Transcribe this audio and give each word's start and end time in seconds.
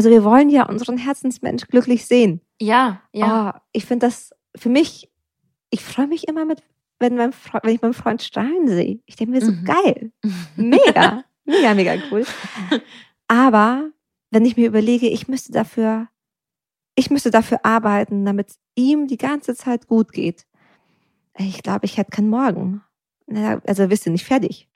also 0.00 0.08
wir 0.08 0.24
wollen 0.24 0.48
ja 0.48 0.66
unseren 0.66 0.96
Herzensmensch 0.96 1.66
glücklich 1.66 2.06
sehen. 2.06 2.40
Ja, 2.58 3.02
ja. 3.12 3.52
Oh, 3.54 3.60
ich 3.72 3.84
finde 3.84 4.06
das 4.06 4.30
für 4.56 4.70
mich, 4.70 5.10
ich 5.68 5.84
freue 5.84 6.06
mich 6.06 6.26
immer 6.26 6.46
mit, 6.46 6.62
wenn, 6.98 7.16
mein 7.16 7.34
Freund, 7.34 7.64
wenn 7.64 7.74
ich 7.74 7.82
meinen 7.82 7.92
Freund 7.92 8.22
strahlen 8.22 8.66
sehe. 8.66 9.00
Ich 9.04 9.16
denke 9.16 9.32
mir 9.32 9.42
so, 9.44 9.52
Mhm. 9.52 9.64
geil. 9.66 10.10
Mega, 10.56 11.22
mega, 11.44 11.74
mega 11.74 11.96
cool. 12.10 12.24
Aber 13.28 13.90
wenn 14.30 14.46
ich 14.46 14.56
mir 14.56 14.68
überlege, 14.68 15.06
ich 15.06 15.28
müsste 15.28 15.52
dafür, 15.52 16.08
ich 16.94 17.10
müsste 17.10 17.30
dafür 17.30 17.60
arbeiten, 17.62 18.24
damit 18.24 18.48
es 18.52 18.58
ihm 18.76 19.06
die 19.06 19.18
ganze 19.18 19.54
Zeit 19.54 19.86
gut 19.86 20.12
geht. 20.12 20.46
Ich 21.36 21.62
glaube, 21.62 21.84
ich 21.84 21.98
hätte 21.98 22.10
keinen 22.10 22.30
Morgen. 22.30 22.82
Also 23.66 23.90
wisst 23.90 24.06
ihr 24.06 24.12
nicht 24.12 24.24
fertig. 24.24 24.66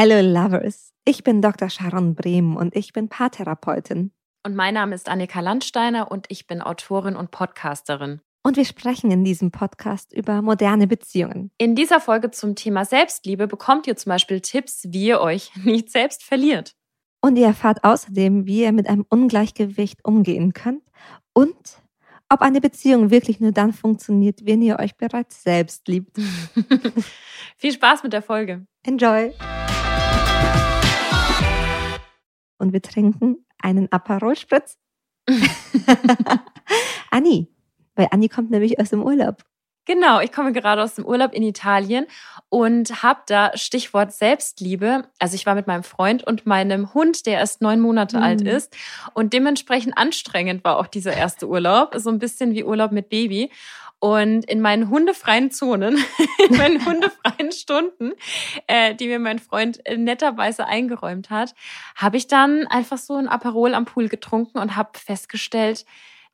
Hello 0.00 0.20
Lovers. 0.20 0.92
Ich 1.04 1.24
bin 1.24 1.42
Dr. 1.42 1.68
Sharon 1.68 2.14
Brehm 2.14 2.54
und 2.54 2.76
ich 2.76 2.92
bin 2.92 3.08
Paartherapeutin. 3.08 4.12
Und 4.46 4.54
mein 4.54 4.74
Name 4.74 4.94
ist 4.94 5.08
Annika 5.08 5.40
Landsteiner 5.40 6.12
und 6.12 6.26
ich 6.28 6.46
bin 6.46 6.62
Autorin 6.62 7.16
und 7.16 7.32
Podcasterin. 7.32 8.20
Und 8.44 8.56
wir 8.56 8.64
sprechen 8.64 9.10
in 9.10 9.24
diesem 9.24 9.50
Podcast 9.50 10.12
über 10.12 10.40
moderne 10.40 10.86
Beziehungen. 10.86 11.50
In 11.58 11.74
dieser 11.74 11.98
Folge 11.98 12.30
zum 12.30 12.54
Thema 12.54 12.84
Selbstliebe 12.84 13.48
bekommt 13.48 13.88
ihr 13.88 13.96
zum 13.96 14.10
Beispiel 14.10 14.40
Tipps, 14.40 14.84
wie 14.86 15.06
ihr 15.06 15.20
euch 15.20 15.50
nicht 15.64 15.90
selbst 15.90 16.22
verliert. 16.22 16.76
Und 17.20 17.34
ihr 17.34 17.46
erfahrt 17.46 17.82
außerdem, 17.82 18.46
wie 18.46 18.62
ihr 18.62 18.70
mit 18.70 18.88
einem 18.88 19.04
Ungleichgewicht 19.08 20.04
umgehen 20.04 20.52
könnt 20.52 20.84
und 21.32 21.82
ob 22.28 22.40
eine 22.42 22.60
Beziehung 22.60 23.10
wirklich 23.10 23.40
nur 23.40 23.50
dann 23.50 23.72
funktioniert, 23.72 24.46
wenn 24.46 24.62
ihr 24.62 24.78
euch 24.78 24.96
bereits 24.96 25.42
selbst 25.42 25.88
liebt. 25.88 26.16
Viel 27.56 27.72
Spaß 27.72 28.04
mit 28.04 28.12
der 28.12 28.22
Folge. 28.22 28.64
Enjoy! 28.84 29.34
Und 32.58 32.72
wir 32.72 32.82
trinken 32.82 33.44
einen 33.62 33.90
Aperol 33.92 34.36
Spritz. 34.36 34.76
Anni, 37.10 37.48
weil 37.94 38.08
Anni 38.10 38.28
kommt 38.28 38.50
nämlich 38.50 38.78
aus 38.80 38.90
dem 38.90 39.02
Urlaub. 39.02 39.44
Genau, 39.84 40.20
ich 40.20 40.32
komme 40.32 40.52
gerade 40.52 40.82
aus 40.82 40.96
dem 40.96 41.06
Urlaub 41.06 41.32
in 41.32 41.42
Italien 41.42 42.06
und 42.50 43.02
habe 43.02 43.20
da 43.26 43.52
Stichwort 43.54 44.12
Selbstliebe. 44.12 45.04
Also 45.18 45.34
ich 45.34 45.46
war 45.46 45.54
mit 45.54 45.66
meinem 45.66 45.82
Freund 45.82 46.22
und 46.26 46.44
meinem 46.44 46.92
Hund, 46.92 47.24
der 47.24 47.38
erst 47.38 47.62
neun 47.62 47.80
Monate 47.80 48.18
Mhm. 48.18 48.22
alt 48.22 48.42
ist. 48.42 48.76
Und 49.14 49.32
dementsprechend 49.32 49.96
anstrengend 49.96 50.62
war 50.62 50.76
auch 50.78 50.88
dieser 50.88 51.14
erste 51.14 51.48
Urlaub. 51.48 51.94
So 51.96 52.10
ein 52.10 52.18
bisschen 52.18 52.52
wie 52.54 52.64
Urlaub 52.64 52.92
mit 52.92 53.08
Baby. 53.08 53.50
Und 54.00 54.44
in 54.44 54.60
meinen 54.60 54.90
hundefreien 54.90 55.50
Zonen, 55.50 55.98
in 56.48 56.56
meinen 56.56 56.84
hundefreien 56.86 57.50
Stunden, 57.50 58.12
äh, 58.68 58.94
die 58.94 59.08
mir 59.08 59.18
mein 59.18 59.40
Freund 59.40 59.84
äh, 59.86 59.96
netterweise 59.96 60.66
eingeräumt 60.66 61.30
hat, 61.30 61.54
habe 61.96 62.16
ich 62.16 62.28
dann 62.28 62.66
einfach 62.68 62.98
so 62.98 63.16
ein 63.16 63.26
Aperol 63.28 63.74
am 63.74 63.86
Pool 63.86 64.08
getrunken 64.08 64.58
und 64.58 64.76
habe 64.76 64.96
festgestellt, 64.98 65.84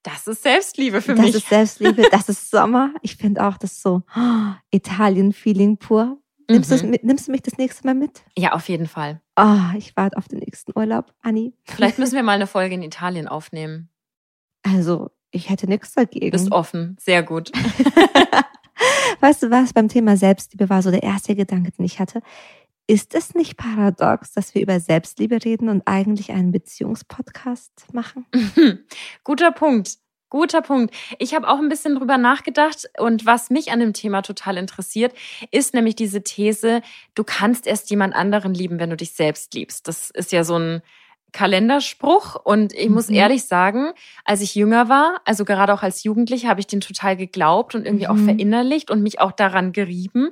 das 0.03 0.27
ist 0.27 0.43
Selbstliebe 0.43 1.01
für 1.01 1.15
das 1.15 1.25
mich. 1.25 1.35
ist 1.37 1.49
Selbstliebe, 1.49 2.03
das 2.11 2.29
ist 2.29 2.51
Sommer. 2.51 2.93
Ich 3.01 3.17
finde 3.17 3.43
auch 3.47 3.57
das 3.57 3.81
so 3.81 4.03
oh, 4.15 4.53
Italien-Feeling 4.71 5.79
pur. 5.79 6.19
Nimmst, 6.51 6.83
Mhm. 6.83 6.91
mit, 6.91 7.05
nimmst 7.05 7.27
du 7.29 7.33
mich 7.33 7.41
das 7.41 7.57
nächste 7.57 7.87
Mal 7.87 7.95
mit? 7.95 8.23
Ja, 8.37 8.53
auf 8.53 8.69
jeden 8.69 8.87
Fall. 8.87 9.23
Oh, 9.37 9.57
ich 9.79 9.97
warte 9.97 10.19
auf 10.19 10.29
den 10.29 10.41
nächsten 10.41 10.79
Urlaub, 10.79 11.15
Anni. 11.23 11.55
Vielleicht 11.65 11.99
müssen 11.99 12.15
wir 12.17 12.23
mal 12.23 12.33
eine 12.33 12.47
Folge 12.47 12.75
in 12.75 12.83
Italien 12.83 13.27
aufnehmen. 13.29 13.89
Also, 14.63 15.11
ich 15.35 15.51
hätte 15.51 15.67
nichts 15.67 15.93
dagegen. 15.93 16.31
Bist 16.31 16.53
offen. 16.53 16.97
Sehr 17.01 17.23
gut. 17.23 17.51
weißt 19.21 19.43
du 19.43 19.51
was, 19.51 19.73
beim 19.73 19.89
Thema 19.89 20.17
Selbstliebe 20.17 20.71
war 20.71 20.83
so 20.83 20.91
der 20.91 21.03
erste 21.03 21.35
Gedanke, 21.35 21.73
den 21.73 21.85
ich 21.85 21.99
hatte. 21.99 22.23
Ist 22.87 23.15
es 23.15 23.35
nicht 23.35 23.57
paradox, 23.57 24.33
dass 24.33 24.55
wir 24.55 24.63
über 24.63 24.79
Selbstliebe 24.79 25.45
reden 25.45 25.69
und 25.69 25.83
eigentlich 25.87 26.33
einen 26.33 26.53
Beziehungspodcast 26.53 27.93
machen? 27.93 28.27
Guter 29.25 29.53
Punkt. 29.53 29.99
Guter 30.29 30.63
Punkt. 30.63 30.95
Ich 31.19 31.35
habe 31.35 31.49
auch 31.49 31.59
ein 31.59 31.69
bisschen 31.69 31.95
drüber 31.95 32.19
nachgedacht 32.19 32.89
und 32.99 33.25
was 33.25 33.51
mich 33.51 33.71
an 33.71 33.81
dem 33.81 33.93
Thema 33.93 34.23
total 34.23 34.57
interessiert, 34.57 35.15
ist 35.51 35.75
nämlich 35.75 35.95
diese 35.97 36.23
These, 36.23 36.83
du 37.15 37.25
kannst 37.25 37.67
erst 37.67 37.89
jemand 37.91 38.15
anderen 38.15 38.53
lieben, 38.53 38.79
wenn 38.81 38.91
du 38.91 38.97
dich 38.97 39.13
selbst 39.13 39.55
liebst. 39.55 39.87
Das 39.87 40.11
ist 40.11 40.33
ja 40.33 40.45
so 40.45 40.59
ein 40.59 40.83
Kalenderspruch 41.35 42.37
und 42.37 42.73
ich 42.73 42.89
muss 42.89 43.09
Mhm. 43.09 43.17
ehrlich 43.17 43.45
sagen, 43.45 43.93
als 44.25 44.41
ich 44.41 44.55
jünger 44.55 44.89
war, 44.89 45.21
also 45.27 45.45
gerade 45.45 45.75
auch 45.75 45.83
als 45.83 46.03
Jugendliche, 46.05 46.49
habe 46.49 46.61
ich 46.61 46.67
den 46.67 46.81
total 46.81 47.17
geglaubt 47.17 47.75
und 47.75 47.85
irgendwie 47.85 48.07
auch 48.09 48.15
Mhm. 48.15 48.25
verinnerlicht 48.25 48.91
und 48.91 49.03
mich 49.03 49.21
auch 49.21 49.33
daran 49.33 49.73
gerieben 49.73 50.31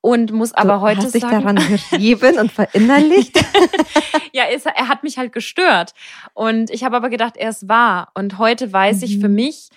und 0.00 0.32
muss 0.32 0.52
aber 0.54 0.74
du 0.76 0.80
heute 0.82 1.02
hast 1.02 1.14
dich 1.14 1.22
sagen, 1.22 1.42
daran 1.42 1.56
gerieben 1.90 2.38
und 2.38 2.52
verinnerlicht. 2.52 3.36
ja, 4.32 4.44
es, 4.52 4.64
er 4.66 4.88
hat 4.88 5.02
mich 5.02 5.18
halt 5.18 5.32
gestört. 5.32 5.92
Und 6.34 6.70
ich 6.70 6.84
habe 6.84 6.96
aber 6.96 7.10
gedacht, 7.10 7.36
er 7.36 7.50
ist 7.50 7.68
wahr. 7.68 8.10
Und 8.14 8.38
heute 8.38 8.72
weiß 8.72 9.02
ich 9.02 9.16
Mhm. 9.16 9.20
für 9.20 9.28
mich, 9.28 9.68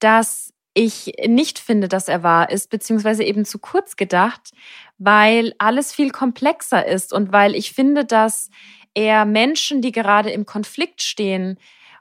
dass 0.00 0.52
ich 0.74 1.14
nicht 1.26 1.58
finde, 1.58 1.88
dass 1.88 2.08
er 2.08 2.22
wahr 2.22 2.50
ist, 2.50 2.68
beziehungsweise 2.68 3.24
eben 3.24 3.44
zu 3.46 3.58
kurz 3.58 3.96
gedacht, 3.96 4.50
weil 4.98 5.54
alles 5.58 5.92
viel 5.92 6.10
komplexer 6.10 6.84
ist 6.86 7.12
und 7.14 7.32
weil 7.32 7.54
ich 7.54 7.72
finde, 7.72 8.04
dass 8.04 8.50
er 8.96 9.26
Menschen, 9.26 9.82
die 9.82 9.92
gerade 9.92 10.30
im 10.30 10.46
Konflikt 10.46 11.02
stehen 11.02 11.58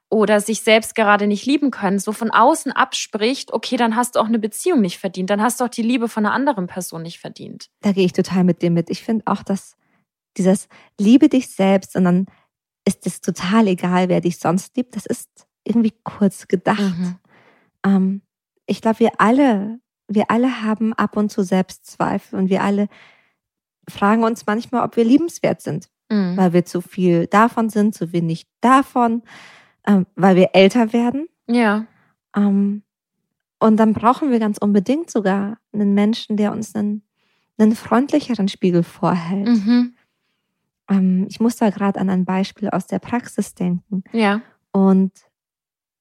oder 0.09 0.39
sich 0.39 0.61
selbst 0.61 0.95
gerade 0.95 1.27
nicht 1.27 1.45
lieben 1.45 1.69
können, 1.69 1.99
so 1.99 2.13
von 2.13 2.31
außen 2.31 2.71
abspricht, 2.71 3.51
okay, 3.51 3.75
dann 3.75 3.97
hast 3.97 4.15
du 4.15 4.19
auch 4.19 4.27
eine 4.27 4.39
Beziehung 4.39 4.79
nicht 4.79 4.97
verdient, 4.97 5.29
dann 5.29 5.41
hast 5.41 5.59
du 5.59 5.65
auch 5.65 5.69
die 5.69 5.81
Liebe 5.81 6.07
von 6.07 6.25
einer 6.25 6.33
anderen 6.33 6.67
Person 6.67 7.01
nicht 7.01 7.19
verdient. 7.19 7.69
da 7.81 7.91
gehe 7.91 8.05
ich 8.05 8.13
total 8.13 8.45
mit 8.45 8.61
dir 8.61 8.71
mit. 8.71 8.89
Ich 8.89 9.03
finde 9.03 9.23
auch, 9.27 9.43
dass 9.43 9.75
dieses 10.37 10.69
Liebe 10.99 11.27
dich 11.27 11.49
selbst 11.49 11.95
und 11.95 12.05
dann 12.05 12.27
ist 12.87 13.05
es 13.05 13.19
total 13.19 13.67
egal, 13.67 14.09
wer 14.09 14.21
dich 14.21 14.37
sonst 14.37 14.77
liebt. 14.77 14.95
Das 14.95 15.05
ist 15.05 15.29
irgendwie 15.65 15.93
kurz 16.03 16.47
gedacht. 16.47 16.79
Mhm. 16.79 17.15
Ähm, 17.85 18.21
ich 18.67 18.81
glaube, 18.81 18.99
wir 18.99 19.11
alle, 19.19 19.79
wir 20.07 20.31
alle 20.31 20.61
haben 20.61 20.93
ab 20.93 21.17
und 21.17 21.29
zu 21.29 21.43
Selbstzweifel 21.43 22.39
und 22.39 22.49
wir 22.49 22.63
alle 22.63 22.87
fragen 23.89 24.23
uns 24.23 24.45
manchmal, 24.45 24.85
ob 24.85 24.95
wir 24.95 25.03
liebenswert 25.03 25.61
sind, 25.61 25.89
Mhm. 26.09 26.37
weil 26.37 26.53
wir 26.53 26.65
zu 26.65 26.81
viel 26.81 27.27
davon 27.27 27.69
sind, 27.69 27.95
zu 27.95 28.13
wenig 28.13 28.45
davon, 28.61 29.23
ähm, 29.87 30.05
weil 30.15 30.35
wir 30.35 30.49
älter 30.53 30.93
werden. 30.93 31.27
Ja. 31.47 31.87
Ähm, 32.35 32.83
und 33.59 33.77
dann 33.77 33.93
brauchen 33.93 34.31
wir 34.31 34.39
ganz 34.39 34.57
unbedingt 34.57 35.09
sogar 35.09 35.57
einen 35.73 35.93
Menschen, 35.93 36.37
der 36.37 36.51
uns 36.51 36.75
einen, 36.75 37.03
einen 37.57 37.75
freundlicheren 37.75 38.47
Spiegel 38.47 38.83
vorhält. 38.83 39.47
Mhm. 39.47 39.95
Ähm, 40.89 41.25
ich 41.29 41.39
muss 41.39 41.55
da 41.55 41.69
gerade 41.69 41.99
an 41.99 42.09
ein 42.09 42.25
Beispiel 42.25 42.69
aus 42.69 42.85
der 42.87 42.99
Praxis 42.99 43.55
denken. 43.55 44.03
Ja. 44.11 44.41
Und 44.71 45.11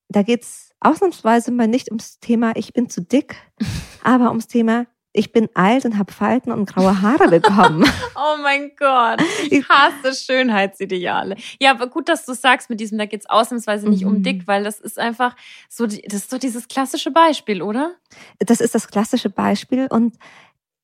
da 0.09 0.22
geht's 0.22 0.75
ausnahmsweise 0.81 1.50
mal 1.53 1.69
nicht 1.69 1.88
ums 1.88 2.19
Thema, 2.21 2.53
ich 2.56 2.72
bin 2.72 2.91
zu 2.91 3.00
dick, 3.00 3.36
aber 4.03 4.28
ums 4.28 4.48
Thema, 4.48 4.86
ich 5.17 5.33
bin 5.33 5.49
alt 5.55 5.85
und 5.87 5.97
habe 5.97 6.13
Falten 6.13 6.51
und 6.53 6.67
graue 6.67 7.01
Haare 7.01 7.29
bekommen. 7.29 7.85
Oh 8.17 8.37
mein 8.43 8.71
Gott, 8.77 9.21
ich 9.51 9.69
hasse 9.69 10.15
Schönheitsideale. 10.15 11.37
Ja, 11.61 11.73
aber 11.73 11.89
gut, 11.89 12.09
dass 12.09 12.25
du 12.25 12.33
sagst 12.35 12.71
mit 12.71 12.81
diesem, 12.81 12.97
da 12.99 13.07
geht's 13.07 13.27
ausnahmsweise 13.27 13.89
nicht 13.89 14.05
um 14.05 14.19
Mhm. 14.19 14.23
dick, 14.23 14.47
weil 14.47 14.65
das 14.65 14.81
ist 14.81 14.99
einfach 14.99 15.37
so, 15.69 15.87
das 15.87 15.99
ist 16.15 16.31
so 16.31 16.39
dieses 16.39 16.69
klassische 16.69 17.11
Beispiel, 17.11 17.61
oder? 17.63 17.95
Das 18.39 18.61
ist 18.61 18.75
das 18.75 18.89
klassische 18.89 19.31
Beispiel. 19.31 19.87
Und 19.91 20.17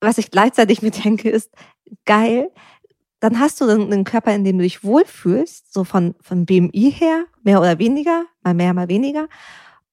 was 0.01 0.19
ich 0.19 0.31
gleichzeitig 0.31 0.83
mir 0.83 0.91
denke, 0.91 1.31
ist 1.31 1.51
geil. 2.05 2.51
Dann 3.21 3.39
hast 3.39 3.61
du 3.61 3.69
einen 3.69 4.05
Körper, 4.05 4.35
in 4.35 4.45
dem 4.45 4.59
du 4.59 4.65
dich 4.65 4.83
wohlfühlst, 4.85 5.73
so 5.73 5.85
von, 5.85 6.15
von 6.21 6.47
BMI 6.47 6.93
her, 6.93 7.25
mehr 7.43 7.61
oder 7.61 7.79
weniger, 7.79 8.25
mal 8.43 8.55
mehr, 8.55 8.75
mal 8.75 8.89
weniger. 8.89 9.29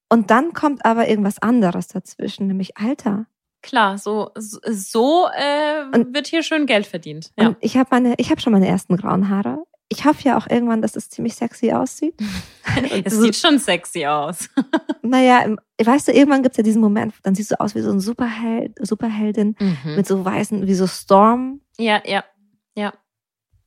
Und 0.08 0.30
dann 0.30 0.52
kommt 0.54 0.84
aber 0.84 1.08
irgendwas 1.08 1.38
anderes 1.40 1.88
dazwischen, 1.88 2.46
nämlich 2.46 2.76
Alter. 2.78 3.26
Klar, 3.62 3.98
so, 3.98 4.30
so 4.36 5.26
äh, 5.36 5.84
Und- 5.96 6.14
wird 6.14 6.26
hier 6.28 6.42
schön 6.42 6.66
Geld 6.66 6.86
verdient. 6.86 7.32
Ja. 7.38 7.56
Ich 7.60 7.76
habe 7.76 7.88
meine, 7.90 8.14
ich 8.18 8.30
habe 8.30 8.40
schon 8.40 8.52
meine 8.52 8.68
ersten 8.68 8.96
grauen 8.96 9.28
Haare. 9.28 9.64
Ich 9.90 10.04
hoffe 10.04 10.22
ja 10.22 10.36
auch 10.36 10.46
irgendwann, 10.48 10.82
dass 10.82 10.96
es 10.96 11.08
ziemlich 11.08 11.34
sexy 11.34 11.72
aussieht. 11.72 12.14
Es 13.04 13.14
so- 13.14 13.22
sieht 13.22 13.36
schon 13.36 13.58
sexy 13.58 14.06
aus. 14.06 14.48
Naja, 15.02 15.56
weißt 15.82 16.08
du, 16.08 16.12
irgendwann 16.12 16.42
gibt's 16.42 16.58
ja 16.58 16.62
diesen 16.62 16.82
Moment, 16.82 17.14
dann 17.22 17.34
siehst 17.34 17.50
du 17.50 17.58
aus 17.60 17.74
wie 17.74 17.80
so 17.80 17.90
ein 17.90 17.98
Superheld, 18.00 18.76
Superheldin 18.86 19.56
Mhm. 19.58 19.96
mit 19.96 20.06
so 20.06 20.22
weißen, 20.24 20.66
wie 20.66 20.74
so 20.74 20.86
Storm. 20.86 21.62
Ja, 21.78 22.02
ja. 22.04 22.22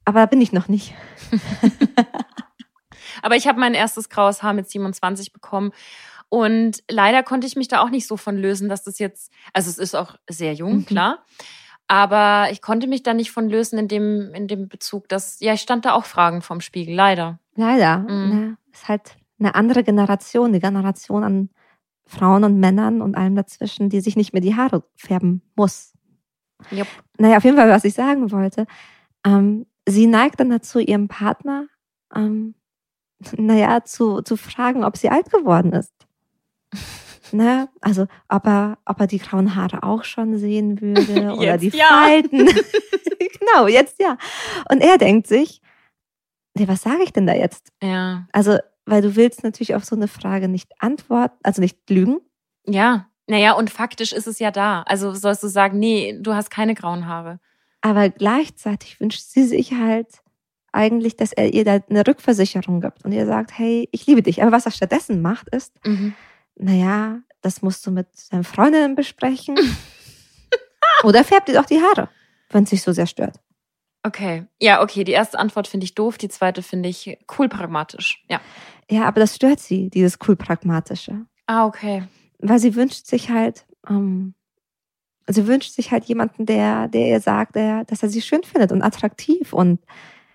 Aber 0.05 0.19
da 0.19 0.25
bin 0.25 0.41
ich 0.41 0.51
noch 0.51 0.67
nicht. 0.67 0.93
Aber 3.21 3.35
ich 3.35 3.47
habe 3.47 3.59
mein 3.59 3.73
erstes 3.75 4.09
graues 4.09 4.41
Haar 4.41 4.53
mit 4.53 4.69
27 4.69 5.31
bekommen. 5.33 5.71
Und 6.33 6.81
leider 6.89 7.23
konnte 7.23 7.45
ich 7.45 7.57
mich 7.57 7.67
da 7.67 7.81
auch 7.81 7.89
nicht 7.89 8.07
so 8.07 8.15
von 8.15 8.37
lösen, 8.37 8.69
dass 8.69 8.83
das 8.85 8.99
jetzt, 8.99 9.33
also 9.51 9.69
es 9.69 9.77
ist 9.77 9.95
auch 9.95 10.15
sehr 10.29 10.53
jung, 10.53 10.77
Mhm. 10.77 10.85
klar. 10.85 11.25
Aber 11.87 12.49
ich 12.51 12.61
konnte 12.61 12.87
mich 12.87 13.03
da 13.03 13.13
nicht 13.13 13.31
von 13.31 13.49
lösen 13.49 13.77
in 13.77 13.89
dem, 13.89 14.33
in 14.33 14.47
dem 14.47 14.69
Bezug, 14.69 15.09
dass, 15.09 15.41
ja, 15.41 15.53
ich 15.53 15.59
stand 15.59 15.83
da 15.83 15.91
auch 15.91 16.05
Fragen 16.05 16.41
vom 16.41 16.61
Spiegel, 16.61 16.95
leider. 16.95 17.39
Leider. 17.55 17.97
Mhm. 17.99 18.29
Ne? 18.29 18.57
Ist 18.71 18.87
halt 18.87 19.17
eine 19.39 19.55
andere 19.55 19.83
Generation, 19.83 20.53
die 20.53 20.61
Generation 20.61 21.25
an 21.25 21.49
Frauen 22.05 22.45
und 22.45 22.61
Männern 22.61 23.01
und 23.01 23.15
allem 23.15 23.35
dazwischen, 23.35 23.89
die 23.89 23.99
sich 23.99 24.15
nicht 24.15 24.31
mehr 24.31 24.41
die 24.41 24.55
Haare 24.55 24.83
färben 24.95 25.41
muss. 25.57 25.91
Jupp. 26.69 26.87
Naja, 27.17 27.37
auf 27.37 27.43
jeden 27.43 27.57
Fall, 27.57 27.69
was 27.69 27.83
ich 27.83 27.93
sagen 27.93 28.31
wollte. 28.31 28.67
Ähm, 29.25 29.65
sie 29.85 30.07
neigt 30.07 30.39
dann 30.39 30.49
dazu, 30.49 30.79
ihrem 30.79 31.09
Partner, 31.09 31.67
ähm, 32.15 32.55
naja, 33.37 33.83
zu, 33.83 34.21
zu 34.21 34.37
fragen, 34.37 34.85
ob 34.85 34.95
sie 34.95 35.09
alt 35.09 35.29
geworden 35.29 35.73
ist. 35.73 35.91
Ne? 37.33 37.69
Also, 37.79 38.07
ob 38.27 38.45
er, 38.45 38.77
ob 38.85 38.99
er 38.99 39.07
die 39.07 39.19
grauen 39.19 39.55
Haare 39.55 39.83
auch 39.83 40.03
schon 40.03 40.37
sehen 40.37 40.81
würde 40.81 41.33
oder 41.37 41.57
Jetzt 41.57 41.61
die 41.61 41.77
ja. 41.77 41.87
Falten. 41.87 42.45
genau, 43.39 43.67
jetzt 43.67 44.01
ja. 44.01 44.17
Und 44.69 44.81
er 44.81 44.97
denkt 44.97 45.27
sich, 45.27 45.61
nee, 46.57 46.67
was 46.67 46.81
sage 46.81 47.03
ich 47.03 47.13
denn 47.13 47.27
da 47.27 47.33
jetzt? 47.33 47.71
Ja. 47.81 48.27
Also, 48.33 48.57
weil 48.85 49.01
du 49.01 49.15
willst 49.15 49.43
natürlich 49.43 49.75
auf 49.75 49.85
so 49.85 49.95
eine 49.95 50.07
Frage 50.09 50.49
nicht 50.49 50.71
antworten, 50.79 51.37
also 51.43 51.61
nicht 51.61 51.89
lügen. 51.89 52.19
Ja. 52.65 53.07
Naja, 53.27 53.53
und 53.53 53.69
faktisch 53.69 54.11
ist 54.11 54.27
es 54.27 54.39
ja 54.39 54.51
da. 54.51 54.81
Also 54.81 55.13
sollst 55.13 55.41
du 55.43 55.47
sagen, 55.47 55.79
nee, 55.79 56.17
du 56.19 56.33
hast 56.33 56.49
keine 56.49 56.73
grauen 56.75 57.07
Haare. 57.07 57.39
Aber 57.79 58.09
gleichzeitig 58.09 58.99
wünscht 58.99 59.21
sie 59.21 59.45
sich 59.45 59.71
halt 59.73 60.07
eigentlich, 60.73 61.15
dass 61.15 61.31
er 61.31 61.53
ihr 61.53 61.63
da 61.63 61.79
eine 61.89 62.05
Rückversicherung 62.05 62.81
gibt 62.81 63.05
und 63.05 63.13
ihr 63.13 63.25
sagt, 63.25 63.57
hey, 63.57 63.87
ich 63.93 64.05
liebe 64.05 64.21
dich. 64.21 64.41
Aber 64.41 64.51
was 64.51 64.65
er 64.65 64.71
stattdessen 64.71 65.21
macht, 65.21 65.47
ist, 65.49 65.73
Mhm. 65.85 66.13
Naja, 66.61 67.19
das 67.41 67.61
musst 67.61 67.85
du 67.85 67.91
mit 67.91 68.07
deinen 68.31 68.43
Freundinnen 68.43 68.95
besprechen. 68.95 69.57
Oder 71.03 71.23
färbt 71.23 71.47
dir 71.47 71.55
doch 71.55 71.65
die 71.65 71.81
Haare, 71.81 72.09
wenn 72.49 72.63
es 72.63 72.69
dich 72.69 72.83
so 72.83 72.91
sehr 72.91 73.07
stört. 73.07 73.39
Okay. 74.03 74.45
Ja, 74.59 74.81
okay. 74.81 75.03
Die 75.03 75.11
erste 75.11 75.39
Antwort 75.39 75.67
finde 75.67 75.83
ich 75.85 75.95
doof, 75.95 76.17
die 76.17 76.29
zweite 76.29 76.63
finde 76.63 76.89
ich 76.89 77.17
cool 77.37 77.49
pragmatisch. 77.49 78.23
Ja. 78.29 78.41
Ja, 78.89 79.05
aber 79.05 79.19
das 79.19 79.35
stört 79.35 79.59
sie, 79.59 79.89
dieses 79.89 80.17
cool 80.27 80.35
pragmatische. 80.35 81.25
Ah, 81.47 81.65
okay. 81.65 82.03
Weil 82.39 82.59
sie 82.59 82.75
wünscht 82.75 83.05
sich 83.05 83.29
halt, 83.29 83.65
ähm, 83.89 84.33
sie 85.27 85.47
wünscht 85.47 85.71
sich 85.71 85.91
halt 85.91 86.05
jemanden, 86.05 86.45
der, 86.45 86.87
der 86.87 87.07
ihr 87.07 87.19
sagt, 87.19 87.55
der, 87.55 87.85
dass 87.85 88.03
er 88.03 88.09
sie 88.09 88.21
schön 88.21 88.43
findet 88.43 88.71
und 88.71 88.81
attraktiv 88.81 89.53
und 89.53 89.79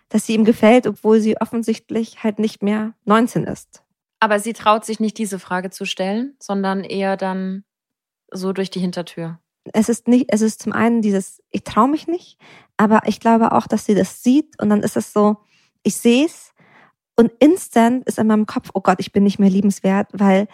dass 0.08 0.26
sie 0.26 0.34
ihm 0.34 0.44
gefällt, 0.44 0.86
obwohl 0.86 1.20
sie 1.20 1.40
offensichtlich 1.40 2.22
halt 2.22 2.38
nicht 2.38 2.62
mehr 2.62 2.94
19 3.04 3.44
ist. 3.44 3.82
Aber 4.20 4.40
sie 4.40 4.52
traut 4.52 4.84
sich 4.84 5.00
nicht, 5.00 5.18
diese 5.18 5.38
Frage 5.38 5.70
zu 5.70 5.84
stellen, 5.84 6.36
sondern 6.40 6.84
eher 6.84 7.16
dann 7.16 7.64
so 8.30 8.52
durch 8.52 8.70
die 8.70 8.80
Hintertür. 8.80 9.38
Es 9.72 9.88
ist 9.88 10.08
nicht, 10.08 10.26
es 10.28 10.42
ist 10.42 10.62
zum 10.62 10.72
einen 10.72 11.02
dieses, 11.02 11.42
ich 11.50 11.64
traue 11.64 11.88
mich 11.88 12.06
nicht, 12.06 12.38
aber 12.76 13.00
ich 13.06 13.20
glaube 13.20 13.52
auch, 13.52 13.66
dass 13.66 13.84
sie 13.84 13.94
das 13.94 14.22
sieht 14.22 14.60
und 14.60 14.70
dann 14.70 14.82
ist 14.82 14.96
es 14.96 15.12
so, 15.12 15.38
ich 15.82 15.96
sehe 15.96 16.26
es 16.26 16.52
und 17.16 17.32
instant 17.40 18.06
ist 18.06 18.18
in 18.18 18.26
meinem 18.26 18.46
Kopf, 18.46 18.70
oh 18.74 18.80
Gott, 18.80 19.00
ich 19.00 19.12
bin 19.12 19.24
nicht 19.24 19.38
mehr 19.38 19.50
liebenswert, 19.50 20.08
weil 20.12 20.48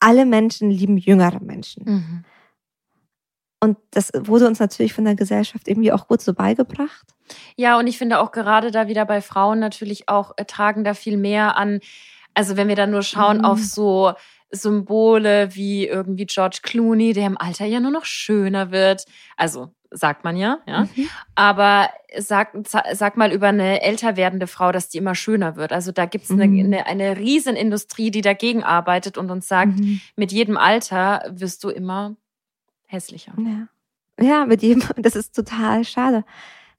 alle 0.00 0.24
Menschen 0.24 0.70
lieben 0.70 0.96
jüngere 0.96 1.40
Menschen. 1.40 1.84
Mhm. 1.84 2.24
Und 3.60 3.76
das 3.90 4.12
wurde 4.14 4.46
uns 4.46 4.60
natürlich 4.60 4.92
von 4.92 5.04
der 5.04 5.16
Gesellschaft 5.16 5.66
irgendwie 5.66 5.92
auch 5.92 6.06
gut 6.06 6.22
so 6.22 6.32
beigebracht. 6.32 7.06
Ja, 7.56 7.78
und 7.78 7.88
ich 7.88 7.98
finde 7.98 8.20
auch 8.20 8.30
gerade 8.30 8.70
da 8.70 8.86
wieder 8.86 9.04
bei 9.04 9.20
Frauen 9.20 9.58
natürlich 9.58 10.08
auch 10.08 10.32
äh, 10.36 10.44
tragen 10.44 10.84
da 10.84 10.94
viel 10.94 11.16
mehr 11.16 11.56
an. 11.56 11.80
Also 12.38 12.56
wenn 12.56 12.68
wir 12.68 12.76
dann 12.76 12.92
nur 12.92 13.02
schauen 13.02 13.38
Mhm. 13.38 13.44
auf 13.44 13.58
so 13.58 14.12
Symbole 14.50 15.54
wie 15.56 15.86
irgendwie 15.86 16.26
George 16.26 16.60
Clooney, 16.62 17.12
der 17.12 17.26
im 17.26 17.36
Alter 17.36 17.64
ja 17.66 17.80
nur 17.80 17.90
noch 17.90 18.04
schöner 18.04 18.70
wird. 18.70 19.04
Also 19.36 19.72
sagt 19.90 20.22
man 20.22 20.36
ja, 20.36 20.58
ja. 20.66 20.82
Mhm. 20.82 21.08
Aber 21.34 21.88
sag, 22.18 22.52
sag 22.92 23.16
mal 23.16 23.32
über 23.32 23.48
eine 23.48 23.82
älter 23.82 24.16
werdende 24.16 24.46
Frau, 24.46 24.70
dass 24.70 24.88
die 24.88 24.98
immer 24.98 25.14
schöner 25.14 25.56
wird. 25.56 25.72
Also 25.72 25.90
da 25.92 26.04
gibt's 26.06 26.30
eine, 26.30 26.46
Mhm. 26.46 26.66
eine, 26.66 26.86
eine 26.86 27.16
Riesenindustrie, 27.16 28.10
die 28.10 28.20
dagegen 28.20 28.62
arbeitet 28.62 29.18
und 29.18 29.30
uns 29.30 29.48
sagt, 29.48 29.78
Mhm. 29.78 30.00
mit 30.16 30.30
jedem 30.30 30.56
Alter 30.56 31.22
wirst 31.30 31.64
du 31.64 31.70
immer 31.70 32.16
hässlicher. 32.86 33.32
Ja. 33.38 34.24
ja, 34.24 34.46
mit 34.46 34.62
jedem, 34.62 34.82
das 34.96 35.16
ist 35.16 35.34
total 35.34 35.84
schade. 35.84 36.24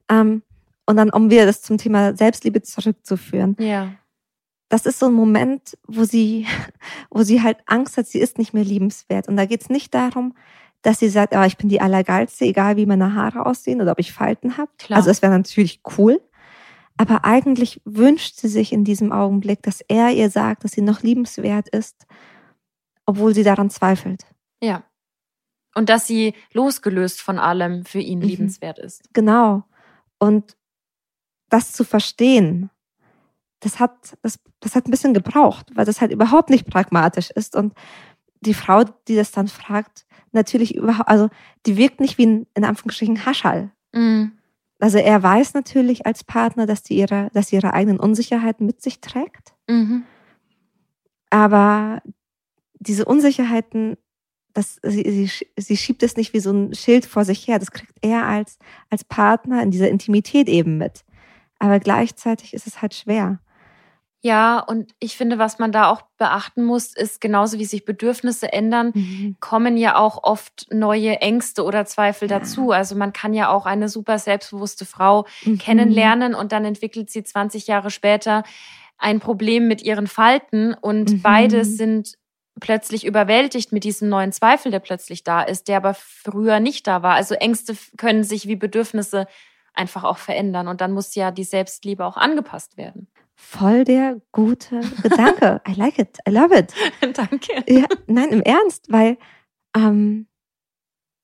Ähm, 0.08 0.42
und 0.86 0.96
dann, 0.96 1.10
um 1.10 1.30
wieder 1.30 1.46
das 1.46 1.62
zum 1.62 1.76
Thema 1.78 2.16
Selbstliebe 2.16 2.62
zurückzuführen. 2.62 3.56
Ja. 3.60 3.92
Das 4.70 4.86
ist 4.86 4.98
so 4.98 5.06
ein 5.06 5.12
Moment, 5.12 5.76
wo 5.86 6.04
sie, 6.04 6.46
wo 7.10 7.22
sie 7.22 7.42
halt 7.42 7.58
Angst 7.66 7.98
hat, 7.98 8.06
sie 8.06 8.20
ist 8.20 8.38
nicht 8.38 8.54
mehr 8.54 8.64
liebenswert. 8.64 9.28
Und 9.28 9.36
da 9.36 9.44
geht's 9.44 9.68
nicht 9.68 9.92
darum, 9.92 10.34
dass 10.80 10.98
sie 10.98 11.10
sagt, 11.10 11.34
oh, 11.36 11.42
ich 11.42 11.58
bin 11.58 11.68
die 11.68 11.82
Allergeilste, 11.82 12.46
egal 12.46 12.76
wie 12.76 12.86
meine 12.86 13.14
Haare 13.14 13.44
aussehen 13.44 13.82
oder 13.82 13.92
ob 13.92 13.98
ich 13.98 14.12
Falten 14.14 14.56
habe. 14.56 14.70
Also 14.88 15.10
das 15.10 15.20
wäre 15.20 15.32
natürlich 15.36 15.82
cool. 15.98 16.22
Aber 16.96 17.24
eigentlich 17.24 17.82
wünscht 17.84 18.36
sie 18.36 18.48
sich 18.48 18.72
in 18.72 18.84
diesem 18.84 19.12
Augenblick, 19.12 19.62
dass 19.62 19.82
er 19.82 20.10
ihr 20.10 20.30
sagt, 20.30 20.64
dass 20.64 20.72
sie 20.72 20.82
noch 20.82 21.02
liebenswert 21.02 21.68
ist, 21.68 22.06
obwohl 23.06 23.34
sie 23.34 23.42
daran 23.42 23.70
zweifelt. 23.70 24.24
Ja. 24.62 24.84
Und 25.74 25.88
dass 25.88 26.06
sie 26.06 26.34
losgelöst 26.52 27.20
von 27.20 27.38
allem 27.38 27.84
für 27.84 28.00
ihn 28.00 28.18
Mhm. 28.20 28.24
liebenswert 28.24 28.78
ist. 28.78 29.02
Genau. 29.14 29.64
Und 30.18 30.56
das 31.48 31.72
zu 31.72 31.84
verstehen, 31.84 32.70
das 33.60 33.78
hat, 33.78 34.16
das, 34.22 34.38
das 34.60 34.74
hat 34.74 34.86
ein 34.86 34.90
bisschen 34.90 35.14
gebraucht, 35.14 35.66
weil 35.74 35.84
das 35.84 36.00
halt 36.00 36.12
überhaupt 36.12 36.50
nicht 36.50 36.66
pragmatisch 36.66 37.30
ist. 37.30 37.54
Und 37.54 37.74
die 38.40 38.54
Frau, 38.54 38.84
die 39.06 39.16
das 39.16 39.30
dann 39.32 39.48
fragt, 39.48 40.06
natürlich 40.32 40.74
überhaupt, 40.74 41.08
also 41.08 41.28
die 41.66 41.76
wirkt 41.76 42.00
nicht 42.00 42.18
wie 42.18 42.26
ein, 42.26 42.46
in 42.54 42.64
Anführungsstrichen, 42.64 43.26
Haschall. 43.26 43.70
Mhm. 43.92 44.32
Also 44.78 44.96
er 44.96 45.22
weiß 45.22 45.52
natürlich 45.54 46.06
als 46.06 46.24
Partner, 46.24 46.66
dass 46.66 46.82
die 46.82 46.96
ihre, 46.96 47.30
dass 47.34 47.48
sie 47.48 47.56
ihre 47.56 47.74
eigenen 47.74 48.00
Unsicherheiten 48.00 48.64
mit 48.64 48.80
sich 48.82 49.00
trägt. 49.00 49.54
Mhm. 49.68 50.04
Aber 51.28 52.02
diese 52.78 53.04
Unsicherheiten, 53.04 53.98
das, 54.54 54.80
sie, 54.82 55.28
sie, 55.28 55.46
sie 55.56 55.76
schiebt 55.76 56.02
es 56.02 56.16
nicht 56.16 56.32
wie 56.32 56.40
so 56.40 56.50
ein 56.50 56.74
Schild 56.74 57.04
vor 57.04 57.24
sich 57.26 57.46
her. 57.46 57.58
Das 57.58 57.70
kriegt 57.70 57.94
er 58.00 58.26
als, 58.26 58.58
als 58.88 59.04
Partner 59.04 59.62
in 59.62 59.70
dieser 59.70 59.90
Intimität 59.90 60.48
eben 60.48 60.78
mit. 60.78 61.04
Aber 61.58 61.78
gleichzeitig 61.78 62.54
ist 62.54 62.66
es 62.66 62.80
halt 62.80 62.94
schwer. 62.94 63.38
Ja, 64.22 64.58
und 64.60 64.92
ich 64.98 65.16
finde, 65.16 65.38
was 65.38 65.58
man 65.58 65.72
da 65.72 65.88
auch 65.90 66.02
beachten 66.18 66.62
muss, 66.64 66.94
ist 66.94 67.20
genauso 67.22 67.58
wie 67.58 67.64
sich 67.64 67.86
Bedürfnisse 67.86 68.52
ändern, 68.52 69.36
kommen 69.40 69.78
ja 69.78 69.96
auch 69.96 70.22
oft 70.24 70.66
neue 70.70 71.20
Ängste 71.20 71.64
oder 71.64 71.86
Zweifel 71.86 72.28
Ja. 72.30 72.38
dazu. 72.38 72.70
Also 72.70 72.96
man 72.96 73.14
kann 73.14 73.32
ja 73.32 73.48
auch 73.48 73.64
eine 73.64 73.88
super 73.88 74.18
selbstbewusste 74.18 74.84
Frau 74.84 75.26
Mhm. 75.44 75.58
kennenlernen 75.58 76.34
und 76.34 76.52
dann 76.52 76.66
entwickelt 76.66 77.08
sie 77.08 77.24
20 77.24 77.66
Jahre 77.66 77.90
später 77.90 78.42
ein 78.98 79.20
Problem 79.20 79.66
mit 79.68 79.80
ihren 79.82 80.06
Falten 80.06 80.74
und 80.74 81.10
Mhm. 81.10 81.22
beide 81.22 81.64
sind 81.64 82.14
plötzlich 82.60 83.06
überwältigt 83.06 83.72
mit 83.72 83.84
diesem 83.84 84.10
neuen 84.10 84.32
Zweifel, 84.32 84.70
der 84.70 84.80
plötzlich 84.80 85.24
da 85.24 85.40
ist, 85.40 85.66
der 85.68 85.78
aber 85.78 85.94
früher 85.94 86.60
nicht 86.60 86.86
da 86.86 87.02
war. 87.02 87.14
Also 87.14 87.34
Ängste 87.36 87.74
können 87.96 88.22
sich 88.22 88.46
wie 88.46 88.56
Bedürfnisse 88.56 89.26
einfach 89.72 90.04
auch 90.04 90.18
verändern 90.18 90.68
und 90.68 90.82
dann 90.82 90.92
muss 90.92 91.14
ja 91.14 91.30
die 91.30 91.44
Selbstliebe 91.44 92.04
auch 92.04 92.18
angepasst 92.18 92.76
werden. 92.76 93.08
Voll 93.42 93.84
der 93.84 94.20
gute 94.32 94.80
Gedanke. 95.02 95.60
I 95.66 95.72
like 95.72 95.98
it. 95.98 96.18
I 96.28 96.30
love 96.30 96.56
it. 96.56 96.72
Danke. 97.16 97.64
Ja, 97.66 97.86
nein, 98.06 98.28
im 98.28 98.42
Ernst, 98.42 98.92
weil 98.92 99.16
ähm, 99.74 100.28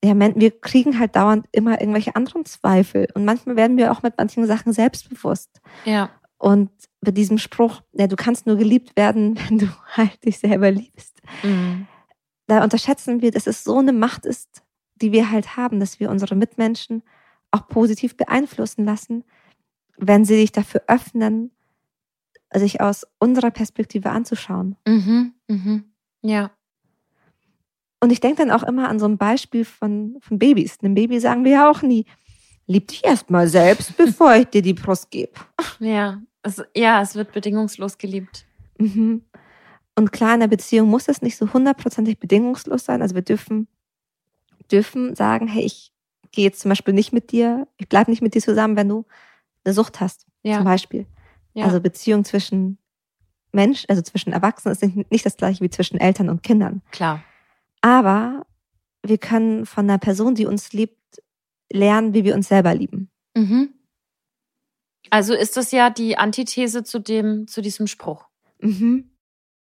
ja, 0.03 0.13
wir 0.19 0.59
kriegen 0.59 0.99
halt 0.99 1.15
dauernd 1.15 1.47
immer 1.51 1.79
irgendwelche 1.79 2.15
anderen 2.15 2.43
Zweifel. 2.45 3.07
Und 3.13 3.23
manchmal 3.23 3.55
werden 3.55 3.77
wir 3.77 3.91
auch 3.91 4.03
mit 4.03 4.17
manchen 4.17 4.45
Sachen 4.45 4.73
selbstbewusst. 4.73 5.61
Ja. 5.85 6.09
Und 6.37 6.69
mit 7.01 7.17
diesem 7.17 7.37
Spruch, 7.37 7.81
ja, 7.93 8.07
du 8.07 8.15
kannst 8.15 8.45
nur 8.45 8.57
geliebt 8.57 8.97
werden, 8.97 9.39
wenn 9.47 9.59
du 9.59 9.67
halt 9.93 10.25
dich 10.25 10.39
selber 10.39 10.71
liebst. 10.71 11.21
Mhm. 11.43 11.87
Da 12.47 12.63
unterschätzen 12.63 13.21
wir, 13.21 13.31
dass 13.31 13.47
es 13.47 13.63
so 13.63 13.77
eine 13.77 13.93
Macht 13.93 14.25
ist, 14.25 14.63
die 14.95 15.11
wir 15.11 15.31
halt 15.31 15.55
haben, 15.55 15.79
dass 15.79 15.99
wir 15.99 16.09
unsere 16.09 16.35
Mitmenschen 16.35 17.03
auch 17.51 17.67
positiv 17.67 18.17
beeinflussen 18.17 18.85
lassen, 18.85 19.23
wenn 19.97 20.25
sie 20.25 20.35
sich 20.35 20.51
dafür 20.51 20.83
öffnen, 20.87 21.51
sich 22.53 22.81
aus 22.81 23.05
unserer 23.19 23.51
Perspektive 23.51 24.09
anzuschauen. 24.09 24.75
Mhm. 24.87 25.33
Mhm. 25.47 25.83
Ja. 26.21 26.51
Und 27.99 28.11
ich 28.11 28.19
denke 28.19 28.37
dann 28.37 28.51
auch 28.51 28.63
immer 28.63 28.89
an 28.89 28.99
so 28.99 29.07
ein 29.07 29.17
Beispiel 29.17 29.65
von, 29.65 30.17
von 30.21 30.37
Babys. 30.39 30.77
Einem 30.81 30.93
Baby 30.95 31.19
sagen 31.19 31.43
wir 31.43 31.51
ja 31.53 31.69
auch 31.71 31.81
nie, 31.81 32.05
lieb 32.67 32.87
dich 32.89 33.03
erst 33.05 33.29
mal 33.29 33.47
selbst, 33.47 33.97
bevor 33.97 34.35
ich 34.35 34.47
dir 34.47 34.61
die 34.61 34.73
Brust 34.73 35.09
gebe. 35.09 35.31
Ja. 35.79 36.21
Es, 36.43 36.63
ja, 36.75 37.01
es 37.01 37.15
wird 37.15 37.33
bedingungslos 37.33 37.97
geliebt. 37.97 38.45
Mhm. 38.77 39.23
Und 39.95 40.11
klar, 40.11 40.35
in 40.35 40.39
der 40.41 40.47
Beziehung 40.47 40.89
muss 40.89 41.07
es 41.07 41.21
nicht 41.23 41.35
so 41.37 41.51
hundertprozentig 41.51 42.19
bedingungslos 42.19 42.85
sein. 42.85 43.01
Also 43.01 43.15
wir 43.15 43.23
dürfen, 43.23 43.67
dürfen 44.71 45.15
sagen, 45.15 45.47
hey, 45.47 45.63
ich 45.63 45.91
gehe 46.31 46.45
jetzt 46.45 46.59
zum 46.61 46.69
Beispiel 46.69 46.93
nicht 46.93 47.11
mit 47.11 47.31
dir, 47.31 47.67
ich 47.77 47.89
bleibe 47.89 48.11
nicht 48.11 48.21
mit 48.21 48.35
dir 48.35 48.41
zusammen, 48.41 48.75
wenn 48.75 48.87
du 48.89 49.05
eine 49.65 49.73
Sucht 49.73 49.99
hast, 49.99 50.27
Ja. 50.43 50.57
zum 50.57 50.65
Beispiel. 50.65 51.07
Ja. 51.57 51.65
Also 51.65 51.81
Beziehung 51.81 52.23
zwischen 52.23 52.77
Mensch, 53.51 53.85
also 53.87 54.03
zwischen 54.03 54.31
Erwachsenen 54.31 54.73
ist 54.73 54.83
nicht 54.83 55.11
nicht 55.11 55.25
das 55.25 55.37
gleiche 55.37 55.63
wie 55.63 55.71
zwischen 55.71 55.99
Eltern 55.99 56.29
und 56.29 56.43
Kindern. 56.43 56.83
klar. 56.91 57.23
Aber 57.81 58.45
wir 59.03 59.17
können 59.17 59.65
von 59.65 59.85
einer 59.89 59.97
Person, 59.97 60.35
die 60.35 60.45
uns 60.45 60.71
liebt, 60.71 60.97
lernen, 61.71 62.13
wie 62.13 62.23
wir 62.23 62.35
uns 62.35 62.47
selber 62.47 62.75
lieben. 62.75 63.09
Mhm. 63.35 63.73
Also 65.09 65.33
ist 65.33 65.57
das 65.57 65.71
ja 65.71 65.89
die 65.89 66.17
Antithese 66.17 66.83
zu 66.83 66.99
dem, 66.99 67.47
zu 67.47 67.61
diesem 67.61 67.87
Spruch. 67.87 68.27
Mhm. 68.59 69.09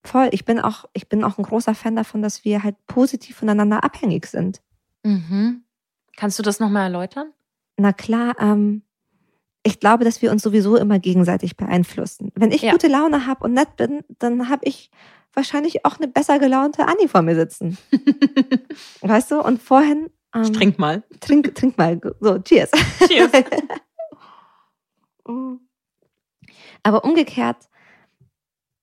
voll. 0.05 0.29
Ich 0.33 0.45
bin 0.45 0.59
auch, 0.59 0.87
ich 0.95 1.09
bin 1.09 1.23
auch 1.23 1.39
ein 1.39 1.45
großer 1.45 1.75
Fan 1.75 1.95
davon, 1.95 2.23
dass 2.23 2.45
wir 2.45 2.65
halt 2.65 2.77
positiv 2.87 3.37
voneinander 3.37 3.85
abhängig 3.85 4.27
sind. 4.27 4.63
Mhm. 5.05 5.63
Kannst 6.17 6.39
du 6.39 6.43
das 6.43 6.59
nochmal 6.59 6.85
erläutern? 6.85 7.33
Na 7.77 7.93
klar, 7.93 8.35
ähm, 8.41 8.83
ich 9.69 9.81
glaube, 9.81 10.05
dass 10.05 10.21
wir 10.23 10.31
uns 10.31 10.43
sowieso 10.43 10.77
immer 10.77 10.99
gegenseitig 10.99 11.57
beeinflussen. 11.57 12.33
Wenn 12.35 12.51
ich 12.53 12.63
Ja. 12.63 12.73
gute 12.73 12.89
Laune 12.89 13.27
habe 13.27 13.45
und 13.45 13.53
nett 13.53 13.77
bin, 13.77 14.03
dann 14.19 14.49
habe 14.49 14.65
ich 14.65 14.91
wahrscheinlich 15.35 15.85
auch 15.85 15.99
eine 15.99 16.09
besser 16.09 16.39
gelaunte 16.39 16.87
Anni 16.89 17.07
vor 17.09 17.23
mir 17.23 17.35
sitzen. 17.35 17.79
Weißt 19.03 19.31
du? 19.31 19.41
Und 19.41 19.63
vorhin. 19.63 20.11
Ähm, 20.35 20.53
trink 20.53 20.79
mal. 20.79 21.03
Trink, 21.21 21.55
trink 21.55 21.79
mal. 21.79 22.01
So, 22.21 22.39
cheers. 22.39 22.71
Cheers. 23.07 23.31
Aber 26.83 27.05
umgekehrt, 27.05 27.69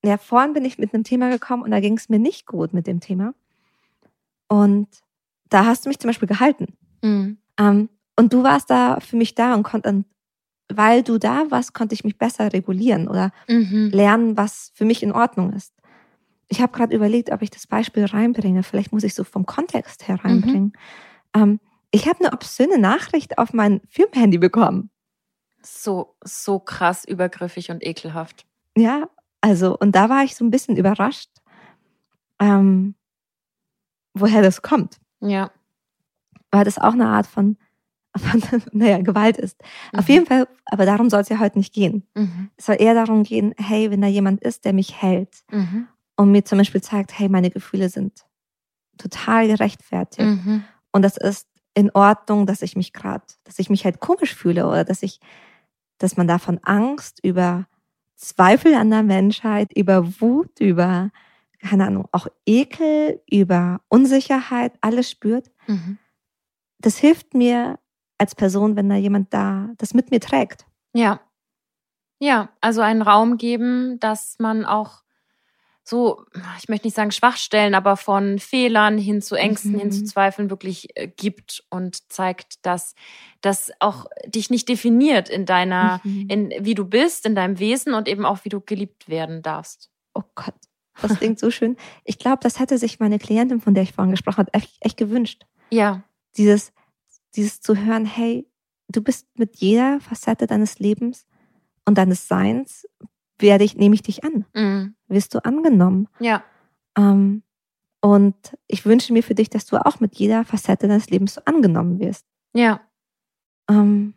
ja, 0.04 0.18
vorhin 0.18 0.54
bin 0.54 0.66
ich 0.66 0.78
mit 0.78 0.94
einem 0.94 1.04
Thema 1.04 1.30
gekommen 1.30 1.64
und 1.64 1.72
da 1.72 1.80
ging 1.80 1.98
es 1.98 2.10
mir 2.10 2.20
nicht 2.20 2.46
gut 2.46 2.74
mit 2.74 2.86
dem 2.88 3.00
Thema. 3.00 3.34
Und 4.48 4.88
da 5.50 5.66
hast 5.66 5.86
du 5.86 5.90
mich 5.90 5.98
zum 6.00 6.10
Beispiel 6.10 6.28
gehalten. 6.28 6.78
Mhm. 7.02 7.38
Ähm, 7.58 7.90
und 8.18 8.32
du 8.34 8.44
warst 8.44 8.70
da 8.70 9.00
für 9.00 9.16
mich 9.18 9.34
da 9.36 9.56
und 9.56 9.64
konnte, 9.64 10.04
weil 10.74 11.04
du 11.04 11.18
da 11.18 11.46
warst, 11.50 11.74
konnte 11.74 11.94
ich 11.96 12.04
mich 12.04 12.18
besser 12.18 12.52
regulieren 12.54 13.08
oder 13.08 13.32
Mhm. 13.48 13.90
lernen, 13.92 14.38
was 14.38 14.72
für 14.74 14.86
mich 14.86 15.04
in 15.04 15.12
Ordnung 15.12 15.54
ist. 15.54 15.74
Ich 16.48 16.62
habe 16.62 16.72
gerade 16.74 16.96
überlegt, 16.96 17.32
ob 17.32 17.42
ich 17.42 17.50
das 17.50 17.68
Beispiel 17.68 18.06
reinbringe. 18.06 18.64
Vielleicht 18.64 18.92
muss 18.92 19.04
ich 19.04 19.14
so 19.16 19.24
vom 19.24 19.46
Kontext 19.46 20.08
her 20.08 20.20
reinbringen. 20.24 20.74
Ähm, 21.36 21.60
ich 21.92 22.08
habe 22.08 22.20
eine 22.24 22.34
obszöne 22.34 22.78
Nachricht 22.78 23.38
auf 23.38 23.54
mein 23.54 23.82
Firmenhandy 23.90 24.38
bekommen. 24.38 24.90
So, 25.62 26.16
so 26.24 26.60
krass 26.60 27.06
übergriffig 27.06 27.72
und 27.72 27.84
ekelhaft. 27.84 28.46
Ja, 28.78 29.10
also, 29.42 29.78
und 29.78 29.96
da 29.96 30.10
war 30.10 30.24
ich 30.24 30.36
so 30.36 30.46
ein 30.46 30.52
bisschen 30.52 30.78
überrascht, 30.78 31.30
ähm, 32.40 32.96
woher 34.14 34.42
das 34.42 34.62
kommt. 34.62 34.98
Ja. 35.22 35.52
Weil 36.52 36.66
das 36.66 36.78
auch 36.78 36.94
eine 36.94 37.08
Art 37.08 37.28
von 37.28 37.58
naja, 38.72 39.00
Gewalt 39.00 39.38
ist. 39.38 39.62
Auf 39.94 40.08
Mhm. 40.08 40.14
jeden 40.14 40.26
Fall, 40.26 40.48
aber 40.66 40.86
darum 40.86 41.10
soll 41.10 41.22
es 41.22 41.30
ja 41.30 41.40
heute 41.40 41.58
nicht 41.58 41.74
gehen. 41.74 42.08
Mhm. 42.16 42.50
Es 42.58 42.66
soll 42.66 42.78
eher 42.80 42.94
darum 42.94 43.24
gehen, 43.24 43.54
hey, 43.58 43.92
wenn 43.92 44.02
da 44.02 44.08
jemand 44.08 44.42
ist, 44.42 44.66
der 44.66 44.74
mich 44.74 45.02
hält 45.02 45.44
Mhm. 45.52 45.88
und 46.16 46.32
mir 46.32 46.46
zum 46.46 46.58
Beispiel 46.58 46.82
zeigt, 46.82 47.18
hey, 47.18 47.30
meine 47.30 47.50
Gefühle 47.50 47.90
sind 47.90 48.26
total 48.98 49.48
gerechtfertigt. 49.48 50.28
Mhm. 50.46 50.64
Und 50.92 51.02
das 51.02 51.18
ist 51.18 51.48
in 51.74 51.92
Ordnung, 51.92 52.46
dass 52.46 52.62
ich 52.62 52.76
mich 52.78 52.94
gerade, 52.94 53.26
dass 53.44 53.60
ich 53.60 53.70
mich 53.70 53.84
halt 53.84 54.00
komisch 54.00 54.34
fühle 54.34 54.68
oder 54.68 54.86
dass 54.86 55.04
ich, 55.04 55.20
dass 55.98 56.16
man 56.16 56.28
da 56.28 56.38
von 56.40 56.60
Angst 56.64 57.20
über 57.24 57.68
Zweifel 58.16 58.76
an 58.76 58.90
der 58.92 59.04
Menschheit, 59.04 59.74
über 59.76 60.22
Wut, 60.22 60.62
über, 60.62 61.12
keine 61.60 61.86
Ahnung, 61.88 62.08
auch 62.14 62.28
Ekel, 62.46 63.22
über 63.30 63.82
Unsicherheit, 63.90 64.72
alles 64.80 65.12
spürt. 65.12 65.52
Mhm. 65.68 65.98
Das 66.80 66.98
hilft 66.98 67.34
mir 67.34 67.78
als 68.18 68.36
Person, 68.36 68.76
wenn 68.76 68.90
da 68.90 68.96
jemand 68.96 69.34
da 69.34 69.70
das 69.78 69.94
mit 69.94 70.12
mir 70.12 70.20
trägt. 70.20 70.66
Ja. 70.94 71.20
Ja, 72.20 72.50
also 72.62 72.82
einen 72.82 73.02
Raum 73.02 73.38
geben, 73.38 74.00
dass 74.00 74.38
man 74.40 74.64
auch 74.66 75.04
so, 75.88 76.26
ich 76.58 76.68
möchte 76.68 76.88
nicht 76.88 76.96
sagen 76.96 77.12
Schwachstellen, 77.12 77.76
aber 77.76 77.96
von 77.96 78.40
Fehlern 78.40 78.98
hin 78.98 79.22
zu 79.22 79.36
Ängsten, 79.36 79.74
Mhm. 79.74 79.80
hin 79.80 79.92
zu 79.92 80.04
Zweifeln 80.06 80.50
wirklich 80.50 80.88
äh, 80.98 81.08
gibt 81.08 81.64
und 81.70 82.12
zeigt, 82.12 82.66
dass 82.66 82.96
das 83.42 83.72
auch 83.80 84.06
dich 84.26 84.50
nicht 84.50 84.68
definiert 84.68 85.30
in 85.30 85.46
deiner, 85.46 86.02
Mhm. 86.04 86.28
in 86.30 86.54
wie 86.62 86.74
du 86.74 86.86
bist, 86.86 87.26
in 87.28 87.36
deinem 87.36 87.60
Wesen 87.60 87.94
und 87.94 88.08
eben 88.08 88.26
auch 88.26 88.40
wie 88.46 88.50
du 88.50 88.62
geliebt 88.62 89.10
werden 89.10 89.44
darfst. 89.44 89.92
Oh 90.16 90.24
Gott, 90.34 90.56
das 91.04 91.18
klingt 91.20 91.38
so 91.38 91.52
schön. 91.52 91.78
Ich 92.04 92.18
glaube, 92.18 92.40
das 92.42 92.60
hätte 92.60 92.80
sich 92.80 93.00
meine 93.00 93.20
Klientin, 93.20 93.62
von 93.62 93.76
der 93.76 93.84
ich 93.84 93.92
vorhin 93.94 94.12
gesprochen 94.12 94.40
habe, 94.40 94.54
echt, 94.56 94.78
echt 94.80 94.98
gewünscht. 94.98 95.46
Ja. 95.70 96.02
Dieses, 96.38 96.74
dieses 97.36 97.62
zu 97.62 97.76
hören, 97.76 98.06
hey, 98.06 98.48
du 98.90 99.02
bist 99.02 99.28
mit 99.38 99.58
jeder 99.58 100.00
Facette 100.00 100.48
deines 100.48 100.80
Lebens 100.80 101.26
und 101.86 101.98
deines 101.98 102.28
Seins, 102.28 102.88
werde 103.40 103.64
ich, 103.64 103.76
nehme 103.76 103.96
ich 103.96 104.02
dich 104.02 104.24
an. 104.24 104.46
Mhm. 104.54 104.96
Wirst 105.08 105.34
du 105.34 105.44
angenommen. 105.44 106.08
Ja. 106.20 106.44
Ähm, 106.98 107.44
und 108.02 108.36
ich 108.68 108.86
wünsche 108.86 109.14
mir 109.14 109.24
für 109.24 109.36
dich, 109.36 109.50
dass 109.50 109.66
du 109.66 109.84
auch 109.84 110.00
mit 110.00 110.16
jeder 110.16 110.46
Facette 110.46 110.88
deines 110.88 111.10
Lebens 111.10 111.36
so 111.36 111.42
angenommen 111.46 112.00
wirst. 112.00 112.26
Ja. 112.54 112.82
Ähm, 113.70 114.14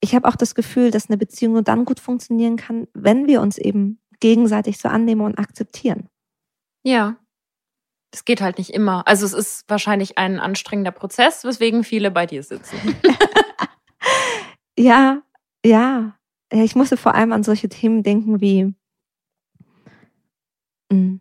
ich 0.00 0.14
habe 0.14 0.28
auch 0.28 0.36
das 0.36 0.54
Gefühl, 0.54 0.90
dass 0.90 1.08
eine 1.08 1.16
Beziehung 1.16 1.54
nur 1.54 1.62
dann 1.62 1.84
gut 1.84 2.00
funktionieren 2.00 2.56
kann, 2.56 2.88
wenn 2.92 3.26
wir 3.26 3.40
uns 3.40 3.56
eben 3.56 4.00
gegenseitig 4.20 4.78
so 4.78 4.88
annehmen 4.88 5.22
und 5.22 5.38
akzeptieren. 5.38 6.08
Ja. 6.82 7.16
Es 8.12 8.24
geht 8.24 8.40
halt 8.40 8.58
nicht 8.58 8.70
immer. 8.70 9.06
Also 9.08 9.26
es 9.26 9.32
ist 9.32 9.64
wahrscheinlich 9.68 10.18
ein 10.18 10.38
anstrengender 10.38 10.92
Prozess, 10.92 11.44
weswegen 11.44 11.82
viele 11.82 12.10
bei 12.10 12.26
dir 12.26 12.42
sitzen. 12.42 12.76
Ja, 14.78 15.22
ja. 15.64 16.16
Ich 16.50 16.74
musste 16.74 16.96
vor 16.96 17.14
allem 17.14 17.32
an 17.32 17.42
solche 17.42 17.68
Themen 17.68 18.02
denken 18.02 18.40
wie, 18.40 18.74
mm, 20.90 21.16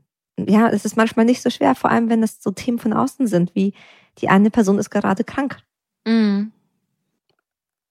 ja, 0.48 0.70
es 0.70 0.86
ist 0.86 0.98
manchmal 0.98 1.26
nicht 1.26 1.42
so 1.42 1.50
schwer, 1.50 1.76
vor 1.76 1.90
allem 1.92 2.10
wenn 2.10 2.24
es 2.24 2.42
so 2.42 2.52
Themen 2.52 2.80
von 2.80 2.94
außen 2.94 3.28
sind, 3.28 3.56
wie 3.56 3.74
die 4.18 4.30
eine 4.30 4.52
Person 4.52 4.80
ist 4.80 4.90
gerade 4.90 5.24
krank. 5.24 5.60
Mhm. 6.06 6.52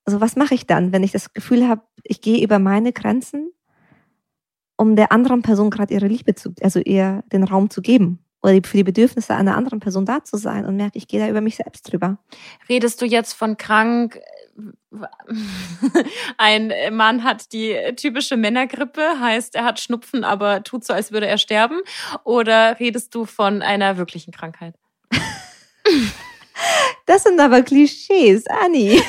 Also 0.04 0.21
was 0.21 0.37
mache 0.37 0.54
ich 0.54 0.66
dann, 0.66 0.92
wenn 0.92 1.02
ich 1.02 1.12
das 1.12 1.33
Gefühl 1.33 1.69
habe, 1.69 1.83
ich 2.02 2.21
gehe 2.21 2.42
über 2.42 2.59
meine 2.59 2.92
Grenzen, 2.92 3.52
um 4.76 4.97
der 4.97 5.12
anderen 5.12 5.42
Person 5.42 5.71
gerade 5.71 5.95
ihre 5.95 6.09
Liebe 6.09 6.35
zu, 6.35 6.54
also 6.62 6.80
ihr 6.80 7.23
den 7.33 7.45
Raum 7.45 7.71
zu 7.71 7.80
geben 7.80 8.25
oder 8.42 8.54
für 8.64 8.76
die 8.76 8.85
Bedürfnisse 8.85 9.35
einer 9.35 9.56
anderen 9.56 9.80
Person 9.80 10.06
da 10.06 10.25
zu 10.25 10.37
sein 10.37 10.64
und 10.64 10.76
merke, 10.76 10.99
ich 10.99 11.09
gehe 11.09 11.20
da 11.20 11.28
über 11.28 11.40
mich 11.40 11.56
selbst 11.56 11.82
drüber. 11.82 12.18
Redest 12.68 13.00
du 13.02 13.06
jetzt 13.06 13.35
von 13.35 13.56
krank? 13.56 14.18
Ein 16.37 16.73
Mann 16.92 17.25
hat 17.25 17.52
die 17.52 17.76
typische 17.97 18.37
Männergrippe, 18.37 19.20
heißt, 19.20 19.54
er 19.54 19.64
hat 19.64 19.80
Schnupfen, 19.80 20.25
aber 20.25 20.62
tut 20.62 20.85
so, 20.85 20.92
als 20.92 21.12
würde 21.12 21.26
er 21.26 21.38
sterben? 21.38 21.80
Oder 22.25 22.78
redest 22.80 23.14
du 23.14 23.25
von 23.25 23.62
einer 23.62 23.97
wirklichen 23.97 24.32
Krankheit? 24.32 24.75
Das 27.06 27.25
sind 27.25 27.40
aber 27.40 27.62
Klischees, 27.62 28.47
Anni. 28.47 29.02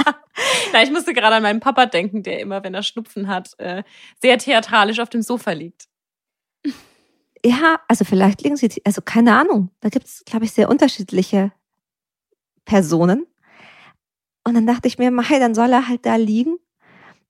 Na, 0.72 0.82
ich 0.82 0.90
musste 0.90 1.12
gerade 1.12 1.36
an 1.36 1.42
meinen 1.42 1.60
Papa 1.60 1.86
denken, 1.86 2.22
der 2.22 2.40
immer, 2.40 2.64
wenn 2.64 2.74
er 2.74 2.82
Schnupfen 2.82 3.28
hat, 3.28 3.50
äh, 3.58 3.82
sehr 4.22 4.38
theatralisch 4.38 5.00
auf 5.00 5.10
dem 5.10 5.22
Sofa 5.22 5.52
liegt. 5.52 5.86
Ja, 7.44 7.78
also 7.88 8.04
vielleicht 8.04 8.42
liegen 8.42 8.56
sie, 8.56 8.70
also 8.84 9.02
keine 9.02 9.36
Ahnung. 9.36 9.70
Da 9.80 9.90
gibt 9.90 10.06
es, 10.06 10.24
glaube 10.24 10.46
ich, 10.46 10.52
sehr 10.52 10.70
unterschiedliche 10.70 11.52
Personen. 12.64 13.26
Und 14.44 14.54
dann 14.54 14.66
dachte 14.66 14.88
ich 14.88 14.98
mir, 14.98 15.10
Mai, 15.10 15.38
dann 15.38 15.54
soll 15.54 15.72
er 15.72 15.88
halt 15.88 16.06
da 16.06 16.16
liegen. 16.16 16.56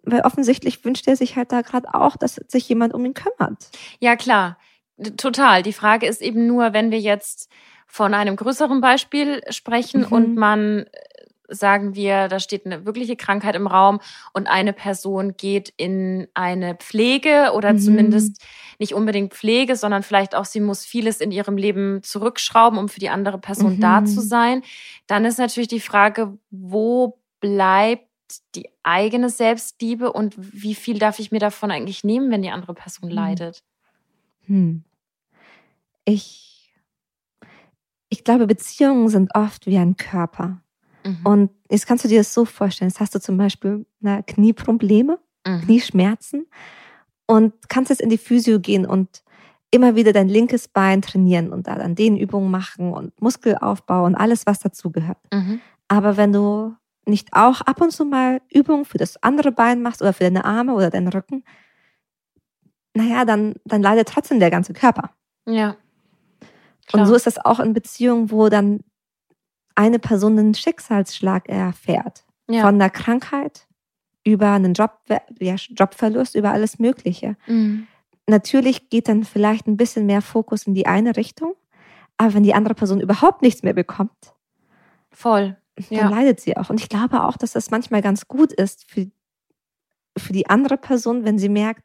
Weil 0.03 0.21
offensichtlich 0.21 0.85
wünscht 0.85 1.09
er 1.09 1.17
sich 1.17 1.37
halt 1.37 1.51
da 1.51 1.63
gerade 1.63 1.95
auch, 1.95 2.17
dass 2.17 2.35
sich 2.49 2.69
jemand 2.69 2.93
um 2.93 3.05
ihn 3.07 3.15
kümmert. 3.15 3.71
Ja, 4.01 4.17
klar. 4.17 4.59
Total. 5.17 5.63
Die 5.63 5.73
Frage 5.73 6.07
ist 6.07 6.21
eben 6.21 6.47
nur, 6.47 6.73
wenn 6.73 6.91
wir 6.91 7.01
jetzt 7.01 7.51
von 7.87 8.13
einem 8.15 8.37
größeren 8.37 8.81
Beispiel 8.81 9.41
sprechen 9.51 10.03
Mhm. 10.03 10.13
und 10.13 10.35
man, 10.37 10.79
äh, 10.81 10.89
sagen 11.49 11.95
wir, 11.95 12.29
da 12.29 12.39
steht 12.39 12.67
eine 12.67 12.85
wirkliche 12.87 13.17
Krankheit 13.17 13.55
im 13.55 13.67
Raum 13.67 14.01
und 14.35 14.47
eine 14.47 14.73
Person 14.73 15.37
geht 15.37 15.73
in 15.77 16.29
eine 16.35 16.75
Pflege 16.75 17.53
oder 17.55 17.73
Mhm. 17.73 17.79
zumindest 17.79 18.43
nicht 18.85 18.95
unbedingt 18.95 19.33
Pflege, 19.35 19.77
sondern 19.77 20.03
vielleicht 20.03 20.35
auch 20.35 20.45
sie 20.45 20.61
muss 20.61 20.85
vieles 20.85 21.21
in 21.21 21.31
ihrem 21.33 21.57
Leben 21.57 22.03
zurückschrauben, 22.03 22.79
um 22.79 22.89
für 22.89 23.01
die 23.01 23.09
andere 23.09 23.39
Person 23.39 23.75
Mhm. 23.77 23.81
da 23.81 24.05
zu 24.05 24.21
sein. 24.21 24.63
Dann 25.07 25.25
ist 25.25 25.39
natürlich 25.39 25.69
die 25.69 25.81
Frage, 25.81 26.37
wo 26.51 27.19
bleibt 27.41 28.09
die 28.55 28.69
eigene 28.83 29.29
Selbstliebe 29.31 30.13
und 30.13 30.35
wie 30.39 30.75
viel 30.75 30.99
darf 30.99 31.19
ich 31.19 31.31
mir 31.33 31.41
davon 31.41 31.71
eigentlich 31.71 32.05
nehmen, 32.05 32.31
wenn 32.31 32.43
die 32.43 32.51
andere 32.51 32.75
Person 32.75 33.09
Mhm. 33.09 33.15
leidet? 33.15 33.63
Hm. 34.47 34.85
Ich, 36.05 36.73
ich 38.09 38.25
glaube, 38.25 38.47
Beziehungen 38.47 39.09
sind 39.09 39.35
oft 39.35 39.67
wie 39.67 39.79
ein 39.79 39.97
Körper. 39.97 40.61
Mhm. 41.05 41.21
Und 41.27 41.51
jetzt 41.71 41.87
kannst 41.87 42.05
du 42.05 42.09
dir 42.09 42.19
das 42.21 42.33
so 42.35 42.45
vorstellen. 42.45 42.91
Jetzt 42.91 43.01
hast 43.01 43.15
du 43.15 43.21
zum 43.21 43.37
Beispiel 43.37 43.87
na, 44.01 44.23
Knieprobleme, 44.23 45.19
Mhm. 45.47 45.61
Knieschmerzen 45.61 46.47
und 47.27 47.53
kannst 47.69 47.91
jetzt 47.91 48.01
in 48.01 48.11
die 48.11 48.19
Physio 48.19 48.61
gehen 48.61 48.87
und 48.87 49.23
immer 49.71 49.97
wieder 49.97 50.13
dein 50.13 50.29
linkes 50.29 50.69
Bein 50.69 51.03
trainieren 51.03 51.53
und 51.53 51.67
da 51.67 51.75
dann 51.75 51.95
Dehnübungen 51.95 52.51
machen 52.51 52.93
und 52.93 53.21
Muskelaufbau 53.21 54.05
und 54.05 54.15
alles, 54.15 54.47
was 54.47 54.61
dazugehört. 54.61 55.19
Mhm. 55.33 55.61
Aber 55.89 56.17
wenn 56.17 56.33
du 56.33 56.75
nicht 57.07 57.33
auch 57.33 57.61
ab 57.61 57.81
und 57.81 57.91
zu 57.91 58.05
mal 58.05 58.41
Übungen 58.53 58.85
für 58.85 58.99
das 58.99 59.23
andere 59.23 59.53
Bein 59.53 59.83
machst 59.83 60.01
oder 60.01 60.13
für 60.13 60.25
deine 60.25 60.45
Arme 60.45 60.75
oder 60.75 60.91
deinen 60.91 61.09
Rücken, 61.09 61.45
naja, 62.95 63.25
dann, 63.25 63.57
dann 63.65 63.83
leidet 63.83 64.09
trotzdem 64.09 64.39
der 64.39 64.51
ganze 64.51 64.73
Körper. 64.73 65.11
Ja. 65.47 65.71
Und 65.71 67.01
Klar. 67.01 67.07
so 67.07 67.15
ist 67.15 67.27
das 67.27 67.45
auch 67.45 67.61
in 67.61 67.73
Beziehungen, 67.73 68.31
wo 68.31 68.49
dann 68.49 68.81
eine 69.75 69.99
Person 69.99 70.39
einen 70.39 70.55
Schicksalsschlag 70.55 71.49
erfährt. 71.49 72.25
ja. 72.49 72.63
Von 72.63 72.79
der 72.79 72.91
Krankheit 72.91 73.67
über 74.25 74.53
einen 74.53 74.75
Job, 74.75 74.99
ja, 75.39 75.55
Jobverlust, 75.55 76.35
über 76.35 76.51
alles 76.51 76.79
Mögliche. 76.79 77.37
Mhm. 77.47 77.87
natürlich 78.27 78.89
geht 78.89 79.09
dann 79.09 79.25
vielleicht 79.25 79.67
ein 79.67 79.77
bisschen 79.77 80.07
mehr 80.07 80.23
Fokus 80.23 80.67
in 80.67 80.75
die 80.75 80.87
eine 80.87 81.17
Richtung, 81.17 81.55
aber 82.17 82.35
wenn 82.35 82.43
die 82.43 82.55
andere 82.55 82.75
Person 82.75 83.01
überhaupt 83.01 83.43
nichts 83.43 83.63
mehr 83.63 83.75
bekommt, 83.75 84.35
voll, 85.11 85.57
dann 85.77 85.99
ja. 85.99 86.09
leidet 86.09 86.41
sie 86.41 86.57
auch. 86.57 86.71
Und 86.71 86.81
ich 86.81 86.89
glaube 86.89 87.25
auch, 87.25 87.37
dass 87.37 87.53
das 87.53 87.71
manchmal 87.71 88.03
ganz 88.03 88.27
gut 88.27 88.53
ist 88.53 88.85
für, 88.91 89.11
für 90.17 90.33
die 90.33 90.49
andere 90.49 90.79
Person, 90.79 91.25
wenn 91.25 91.39
sie 91.39 91.49
merkt, 91.49 91.85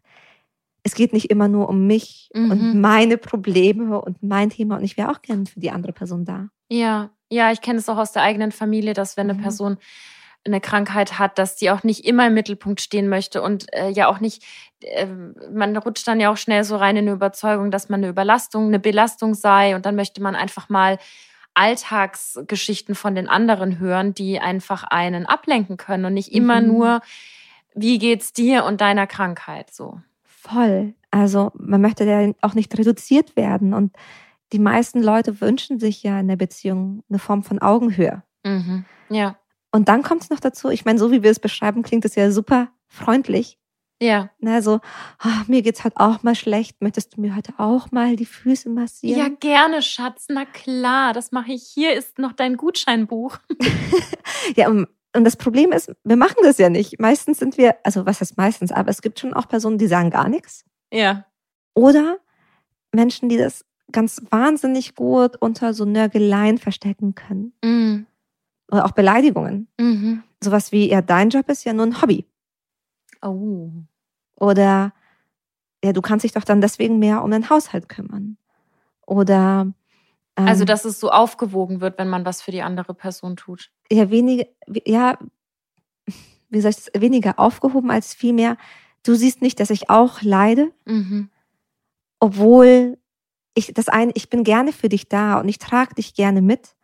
es 0.83 0.95
geht 0.95 1.13
nicht 1.13 1.29
immer 1.29 1.47
nur 1.47 1.67
um 1.67 1.87
mich 1.87 2.29
mhm. 2.33 2.51
und 2.51 2.81
meine 2.81 3.17
Probleme 3.17 4.01
und 4.01 4.23
mein 4.23 4.49
Thema 4.49 4.77
und 4.77 4.83
ich 4.83 4.97
wäre 4.97 5.11
auch 5.11 5.21
gern 5.21 5.45
für 5.45 5.59
die 5.59 5.71
andere 5.71 5.91
Person 5.91 6.25
da. 6.25 6.49
Ja, 6.69 7.09
ja, 7.29 7.51
ich 7.51 7.61
kenne 7.61 7.79
es 7.79 7.89
auch 7.89 7.97
aus 7.97 8.11
der 8.11 8.23
eigenen 8.23 8.51
Familie, 8.51 8.93
dass 8.93 9.17
wenn 9.17 9.29
eine 9.29 9.37
mhm. 9.37 9.43
Person 9.43 9.77
eine 10.45 10.61
Krankheit 10.61 11.19
hat, 11.19 11.37
dass 11.37 11.55
die 11.55 11.69
auch 11.69 11.83
nicht 11.83 12.05
immer 12.05 12.27
im 12.27 12.33
Mittelpunkt 12.33 12.81
stehen 12.81 13.09
möchte 13.09 13.41
und 13.41 13.71
äh, 13.73 13.89
ja 13.89 14.07
auch 14.07 14.19
nicht, 14.19 14.43
äh, 14.81 15.05
man 15.51 15.75
rutscht 15.75 16.07
dann 16.07 16.19
ja 16.19 16.31
auch 16.31 16.37
schnell 16.37 16.63
so 16.63 16.77
rein 16.77 16.95
in 16.95 17.07
eine 17.07 17.15
Überzeugung, 17.15 17.71
dass 17.71 17.89
man 17.89 17.99
eine 17.99 18.09
Überlastung, 18.09 18.67
eine 18.67 18.79
Belastung 18.79 19.33
sei 19.33 19.75
und 19.75 19.85
dann 19.85 19.95
möchte 19.95 20.21
man 20.21 20.35
einfach 20.35 20.69
mal 20.69 20.97
Alltagsgeschichten 21.53 22.95
von 22.95 23.15
den 23.15 23.27
anderen 23.27 23.79
hören, 23.79 24.13
die 24.13 24.39
einfach 24.39 24.83
einen 24.83 25.25
ablenken 25.25 25.77
können 25.77 26.05
und 26.05 26.13
nicht 26.13 26.31
immer 26.31 26.61
mhm. 26.61 26.67
nur, 26.67 27.01
wie 27.75 27.97
geht's 27.97 28.31
dir 28.31 28.63
und 28.63 28.81
deiner 28.81 29.07
Krankheit 29.07 29.73
so. 29.73 29.99
Voll. 30.23 30.93
Also 31.11 31.51
man 31.55 31.81
möchte 31.81 32.05
ja 32.05 32.31
auch 32.41 32.53
nicht 32.53 32.77
reduziert 32.77 33.35
werden 33.35 33.73
und 33.73 33.95
die 34.53 34.59
meisten 34.59 35.03
Leute 35.03 35.41
wünschen 35.41 35.79
sich 35.79 36.01
ja 36.01 36.19
in 36.19 36.27
der 36.27 36.37
Beziehung 36.37 37.03
eine 37.09 37.19
Form 37.19 37.43
von 37.43 37.59
Augenhöhe. 37.59 38.23
Mhm. 38.43 38.85
Ja. 39.09 39.37
Und 39.71 39.87
dann 39.87 40.03
kommt 40.03 40.23
es 40.23 40.29
noch 40.29 40.39
dazu, 40.39 40.69
ich 40.69 40.85
meine, 40.85 40.99
so 40.99 41.11
wie 41.11 41.23
wir 41.23 41.31
es 41.31 41.39
beschreiben, 41.39 41.83
klingt 41.83 42.05
es 42.05 42.15
ja 42.15 42.31
super 42.31 42.69
freundlich. 42.87 43.59
Ja. 44.01 44.29
Na, 44.39 44.61
so, 44.61 44.79
oh, 45.23 45.41
mir 45.47 45.61
geht's 45.61 45.83
heute 45.83 45.97
auch 45.97 46.23
mal 46.23 46.35
schlecht. 46.35 46.81
Möchtest 46.81 47.17
du 47.17 47.21
mir 47.21 47.35
heute 47.35 47.53
auch 47.57 47.91
mal 47.91 48.15
die 48.15 48.25
Füße 48.25 48.69
massieren? 48.69 49.19
Ja, 49.19 49.27
gerne, 49.27 49.81
Schatz. 49.81 50.27
Na 50.29 50.45
klar, 50.45 51.13
das 51.13 51.31
mache 51.31 51.51
ich. 51.51 51.63
Hier 51.63 51.93
ist 51.93 52.17
noch 52.17 52.31
dein 52.31 52.55
Gutscheinbuch. 52.55 53.37
ja, 54.55 54.69
und, 54.69 54.87
und 55.15 55.23
das 55.25 55.35
Problem 55.35 55.73
ist, 55.73 55.91
wir 56.05 56.15
machen 56.15 56.37
das 56.43 56.57
ja 56.57 56.69
nicht. 56.69 56.99
Meistens 56.99 57.39
sind 57.39 57.57
wir, 57.57 57.75
also 57.83 58.05
was 58.05 58.21
heißt 58.21 58.37
meistens, 58.37 58.71
aber 58.71 58.89
es 58.89 59.01
gibt 59.01 59.19
schon 59.19 59.33
auch 59.33 59.49
Personen, 59.49 59.77
die 59.77 59.87
sagen 59.87 60.11
gar 60.11 60.29
nichts. 60.29 60.63
Ja. 60.93 61.25
Oder 61.73 62.19
Menschen, 62.93 63.27
die 63.27 63.37
das 63.37 63.65
ganz 63.91 64.21
wahnsinnig 64.29 64.95
gut 64.95 65.35
unter 65.41 65.73
so 65.73 65.83
Nörgeleien 65.83 66.57
verstecken 66.57 67.15
können. 67.15 67.53
Mhm. 67.63 68.05
Oder 68.71 68.85
auch 68.85 68.91
Beleidigungen. 68.91 69.67
Mhm. 69.79 70.23
Sowas 70.41 70.71
wie, 70.71 70.89
ja, 70.89 71.01
dein 71.01 71.29
Job 71.29 71.49
ist 71.49 71.63
ja 71.63 71.73
nur 71.73 71.85
ein 71.85 72.01
Hobby. 72.01 72.25
Oh. 73.21 73.69
Oder, 74.35 74.93
ja, 75.83 75.93
du 75.93 76.01
kannst 76.01 76.23
dich 76.23 76.31
doch 76.31 76.43
dann 76.43 76.61
deswegen 76.61 76.99
mehr 76.99 77.23
um 77.23 77.31
den 77.31 77.49
Haushalt 77.49 77.89
kümmern. 77.89 78.37
Oder. 79.05 79.71
Ähm, 80.37 80.47
also, 80.47 80.65
dass 80.65 80.85
es 80.85 80.99
so 80.99 81.09
aufgewogen 81.09 81.81
wird, 81.81 81.97
wenn 81.97 82.09
man 82.09 82.25
was 82.25 82.41
für 82.41 82.51
die 82.51 82.61
andere 82.61 82.93
Person 82.93 83.35
tut. 83.35 83.71
Ja, 83.91 84.09
weniger, 84.09 84.45
ja, 84.85 85.17
wie 86.49 86.61
soll 86.61 86.71
ich 86.71 86.77
das, 86.77 86.91
weniger 87.01 87.39
aufgehoben 87.39 87.91
als 87.91 88.13
vielmehr, 88.13 88.57
du 89.03 89.15
siehst 89.15 89.41
nicht, 89.41 89.59
dass 89.59 89.69
ich 89.71 89.89
auch 89.89 90.21
leide, 90.21 90.71
mhm. 90.85 91.29
obwohl 92.19 92.97
ich 93.55 93.73
das 93.73 93.89
eine, 93.89 94.11
ich 94.15 94.29
bin 94.29 94.43
gerne 94.43 94.71
für 94.71 94.89
dich 94.89 95.09
da 95.09 95.39
und 95.39 95.49
ich 95.49 95.57
trage 95.57 95.95
dich 95.95 96.13
gerne 96.13 96.41
mit. 96.41 96.75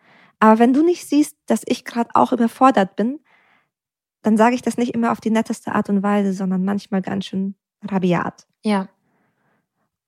Aber 0.45 0.59
wenn 0.59 0.73
du 0.73 0.83
nicht 0.83 1.07
siehst, 1.07 1.35
dass 1.47 1.63
ich 1.65 1.85
gerade 1.85 2.11
auch 2.13 2.31
überfordert 2.31 2.95
bin, 2.95 3.19
dann 4.21 4.37
sage 4.37 4.53
ich 4.53 4.61
das 4.61 4.77
nicht 4.77 4.93
immer 4.93 5.11
auf 5.11 5.19
die 5.19 5.31
netteste 5.31 5.71
Art 5.71 5.89
und 5.89 6.03
Weise, 6.03 6.33
sondern 6.33 6.63
manchmal 6.63 7.01
ganz 7.01 7.25
schön 7.25 7.55
rabiat. 7.81 8.45
Ja. 8.63 8.87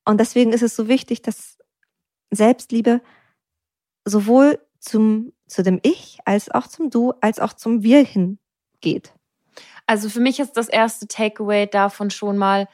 Und 0.06 0.20
deswegen 0.20 0.53
ist 0.53 0.62
es 0.62 0.75
so 0.75 0.88
wichtig, 0.88 1.24
dass 1.24 1.58
Selbstliebe 2.29 3.01
sowohl 4.06 4.60
zum, 4.77 5.34
zu 5.48 5.63
dem 5.63 5.79
Ich 5.82 6.20
als 6.24 6.51
auch 6.51 6.67
zum 6.67 6.91
Du 6.91 7.13
als 7.20 7.39
auch 7.39 7.53
zum 7.53 7.82
Wir 7.82 8.06
hingeht. 8.06 9.15
Also 9.88 10.08
für 10.08 10.19
mich 10.19 10.39
ist 10.39 10.56
das 10.56 10.69
erste 10.69 11.08
Takeaway 11.08 11.65
davon 11.65 12.12
schon 12.12 12.38
mal, 12.38 12.69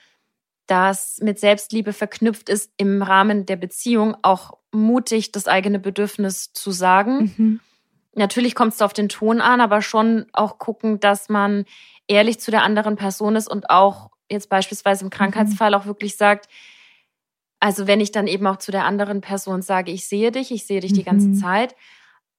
dass 0.67 1.19
mit 1.21 1.39
Selbstliebe 1.39 1.93
verknüpft 1.93 2.49
ist, 2.49 2.73
im 2.75 3.01
Rahmen 3.01 3.45
der 3.45 3.55
Beziehung 3.55 4.17
auch 4.21 4.57
mutig 4.73 5.31
das 5.31 5.47
eigene 5.47 5.79
Bedürfnis 5.79 6.51
zu 6.53 6.71
sagen. 6.71 7.33
Mhm. 7.37 7.59
Natürlich 8.15 8.55
kommt 8.55 8.73
es 8.73 8.81
auf 8.81 8.93
den 8.93 9.09
Ton 9.09 9.41
an, 9.41 9.61
aber 9.61 9.81
schon 9.81 10.25
auch 10.33 10.59
gucken, 10.59 10.99
dass 10.99 11.29
man 11.29 11.65
ehrlich 12.07 12.39
zu 12.39 12.51
der 12.51 12.63
anderen 12.63 12.95
Person 12.95 13.35
ist 13.35 13.47
und 13.47 13.69
auch 13.69 14.11
jetzt 14.29 14.49
beispielsweise 14.49 15.01
im 15.01 15.07
mhm. 15.07 15.11
Krankheitsfall 15.11 15.71
mhm. 15.71 15.75
auch 15.75 15.85
wirklich 15.85 16.15
sagt, 16.15 16.47
also 17.59 17.87
wenn 17.87 18.01
ich 18.01 18.11
dann 18.11 18.27
eben 18.27 18.45
auch 18.47 18.57
zu 18.57 18.71
der 18.71 18.85
anderen 18.85 19.21
Person 19.21 19.61
sage, 19.61 19.91
ich 19.91 20.07
sehe 20.07 20.31
dich, 20.31 20.51
ich 20.51 20.65
sehe 20.65 20.81
dich 20.81 20.91
mhm. 20.91 20.95
die 20.95 21.03
ganze 21.03 21.27
mhm. 21.29 21.35
Zeit, 21.35 21.75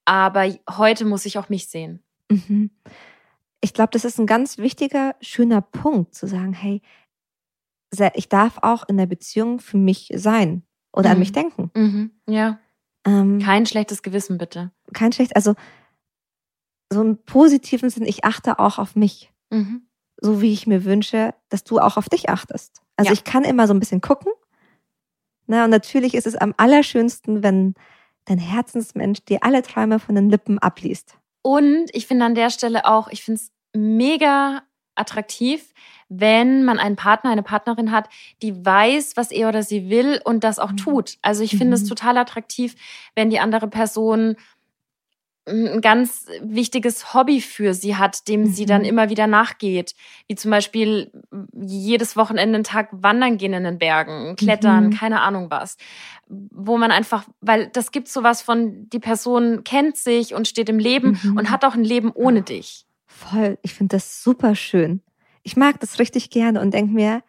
aber 0.05 0.53
heute 0.69 1.05
muss 1.05 1.25
ich 1.25 1.37
auch 1.37 1.49
mich 1.49 1.67
sehen. 1.67 2.03
Mhm. 2.29 2.69
Ich 3.61 3.73
glaube, 3.73 3.89
das 3.91 4.05
ist 4.05 4.19
ein 4.19 4.27
ganz 4.27 4.59
wichtiger, 4.59 5.15
schöner 5.21 5.61
Punkt 5.61 6.13
zu 6.13 6.27
sagen, 6.27 6.53
hey, 6.53 6.81
ich 8.13 8.29
darf 8.29 8.59
auch 8.61 8.87
in 8.87 8.97
der 8.97 9.05
Beziehung 9.05 9.59
für 9.59 9.77
mich 9.77 10.09
sein 10.13 10.64
oder 10.95 11.09
mhm. 11.09 11.13
an 11.13 11.19
mich 11.19 11.31
denken. 11.31 11.71
Mhm. 11.75 12.11
Ja. 12.27 12.59
Ähm, 13.05 13.39
kein 13.39 13.65
schlechtes 13.65 14.01
Gewissen, 14.01 14.37
bitte. 14.37 14.71
Kein 14.93 15.11
schlecht, 15.11 15.35
also 15.35 15.53
so 16.91 17.01
im 17.01 17.17
positiven 17.17 17.89
Sinn, 17.89 18.05
ich 18.05 18.23
achte 18.23 18.59
auch 18.59 18.79
auf 18.79 18.95
mich. 18.95 19.31
Mhm. 19.51 19.87
So 20.19 20.41
wie 20.41 20.53
ich 20.53 20.65
mir 20.65 20.85
wünsche, 20.85 21.33
dass 21.49 21.63
du 21.63 21.79
auch 21.79 21.97
auf 21.97 22.09
dich 22.09 22.29
achtest. 22.29 22.81
Also 22.95 23.09
ja. 23.09 23.13
ich 23.13 23.23
kann 23.23 23.43
immer 23.43 23.67
so 23.67 23.73
ein 23.73 23.79
bisschen 23.79 24.01
gucken. 24.01 24.31
Na, 25.47 25.65
und 25.65 25.69
natürlich 25.69 26.15
ist 26.15 26.25
es 26.25 26.35
am 26.35 26.53
allerschönsten, 26.57 27.43
wenn 27.43 27.75
dein 28.25 28.39
Herzensmensch 28.39 29.23
dir 29.25 29.39
alle 29.43 29.61
Träume 29.61 29.99
von 29.99 30.15
den 30.15 30.29
Lippen 30.29 30.57
abliest. 30.57 31.17
Und 31.43 31.93
ich 31.93 32.07
finde 32.07 32.25
an 32.25 32.33
der 32.33 32.49
Stelle 32.49 32.85
auch, 32.85 33.09
ich 33.09 33.23
finde 33.23 33.41
es 33.41 33.51
mega 33.75 34.63
attraktiv, 34.95 35.73
wenn 36.09 36.63
man 36.63 36.79
einen 36.79 36.95
Partner, 36.95 37.31
eine 37.31 37.43
Partnerin 37.43 37.91
hat, 37.91 38.09
die 38.41 38.65
weiß, 38.65 39.17
was 39.17 39.31
er 39.31 39.49
oder 39.49 39.63
sie 39.63 39.89
will 39.89 40.21
und 40.23 40.43
das 40.43 40.59
auch 40.59 40.71
mhm. 40.71 40.77
tut. 40.77 41.17
Also 41.21 41.43
ich 41.43 41.51
finde 41.51 41.67
mhm. 41.67 41.73
es 41.73 41.85
total 41.85 42.17
attraktiv, 42.17 42.75
wenn 43.15 43.29
die 43.29 43.39
andere 43.39 43.67
Person 43.67 44.35
ein 45.47 45.81
ganz 45.81 46.25
wichtiges 46.41 47.13
Hobby 47.13 47.39
für 47.39 47.73
sie 47.75 47.95
hat, 47.95 48.27
dem 48.27 48.41
mhm. 48.41 48.45
sie 48.47 48.65
dann 48.65 48.81
mhm. 48.81 48.87
immer 48.87 49.09
wieder 49.09 49.27
nachgeht. 49.27 49.93
Wie 50.27 50.35
zum 50.35 50.49
Beispiel 50.51 51.11
jedes 51.53 52.17
Wochenende 52.17 52.55
einen 52.55 52.63
Tag 52.63 52.89
wandern 52.91 53.37
gehen 53.37 53.53
in 53.53 53.63
den 53.63 53.77
Bergen, 53.77 54.35
klettern, 54.35 54.87
mhm. 54.87 54.89
keine 54.91 55.21
Ahnung 55.21 55.51
was. 55.51 55.77
Wo 56.27 56.77
man 56.77 56.91
einfach, 56.91 57.25
weil 57.41 57.67
das 57.67 57.91
gibt 57.91 58.07
sowas 58.07 58.41
von, 58.41 58.89
die 58.89 58.99
Person 58.99 59.63
kennt 59.63 59.97
sich 59.97 60.33
und 60.33 60.47
steht 60.47 60.69
im 60.69 60.79
Leben 60.79 61.19
mhm. 61.21 61.37
und 61.37 61.51
hat 61.51 61.63
auch 61.63 61.75
ein 61.75 61.83
Leben 61.83 62.11
ohne 62.11 62.41
dich. 62.41 62.85
Voll, 63.15 63.57
ich 63.61 63.73
finde 63.73 63.95
das 63.95 64.21
super 64.21 64.55
schön. 64.55 65.01
Ich 65.41 65.55
mag 65.55 65.79
das 65.79 65.99
richtig 65.99 66.29
gerne 66.31 66.59
und 66.59 66.73
denke 66.73 66.93
mir, 66.93 67.23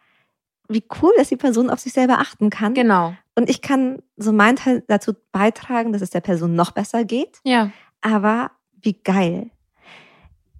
wie 0.67 0.83
cool, 1.01 1.13
dass 1.17 1.29
die 1.29 1.37
Person 1.37 1.69
auf 1.69 1.79
sich 1.79 1.93
selber 1.93 2.19
achten 2.19 2.49
kann. 2.49 2.73
Genau. 2.73 3.15
Und 3.35 3.49
ich 3.49 3.61
kann 3.61 4.01
so 4.17 4.33
meinen 4.33 4.57
Teil 4.57 4.83
dazu 4.87 5.13
beitragen, 5.31 5.93
dass 5.93 6.01
es 6.01 6.09
der 6.09 6.19
Person 6.19 6.55
noch 6.55 6.71
besser 6.71 7.05
geht. 7.05 7.39
Ja. 7.45 7.71
Aber 8.01 8.51
wie 8.73 8.93
geil. 9.01 9.49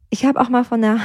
Ich 0.09 0.25
habe 0.25 0.39
auch 0.39 0.47
mal 0.47 0.63
von 0.63 0.81
einer 0.81 1.01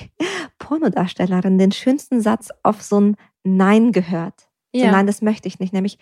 Pornodarstellerin 0.58 1.58
den 1.58 1.72
schönsten 1.72 2.22
Satz 2.22 2.48
auf 2.62 2.82
so 2.82 3.00
ein 3.00 3.16
Nein 3.44 3.92
gehört. 3.92 4.48
Ja. 4.72 4.86
So, 4.86 4.90
nein, 4.92 5.06
das 5.06 5.20
möchte 5.20 5.46
ich 5.46 5.58
nicht. 5.60 5.74
Nämlich, 5.74 5.98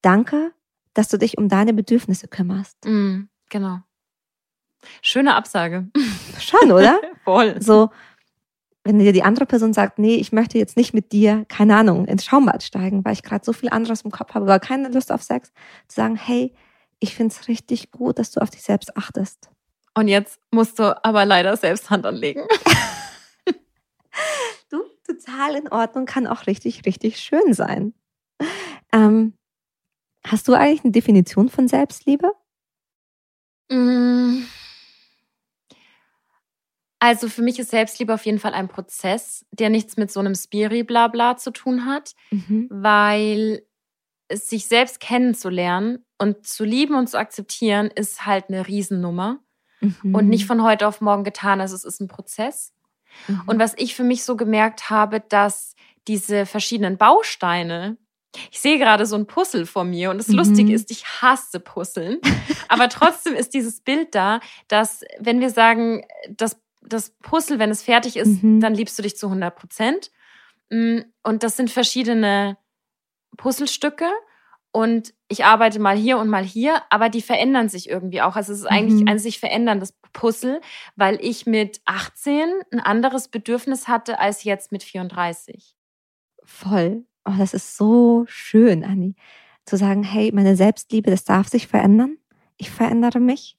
danke, 0.00 0.52
dass 0.94 1.08
du 1.08 1.18
dich 1.18 1.36
um 1.36 1.48
deine 1.50 1.74
Bedürfnisse 1.74 2.26
kümmerst. 2.26 2.78
Mm, 2.86 3.24
genau. 3.50 3.80
Schöne 5.02 5.34
Absage. 5.34 5.88
Schon, 6.38 6.72
oder? 6.72 7.00
Voll. 7.24 7.60
So, 7.60 7.90
wenn 8.86 8.98
dir 8.98 9.12
die 9.12 9.24
andere 9.24 9.46
Person 9.46 9.72
sagt, 9.72 9.98
nee, 9.98 10.14
ich 10.14 10.32
möchte 10.32 10.58
jetzt 10.58 10.76
nicht 10.76 10.94
mit 10.94 11.12
dir, 11.12 11.44
keine 11.48 11.76
Ahnung, 11.76 12.06
ins 12.06 12.24
Schaumbad 12.24 12.62
steigen, 12.62 13.04
weil 13.04 13.14
ich 13.14 13.22
gerade 13.22 13.44
so 13.44 13.52
viel 13.52 13.68
anderes 13.68 14.02
im 14.02 14.12
Kopf 14.12 14.34
habe, 14.34 14.44
aber 14.44 14.60
keine 14.60 14.88
Lust 14.88 15.10
auf 15.10 15.22
Sex, 15.22 15.52
zu 15.88 15.96
sagen, 15.96 16.16
hey, 16.16 16.54
ich 17.00 17.14
finde 17.14 17.34
es 17.34 17.48
richtig 17.48 17.90
gut, 17.90 18.18
dass 18.18 18.30
du 18.30 18.40
auf 18.40 18.50
dich 18.50 18.62
selbst 18.62 18.96
achtest. 18.96 19.50
Und 19.94 20.08
jetzt 20.08 20.40
musst 20.50 20.78
du 20.78 21.04
aber 21.04 21.24
leider 21.24 21.56
selbst 21.56 21.90
Hand 21.90 22.06
anlegen. 22.06 22.42
du, 24.70 24.82
total 25.04 25.56
in 25.56 25.68
Ordnung, 25.68 26.06
kann 26.06 26.26
auch 26.26 26.46
richtig, 26.46 26.86
richtig 26.86 27.18
schön 27.18 27.54
sein. 27.54 27.92
Ähm, 28.92 29.34
hast 30.24 30.46
du 30.48 30.54
eigentlich 30.54 30.84
eine 30.84 30.92
Definition 30.92 31.48
von 31.48 31.66
Selbstliebe? 31.66 32.30
Mmh. 33.70 34.44
Also 37.06 37.28
für 37.28 37.42
mich 37.42 37.60
ist 37.60 37.70
Selbstliebe 37.70 38.12
auf 38.12 38.26
jeden 38.26 38.40
Fall 38.40 38.52
ein 38.52 38.66
Prozess, 38.66 39.46
der 39.52 39.70
nichts 39.70 39.96
mit 39.96 40.10
so 40.10 40.18
einem 40.18 40.34
Spiri-Blabla 40.34 41.36
zu 41.36 41.52
tun 41.52 41.86
hat, 41.86 42.16
mhm. 42.32 42.66
weil 42.68 43.62
sich 44.32 44.66
selbst 44.66 44.98
kennenzulernen 44.98 46.04
und 46.18 46.48
zu 46.48 46.64
lieben 46.64 46.96
und 46.96 47.08
zu 47.08 47.16
akzeptieren 47.16 47.92
ist 47.94 48.26
halt 48.26 48.46
eine 48.48 48.66
Riesennummer 48.66 49.38
mhm. 49.80 50.16
und 50.16 50.28
nicht 50.28 50.46
von 50.46 50.64
heute 50.64 50.88
auf 50.88 51.00
morgen 51.00 51.22
getan. 51.22 51.60
Also 51.60 51.76
es 51.76 51.84
ist 51.84 52.00
ein 52.00 52.08
Prozess. 52.08 52.72
Mhm. 53.28 53.42
Und 53.46 53.60
was 53.60 53.74
ich 53.76 53.94
für 53.94 54.02
mich 54.02 54.24
so 54.24 54.36
gemerkt 54.36 54.90
habe, 54.90 55.20
dass 55.20 55.76
diese 56.08 56.44
verschiedenen 56.44 56.96
Bausteine 56.96 57.98
Ich 58.50 58.60
sehe 58.60 58.78
gerade 58.78 59.06
so 59.06 59.16
ein 59.16 59.26
Puzzle 59.26 59.64
vor 59.64 59.84
mir 59.84 60.10
und 60.10 60.18
das 60.18 60.28
Mhm. 60.28 60.34
Lustige 60.34 60.74
ist, 60.74 60.90
ich 60.90 61.06
hasse 61.06 61.60
Puzzeln. 61.60 62.18
Aber 62.68 62.88
trotzdem 62.88 63.34
ist 63.34 63.54
dieses 63.54 63.80
Bild 63.80 64.14
da, 64.14 64.40
dass 64.68 65.04
wenn 65.20 65.40
wir 65.40 65.50
sagen, 65.50 66.04
das, 66.28 66.60
das 66.88 67.10
Puzzle, 67.22 67.58
wenn 67.58 67.70
es 67.70 67.82
fertig 67.82 68.16
ist, 68.16 68.42
Mhm. 68.42 68.60
dann 68.60 68.74
liebst 68.74 68.98
du 68.98 69.02
dich 69.02 69.16
zu 69.16 69.28
100 69.28 69.54
Prozent. 69.56 70.10
Mm, 70.70 71.00
Und 71.22 71.42
das 71.42 71.56
sind 71.56 71.70
verschiedene 71.70 72.56
Puzzlestücke 73.36 74.06
und 74.72 75.14
ich 75.28 75.44
arbeite 75.44 75.78
mal 75.80 75.96
hier 75.96 76.18
und 76.18 76.28
mal 76.28 76.44
hier, 76.44 76.82
aber 76.90 77.08
die 77.08 77.22
verändern 77.22 77.68
sich 77.68 77.88
irgendwie 77.88 78.22
auch. 78.22 78.36
Also 78.36 78.52
es 78.52 78.60
ist 78.60 78.66
eigentlich 78.66 79.02
Mhm. 79.02 79.08
ein 79.08 79.18
sich 79.18 79.38
veränderndes 79.40 79.94
Puzzle, 80.12 80.60
weil 80.96 81.18
ich 81.22 81.46
mit 81.46 81.80
18 81.84 82.48
ein 82.72 82.80
anderes 82.80 83.28
Bedürfnis 83.28 83.88
hatte 83.88 84.18
als 84.20 84.44
jetzt 84.44 84.72
mit 84.72 84.82
34. 84.82 85.76
Voll. 86.44 87.04
Oh, 87.24 87.32
das 87.38 87.54
ist 87.54 87.76
so 87.76 88.24
schön, 88.28 88.84
Anni. 88.84 89.16
Zu 89.64 89.76
sagen, 89.76 90.04
hey, 90.04 90.30
meine 90.32 90.54
Selbstliebe, 90.56 91.10
das 91.10 91.24
darf 91.24 91.48
sich 91.48 91.66
verändern. 91.66 92.18
Ich 92.56 92.70
verändere 92.70 93.18
mich. 93.18 93.56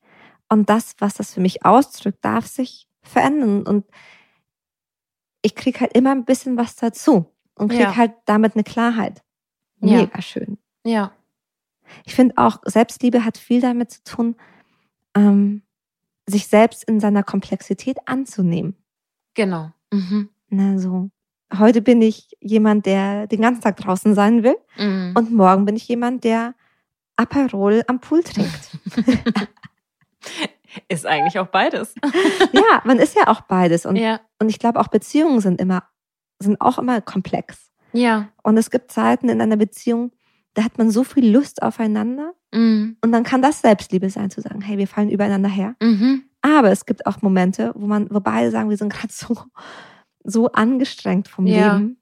Und 0.50 0.70
das, 0.70 0.96
was 1.00 1.16
das 1.16 1.34
für 1.34 1.42
mich 1.42 1.66
ausdrückt, 1.66 2.24
darf 2.24 2.48
sich 2.48 2.87
verändern. 3.08 3.64
Und 3.64 3.86
ich 5.42 5.56
krieg 5.56 5.80
halt 5.82 5.94
immer 5.94 6.12
ein 6.12 6.26
bisschen 6.26 6.58
was 6.58 6.76
dazu. 6.76 7.34
Und 7.56 7.70
krieg 7.70 7.80
Ja. 7.82 7.96
halt 7.96 8.14
damit 8.26 8.56
eine 8.56 8.64
Klarheit. 8.64 9.24
Ja. 9.82 9.98
Mega 9.98 10.22
schön. 10.22 10.58
Ja. 10.86 11.12
Ich 12.06 12.16
finde 12.16 12.38
auch, 12.38 12.60
Selbstliebe 12.66 13.24
hat 13.24 13.38
viel 13.38 13.62
damit 13.62 13.92
zu 13.92 14.04
tun, 14.04 14.36
ähm, 15.16 15.64
sich 16.28 16.48
selbst 16.48 16.84
in 16.84 17.00
seiner 17.00 17.24
Komplexität 17.24 17.98
anzunehmen. 18.06 18.76
Genau. 19.34 19.72
Mhm. 19.92 20.30
Na, 20.50 20.78
so. 20.78 21.10
Heute 21.58 21.82
bin 21.82 22.02
ich 22.02 22.30
jemand, 22.42 22.86
der 22.86 23.28
den 23.28 23.42
ganzen 23.42 23.62
Tag 23.62 23.78
draußen 23.78 24.14
sein 24.14 24.44
will. 24.44 24.58
Mhm. 24.78 25.14
Und 25.16 25.32
morgen 25.32 25.64
bin 25.66 25.76
ich 25.78 25.88
jemand, 25.88 26.24
der 26.26 26.56
Aperol 27.16 27.84
am 27.88 28.00
Pool 28.02 28.22
trinkt. 28.22 28.78
ist 31.00 31.06
eigentlich 31.06 31.40
auch 31.40 31.48
beides. 31.48 31.96
ja, 32.54 32.82
man 32.84 33.00
ist 33.00 33.16
ja 33.16 33.28
auch 33.28 33.42
beides. 33.42 33.86
Und, 33.86 33.96
ja. 33.96 34.20
und 34.40 34.50
ich 34.50 34.60
glaube, 34.60 34.80
auch 34.80 34.88
Beziehungen 34.88 35.40
sind 35.40 35.62
immer, 35.62 35.84
sind 36.42 36.60
auch 36.62 36.78
immer 36.78 37.02
komplex. 37.02 37.72
Ja. 37.94 38.30
Und 38.44 38.58
es 38.58 38.70
gibt 38.70 38.92
Zeiten 38.92 39.30
in 39.30 39.42
einer 39.42 39.58
Beziehung, 39.58 40.12
da 40.54 40.64
hat 40.64 40.78
man 40.78 40.90
so 40.92 41.04
viel 41.04 41.32
Lust 41.32 41.62
aufeinander. 41.62 42.34
Mhm. 42.54 42.98
Und 43.02 43.12
dann 43.12 43.24
kann 43.24 43.42
das 43.42 43.62
Selbstliebe 43.62 44.10
sein, 44.10 44.30
zu 44.30 44.42
sagen, 44.42 44.62
hey, 44.62 44.78
wir 44.78 44.88
fallen 44.88 45.10
übereinander 45.10 45.50
her. 45.50 45.76
Mhm. 45.82 46.24
Aber 46.42 46.72
es 46.72 46.86
gibt 46.86 47.06
auch 47.06 47.22
Momente, 47.22 47.74
wo 47.76 47.88
man, 47.88 48.10
wo 48.10 48.20
beide 48.20 48.52
sagen, 48.52 48.70
wir 48.70 48.78
sind 48.78 48.94
gerade 48.94 49.14
so, 49.14 49.36
so 50.24 50.52
angestrengt 50.52 51.28
vom 51.28 51.46
Ja. 51.46 51.78
Leben. 51.78 51.98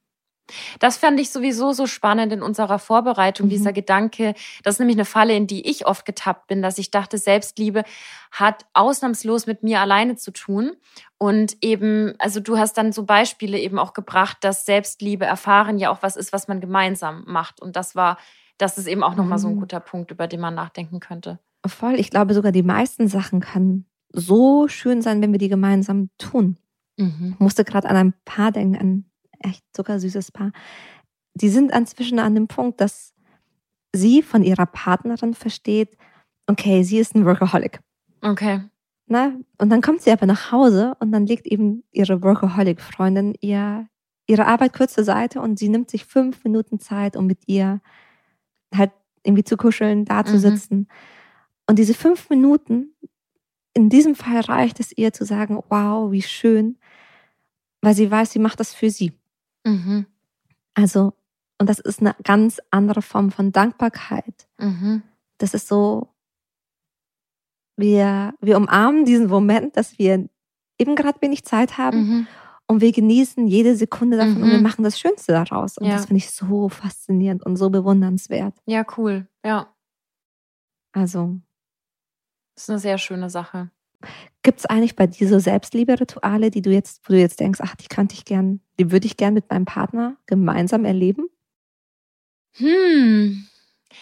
Das 0.79 0.97
fand 0.97 1.19
ich 1.19 1.31
sowieso 1.31 1.73
so 1.73 1.87
spannend 1.87 2.31
in 2.31 2.41
unserer 2.41 2.77
Vorbereitung, 2.79 3.47
Mhm. 3.47 3.49
dieser 3.49 3.73
Gedanke. 3.73 4.33
Das 4.63 4.75
ist 4.75 4.79
nämlich 4.79 4.95
eine 4.97 5.05
Falle, 5.05 5.35
in 5.35 5.47
die 5.47 5.67
ich 5.69 5.85
oft 5.87 6.05
getappt 6.05 6.47
bin, 6.47 6.61
dass 6.61 6.77
ich 6.77 6.91
dachte, 6.91 7.17
Selbstliebe 7.17 7.83
hat 8.31 8.65
ausnahmslos 8.73 9.47
mit 9.47 9.63
mir 9.63 9.79
alleine 9.81 10.15
zu 10.17 10.31
tun. 10.31 10.73
Und 11.17 11.57
eben, 11.61 12.13
also 12.19 12.39
du 12.39 12.57
hast 12.57 12.77
dann 12.77 12.91
so 12.91 13.03
Beispiele 13.05 13.57
eben 13.57 13.79
auch 13.79 13.93
gebracht, 13.93 14.37
dass 14.41 14.65
Selbstliebe 14.65 15.25
erfahren 15.25 15.77
ja 15.79 15.89
auch 15.89 16.01
was 16.03 16.15
ist, 16.15 16.33
was 16.33 16.47
man 16.47 16.61
gemeinsam 16.61 17.23
macht. 17.25 17.61
Und 17.61 17.75
das 17.75 17.95
war, 17.95 18.17
das 18.57 18.77
ist 18.77 18.87
eben 18.87 19.03
auch 19.03 19.15
nochmal 19.15 19.39
so 19.39 19.47
ein 19.47 19.55
Mhm. 19.55 19.59
guter 19.61 19.79
Punkt, 19.79 20.11
über 20.11 20.27
den 20.27 20.41
man 20.41 20.53
nachdenken 20.55 20.99
könnte. 20.99 21.39
Voll. 21.65 21.95
Ich 21.99 22.09
glaube 22.11 22.33
sogar, 22.35 22.51
die 22.51 22.61
meisten 22.63 23.07
Sachen 23.07 23.39
können 23.39 23.85
so 24.13 24.67
schön 24.67 25.01
sein, 25.01 25.21
wenn 25.21 25.31
wir 25.31 25.39
die 25.39 25.49
gemeinsam 25.49 26.09
tun. 26.17 26.57
Mhm. 26.97 27.31
Ich 27.33 27.39
musste 27.39 27.63
gerade 27.65 27.89
an 27.89 27.95
ein 27.97 28.13
Paar 28.23 28.51
denken, 28.51 28.77
an 28.77 29.05
echt 29.39 29.63
zuckersüßes 29.73 30.31
Paar. 30.31 30.51
Die 31.35 31.49
sind 31.49 31.71
inzwischen 31.71 32.19
an 32.19 32.35
dem 32.35 32.47
Punkt, 32.47 32.79
dass 32.81 33.13
sie 33.93 34.21
von 34.21 34.43
ihrer 34.43 34.65
Partnerin 34.65 35.33
versteht, 35.33 35.97
okay, 36.47 36.83
sie 36.83 36.99
ist 36.99 37.15
ein 37.15 37.25
Workaholic. 37.25 37.79
Okay. 38.21 38.61
Ne? 39.07 39.39
Und 39.57 39.69
dann 39.69 39.81
kommt 39.81 40.01
sie 40.01 40.11
aber 40.11 40.25
nach 40.25 40.51
Hause 40.51 40.95
und 40.99 41.11
dann 41.11 41.25
legt 41.25 41.45
eben 41.47 41.83
ihre 41.91 42.21
Workaholic-Freundin 42.23 43.35
ihr, 43.39 43.87
ihre 44.27 44.45
Arbeit 44.47 44.73
kurz 44.73 44.93
zur 44.95 45.03
Seite 45.03 45.41
und 45.41 45.59
sie 45.59 45.69
nimmt 45.69 45.89
sich 45.89 46.05
fünf 46.05 46.43
Minuten 46.43 46.79
Zeit, 46.79 47.15
um 47.15 47.27
mit 47.27 47.39
ihr 47.47 47.81
halt 48.73 48.91
irgendwie 49.23 49.43
zu 49.43 49.57
kuscheln, 49.57 50.05
da 50.05 50.25
zu 50.25 50.35
Mhm. 50.35 50.39
sitzen. 50.39 50.87
Und 51.67 51.79
diese 51.79 51.93
fünf 51.93 52.29
Minuten, 52.29 52.95
in 53.73 53.89
diesem 53.89 54.15
Fall 54.15 54.39
reicht 54.41 54.79
es 54.79 54.95
ihr 54.95 55.13
zu 55.13 55.25
sagen, 55.25 55.61
wow, 55.69 56.11
wie 56.11 56.21
schön, 56.21 56.77
weil 57.81 57.93
sie 57.95 58.09
weiß, 58.09 58.31
sie 58.31 58.39
macht 58.39 58.59
das 58.59 58.73
für 58.73 58.89
sie. 58.89 59.13
Mhm. 59.65 60.05
Also, 60.75 61.13
und 61.59 61.69
das 61.69 61.79
ist 61.79 61.99
eine 62.01 62.15
ganz 62.23 62.59
andere 62.71 63.01
Form 63.01 63.31
von 63.31 63.51
Dankbarkeit. 63.51 64.47
Mhm. 64.57 65.03
Das 65.37 65.53
ist 65.53 65.67
so, 65.67 66.09
wir, 67.77 68.33
wir 68.41 68.57
umarmen 68.57 69.05
diesen 69.05 69.27
Moment, 69.27 69.75
dass 69.77 69.97
wir 69.99 70.29
eben 70.79 70.95
gerade 70.95 71.21
wenig 71.21 71.43
Zeit 71.45 71.77
haben 71.77 71.97
Mhm. 71.99 72.27
und 72.67 72.81
wir 72.81 72.91
genießen 72.91 73.47
jede 73.47 73.75
Sekunde 73.75 74.17
davon 74.17 74.43
und 74.43 74.49
wir 74.49 74.57
Mhm. 74.57 74.63
machen 74.63 74.83
das 74.83 74.99
Schönste 74.99 75.31
daraus. 75.33 75.77
Und 75.77 75.87
Ja. 75.87 75.93
das 75.95 76.05
finde 76.07 76.17
ich 76.19 76.31
so 76.31 76.69
faszinierend 76.69 77.45
und 77.45 77.55
so 77.57 77.69
bewundernswert. 77.69 78.55
Ja, 78.65 78.85
cool. 78.97 79.27
Ja, 79.45 79.71
Also, 80.93 81.41
das 82.55 82.63
ist 82.63 82.69
eine 82.69 82.79
sehr 82.79 82.97
schöne 82.97 83.29
Sache. 83.29 83.69
Gibt 84.43 84.59
es 84.59 84.65
eigentlich 84.65 84.95
bei 84.95 85.07
dir 85.07 85.27
so 85.27 85.39
Selbstliebe-Rituale, 85.39 86.51
die 86.51 86.61
du 86.61 86.69
jetzt, 86.71 87.01
wo 87.07 87.13
du 87.13 87.19
jetzt 87.19 87.39
denkst, 87.39 87.59
ach, 87.63 87.75
die 87.75 87.87
könnte 87.87 88.15
ich 88.15 88.25
gern, 88.25 88.61
die 88.79 88.91
würde 88.91 89.07
ich 89.07 89.17
gern 89.17 89.33
mit 89.33 89.49
meinem 89.49 89.65
Partner 89.65 90.17
gemeinsam 90.27 90.85
erleben? 90.85 91.27
Hm. 92.57 93.47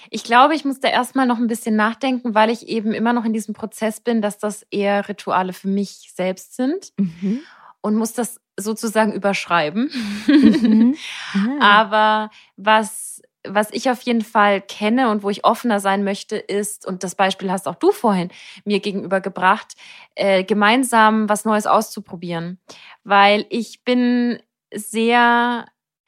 Ich 0.09 0.23
glaube, 0.23 0.55
ich 0.55 0.65
muss 0.65 0.79
da 0.79 0.87
erstmal 0.89 1.25
noch 1.27 1.37
ein 1.37 1.47
bisschen 1.47 1.75
nachdenken, 1.75 2.33
weil 2.35 2.49
ich 2.49 2.67
eben 2.67 2.93
immer 2.93 3.13
noch 3.13 3.25
in 3.25 3.33
diesem 3.33 3.53
Prozess 3.53 3.99
bin, 4.01 4.21
dass 4.21 4.37
das 4.37 4.63
eher 4.71 5.07
Rituale 5.07 5.53
für 5.53 5.67
mich 5.67 6.11
selbst 6.15 6.55
sind 6.55 6.93
Mhm. 6.97 7.39
und 7.81 7.95
muss 7.95 8.13
das 8.13 8.39
sozusagen 8.59 9.13
überschreiben. 9.13 9.89
Mhm. 10.27 10.95
Ah. 11.33 11.81
Aber 11.81 12.29
was, 12.57 13.21
was 13.47 13.69
ich 13.71 13.89
auf 13.89 14.01
jeden 14.03 14.21
Fall 14.21 14.61
kenne 14.61 15.09
und 15.09 15.23
wo 15.23 15.29
ich 15.29 15.45
offener 15.45 15.79
sein 15.79 16.03
möchte, 16.03 16.37
ist, 16.37 16.85
und 16.87 17.03
das 17.03 17.15
Beispiel 17.15 17.51
hast 17.51 17.67
auch 17.67 17.75
du 17.75 17.91
vorhin 17.91 18.29
mir 18.65 18.79
gegenüber 18.79 19.21
gebracht, 19.21 19.73
äh, 20.15 20.43
gemeinsam 20.43 21.27
was 21.29 21.45
Neues 21.45 21.67
auszuprobieren. 21.67 22.59
Weil 23.03 23.45
ich 23.49 23.83
bin 23.83 24.39
sehr, 24.73 25.65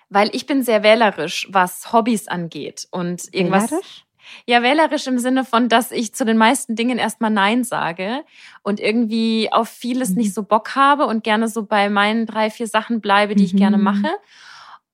weil 0.10 0.30
ich 0.34 0.46
bin 0.46 0.64
sehr 0.64 0.84
wählerisch, 0.84 1.48
was 1.52 1.92
Hobbys 1.94 2.28
angeht 2.28 2.88
und 2.92 3.34
irgendwas. 3.34 3.72
Wählerisch? 3.72 4.06
Ja, 4.48 4.64
wählerisch 4.64 5.06
im 5.06 5.20
Sinne 5.20 5.46
von, 5.46 5.70
dass 5.70 5.92
ich 5.92 6.16
zu 6.16 6.26
den 6.26 6.38
meisten 6.38 6.76
Dingen 6.76 6.98
erstmal 6.98 7.30
Nein 7.30 7.64
sage 7.64 8.24
und 8.64 8.80
irgendwie 8.80 9.50
auf 9.52 9.70
vieles 9.70 10.10
Mhm. 10.12 10.16
nicht 10.18 10.34
so 10.34 10.42
Bock 10.42 10.76
habe 10.76 11.06
und 11.06 11.24
gerne 11.24 11.48
so 11.48 11.64
bei 11.64 11.90
meinen 11.90 12.26
drei, 12.26 12.50
vier 12.50 12.66
Sachen 12.68 13.02
bleibe, 13.02 13.36
die 13.36 13.46
ich 13.46 13.54
Mhm. 13.54 13.58
gerne 13.58 13.78
mache. 13.78 14.10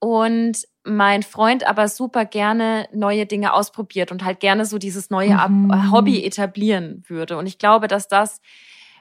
Und 0.04 0.68
mein 0.84 1.22
Freund 1.22 1.66
aber 1.68 1.88
super 1.88 2.26
gerne 2.26 2.88
neue 2.92 3.28
Dinge 3.28 3.54
ausprobiert 3.54 4.12
und 4.12 4.26
halt 4.26 4.40
gerne 4.40 4.66
so 4.66 4.80
dieses 4.80 5.12
neue 5.12 5.36
Mhm. 5.48 5.92
Hobby 5.92 6.26
etablieren 6.26 7.04
würde. 7.08 7.38
Und 7.38 7.46
ich 7.46 7.60
glaube, 7.60 7.88
dass 7.88 8.08
das, 8.08 8.42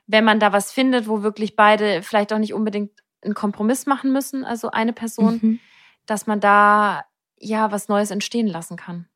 wenn 0.07 0.25
man 0.25 0.39
da 0.41 0.53
was 0.53 0.73
findet, 0.73 1.09
wo 1.09 1.23
wirklich 1.23 1.57
beide 1.57 2.03
vielleicht 2.03 2.35
auch 2.35 2.39
nicht 2.39 2.53
unbedingt 2.53 2.91
einen 3.25 3.33
Kompromiss 3.33 3.87
machen 3.87 4.13
müssen, 4.13 4.45
also 4.45 4.71
eine 4.71 4.93
Person, 4.93 5.39
Mhm. 5.41 5.61
dass 6.05 6.27
man 6.27 6.39
da 6.39 7.05
ja 7.39 7.73
was 7.73 7.89
Neues 7.89 8.11
entstehen 8.11 8.47
lassen 8.47 8.77
kann. 8.77 9.07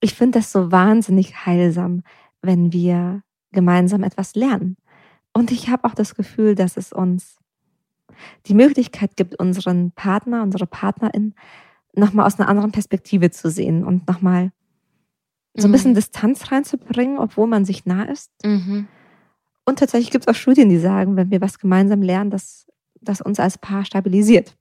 Ich 0.00 0.12
finde 0.14 0.40
das 0.40 0.52
so 0.52 0.70
wahnsinnig 0.70 1.46
heilsam, 1.46 2.02
wenn 2.42 2.70
wir 2.70 3.22
gemeinsam 3.52 4.02
etwas 4.02 4.34
lernen. 4.34 4.76
Und 5.32 5.52
ich 5.52 5.70
habe 5.70 5.84
auch 5.88 5.94
das 5.94 6.14
Gefühl, 6.14 6.54
dass 6.54 6.76
es 6.76 6.92
uns 6.92 7.38
die 8.46 8.54
Möglichkeit 8.54 9.16
gibt, 9.16 9.38
unseren 9.38 9.92
Partner, 9.92 10.42
unsere 10.42 10.66
Partnerin 10.66 11.34
nochmal 11.94 12.26
aus 12.26 12.38
einer 12.38 12.48
anderen 12.48 12.72
Perspektive 12.72 13.30
zu 13.30 13.50
sehen 13.50 13.84
und 13.84 14.06
nochmal 14.08 14.52
so 15.54 15.66
ein 15.66 15.72
bisschen 15.72 15.92
Mhm. 15.92 15.96
Distanz 15.96 16.52
reinzubringen, 16.52 17.18
obwohl 17.18 17.46
man 17.48 17.64
sich 17.64 17.84
nah 17.86 18.04
ist. 18.04 18.30
Mhm. 18.44 18.86
Und 19.64 19.78
tatsächlich 19.80 20.10
gibt 20.10 20.24
es 20.24 20.28
auch 20.28 20.38
Studien, 20.38 20.68
die 20.68 20.78
sagen, 20.78 21.16
wenn 21.16 21.30
wir 21.30 21.40
was 21.40 21.58
gemeinsam 21.58 22.00
lernen, 22.02 22.30
dass 22.30 22.66
das 23.00 23.20
uns 23.20 23.40
als 23.40 23.58
Paar 23.58 23.84
stabilisiert. 23.84 24.56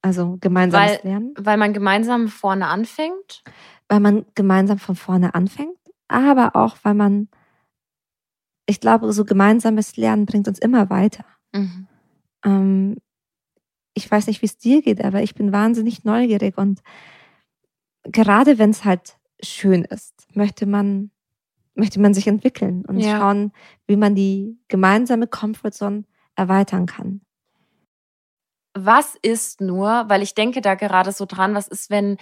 Also 0.00 0.38
gemeinsames 0.40 0.92
Weil- 0.92 1.00
Lernen, 1.10 1.34
Weil 1.38 1.56
man 1.58 1.72
gemeinsam 1.72 2.28
vorne 2.28 2.68
anfängt. 2.68 3.42
weil 3.88 4.00
man 4.00 4.24
gemeinsam 4.34 4.78
von 4.78 4.94
vorne 4.96 5.34
anfängt, 5.34 5.76
aber 6.08 6.54
auch, 6.56 6.76
weil 6.82 6.94
man, 6.94 7.28
ich 8.66 8.80
glaube, 8.80 9.12
so 9.12 9.24
gemeinsames 9.24 9.96
Lernen 9.96 10.24
bringt 10.26 10.46
uns 10.48 10.58
immer 10.58 10.88
weiter. 10.90 11.24
Mhm. 11.52 11.86
Ähm, 12.44 12.96
ich 13.94 14.10
weiß 14.10 14.26
nicht, 14.28 14.42
wie 14.42 14.46
es 14.46 14.58
dir 14.58 14.82
geht, 14.82 15.04
aber 15.04 15.22
ich 15.22 15.34
bin 15.34 15.52
wahnsinnig 15.52 16.04
neugierig 16.04 16.56
und 16.58 16.82
gerade 18.04 18.58
wenn 18.58 18.70
es 18.70 18.84
halt 18.84 19.16
schön 19.42 19.84
ist, 19.84 20.26
möchte 20.34 20.66
man, 20.66 21.10
möchte 21.74 22.00
man 22.00 22.14
sich 22.14 22.26
entwickeln 22.28 22.84
und 22.86 23.00
Ja. 23.00 23.18
schauen, 23.18 23.52
wie 23.86 23.96
man 23.96 24.14
die 24.14 24.58
gemeinsame 24.68 25.26
Comfortzone 25.26 26.04
erweitern 26.36 26.86
kann. 26.86 27.22
Was 28.76 29.16
ist 29.22 29.60
nur, 29.60 30.04
weil 30.08 30.22
ich 30.22 30.34
denke 30.34 30.60
da 30.60 30.74
gerade 30.74 31.12
so 31.12 31.26
dran, 31.26 31.54
was 31.54 31.68
ist, 31.68 31.90
wenn 31.90 32.16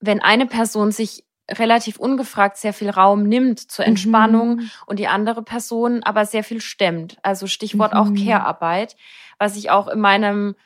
wenn 0.00 0.20
eine 0.22 0.46
Person 0.46 0.92
sich 0.92 1.25
relativ 1.50 1.98
ungefragt 1.98 2.56
sehr 2.56 2.72
viel 2.72 2.90
Raum 2.90 3.22
nimmt 3.22 3.60
zur 3.60 3.84
Entspannung 3.84 4.56
mhm. 4.56 4.70
und 4.86 4.98
die 4.98 5.08
andere 5.08 5.42
Person 5.42 6.02
aber 6.02 6.24
sehr 6.26 6.44
viel 6.44 6.60
stemmt. 6.60 7.18
Also 7.22 7.46
Stichwort 7.46 7.92
mhm. 7.92 7.98
auch 7.98 8.14
Care-Arbeit, 8.14 8.96
was 9.38 9.56
ich 9.56 9.70
auch 9.70 9.88
in 9.88 10.00
meinem 10.00 10.56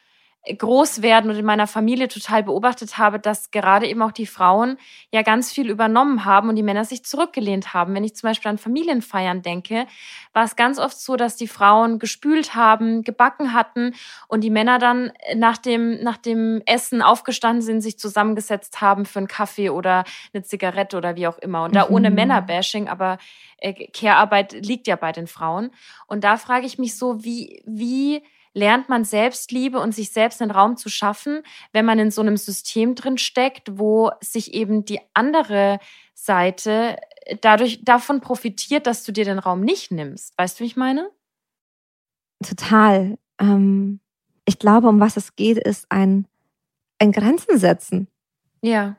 groß 0.46 1.02
werden 1.02 1.30
und 1.30 1.36
in 1.36 1.44
meiner 1.44 1.66
Familie 1.66 2.08
total 2.08 2.42
beobachtet 2.42 2.96
habe, 2.96 3.18
dass 3.18 3.50
gerade 3.50 3.86
eben 3.86 4.00
auch 4.00 4.12
die 4.12 4.26
Frauen 4.26 4.78
ja 5.12 5.20
ganz 5.20 5.52
viel 5.52 5.68
übernommen 5.68 6.24
haben 6.24 6.48
und 6.48 6.56
die 6.56 6.62
Männer 6.62 6.86
sich 6.86 7.04
zurückgelehnt 7.04 7.74
haben. 7.74 7.94
Wenn 7.94 8.04
ich 8.04 8.16
zum 8.16 8.28
Beispiel 8.28 8.50
an 8.50 8.56
Familienfeiern 8.56 9.42
denke, 9.42 9.86
war 10.32 10.44
es 10.44 10.56
ganz 10.56 10.78
oft 10.78 10.98
so, 10.98 11.16
dass 11.16 11.36
die 11.36 11.46
Frauen 11.46 11.98
gespült 11.98 12.54
haben, 12.54 13.02
gebacken 13.02 13.52
hatten 13.52 13.94
und 14.28 14.40
die 14.40 14.50
Männer 14.50 14.78
dann 14.78 15.12
nach 15.34 15.58
dem, 15.58 16.02
nach 16.02 16.16
dem 16.16 16.62
Essen 16.64 17.02
aufgestanden 17.02 17.62
sind, 17.62 17.82
sich 17.82 17.98
zusammengesetzt 17.98 18.80
haben 18.80 19.04
für 19.04 19.18
einen 19.18 19.28
Kaffee 19.28 19.68
oder 19.68 20.04
eine 20.32 20.42
Zigarette 20.42 20.96
oder 20.96 21.16
wie 21.16 21.26
auch 21.26 21.38
immer. 21.38 21.64
Und 21.64 21.76
da 21.76 21.86
mhm. 21.86 21.94
ohne 21.94 22.10
Männerbashing, 22.10 22.88
aber 22.88 23.18
äh, 23.58 23.88
Care-Arbeit 23.88 24.52
liegt 24.52 24.86
ja 24.86 24.96
bei 24.96 25.12
den 25.12 25.26
Frauen. 25.26 25.70
Und 26.06 26.24
da 26.24 26.38
frage 26.38 26.64
ich 26.64 26.78
mich 26.78 26.96
so, 26.96 27.22
wie, 27.22 27.62
wie, 27.66 28.22
lernt 28.54 28.88
man 28.88 29.04
Selbstliebe 29.04 29.78
und 29.78 29.94
sich 29.94 30.10
selbst 30.10 30.42
einen 30.42 30.50
Raum 30.50 30.76
zu 30.76 30.88
schaffen, 30.88 31.42
wenn 31.72 31.84
man 31.84 31.98
in 31.98 32.10
so 32.10 32.20
einem 32.20 32.36
System 32.36 32.94
drin 32.94 33.18
steckt, 33.18 33.78
wo 33.78 34.10
sich 34.20 34.54
eben 34.54 34.84
die 34.84 35.00
andere 35.14 35.78
Seite 36.14 36.96
dadurch 37.40 37.84
davon 37.84 38.20
profitiert, 38.20 38.86
dass 38.86 39.04
du 39.04 39.12
dir 39.12 39.24
den 39.24 39.38
Raum 39.38 39.60
nicht 39.60 39.92
nimmst. 39.92 40.36
Weißt 40.36 40.58
du, 40.58 40.64
wie 40.64 40.68
ich 40.68 40.76
meine? 40.76 41.10
Total. 42.44 43.18
Ähm, 43.38 44.00
ich 44.44 44.58
glaube, 44.58 44.88
um 44.88 44.98
was 45.00 45.16
es 45.16 45.36
geht, 45.36 45.58
ist 45.58 45.86
ein, 45.90 46.26
ein 46.98 47.12
Grenzen 47.12 47.58
setzen. 47.58 48.08
Ja. 48.62 48.96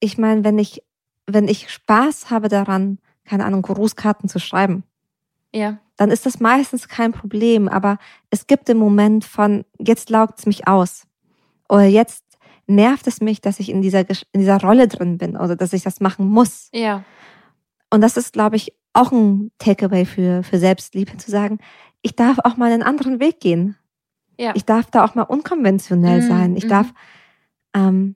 Ich 0.00 0.18
meine, 0.18 0.42
wenn 0.44 0.58
ich, 0.58 0.82
wenn 1.26 1.48
ich 1.48 1.70
Spaß 1.70 2.30
habe 2.30 2.48
daran, 2.48 2.98
keine 3.24 3.44
Ahnung, 3.44 3.62
Grußkarten 3.62 4.28
zu 4.28 4.38
schreiben. 4.38 4.84
Ja 5.54 5.78
dann 5.98 6.10
ist 6.10 6.24
das 6.24 6.40
meistens 6.40 6.88
kein 6.88 7.12
Problem. 7.12 7.68
Aber 7.68 7.98
es 8.30 8.46
gibt 8.46 8.68
den 8.68 8.78
Moment 8.78 9.24
von, 9.24 9.64
jetzt 9.78 10.08
laugt 10.08 10.38
es 10.38 10.46
mich 10.46 10.66
aus. 10.66 11.06
Oder 11.68 11.84
jetzt 11.84 12.24
nervt 12.66 13.06
es 13.06 13.20
mich, 13.20 13.40
dass 13.40 13.60
ich 13.60 13.68
in 13.68 13.82
dieser, 13.82 14.08
in 14.08 14.40
dieser 14.40 14.60
Rolle 14.60 14.88
drin 14.88 15.18
bin 15.18 15.36
oder 15.36 15.56
dass 15.56 15.72
ich 15.72 15.82
das 15.82 16.00
machen 16.00 16.28
muss. 16.28 16.68
Ja. 16.72 17.04
Und 17.90 18.00
das 18.00 18.16
ist, 18.16 18.32
glaube 18.32 18.56
ich, 18.56 18.72
auch 18.92 19.10
ein 19.10 19.50
Takeaway 19.58 20.04
für, 20.04 20.42
für 20.42 20.58
Selbstliebe, 20.58 21.16
zu 21.16 21.30
sagen, 21.30 21.58
ich 22.02 22.14
darf 22.14 22.38
auch 22.44 22.56
mal 22.56 22.70
einen 22.70 22.82
anderen 22.82 23.20
Weg 23.20 23.40
gehen. 23.40 23.76
Ja. 24.38 24.52
Ich 24.54 24.64
darf 24.64 24.90
da 24.90 25.04
auch 25.04 25.14
mal 25.14 25.22
unkonventionell 25.22 26.22
mhm. 26.22 26.28
sein. 26.28 26.56
Ich 26.56 26.64
mhm. 26.64 26.68
darf, 26.68 26.86
ähm, 27.74 28.14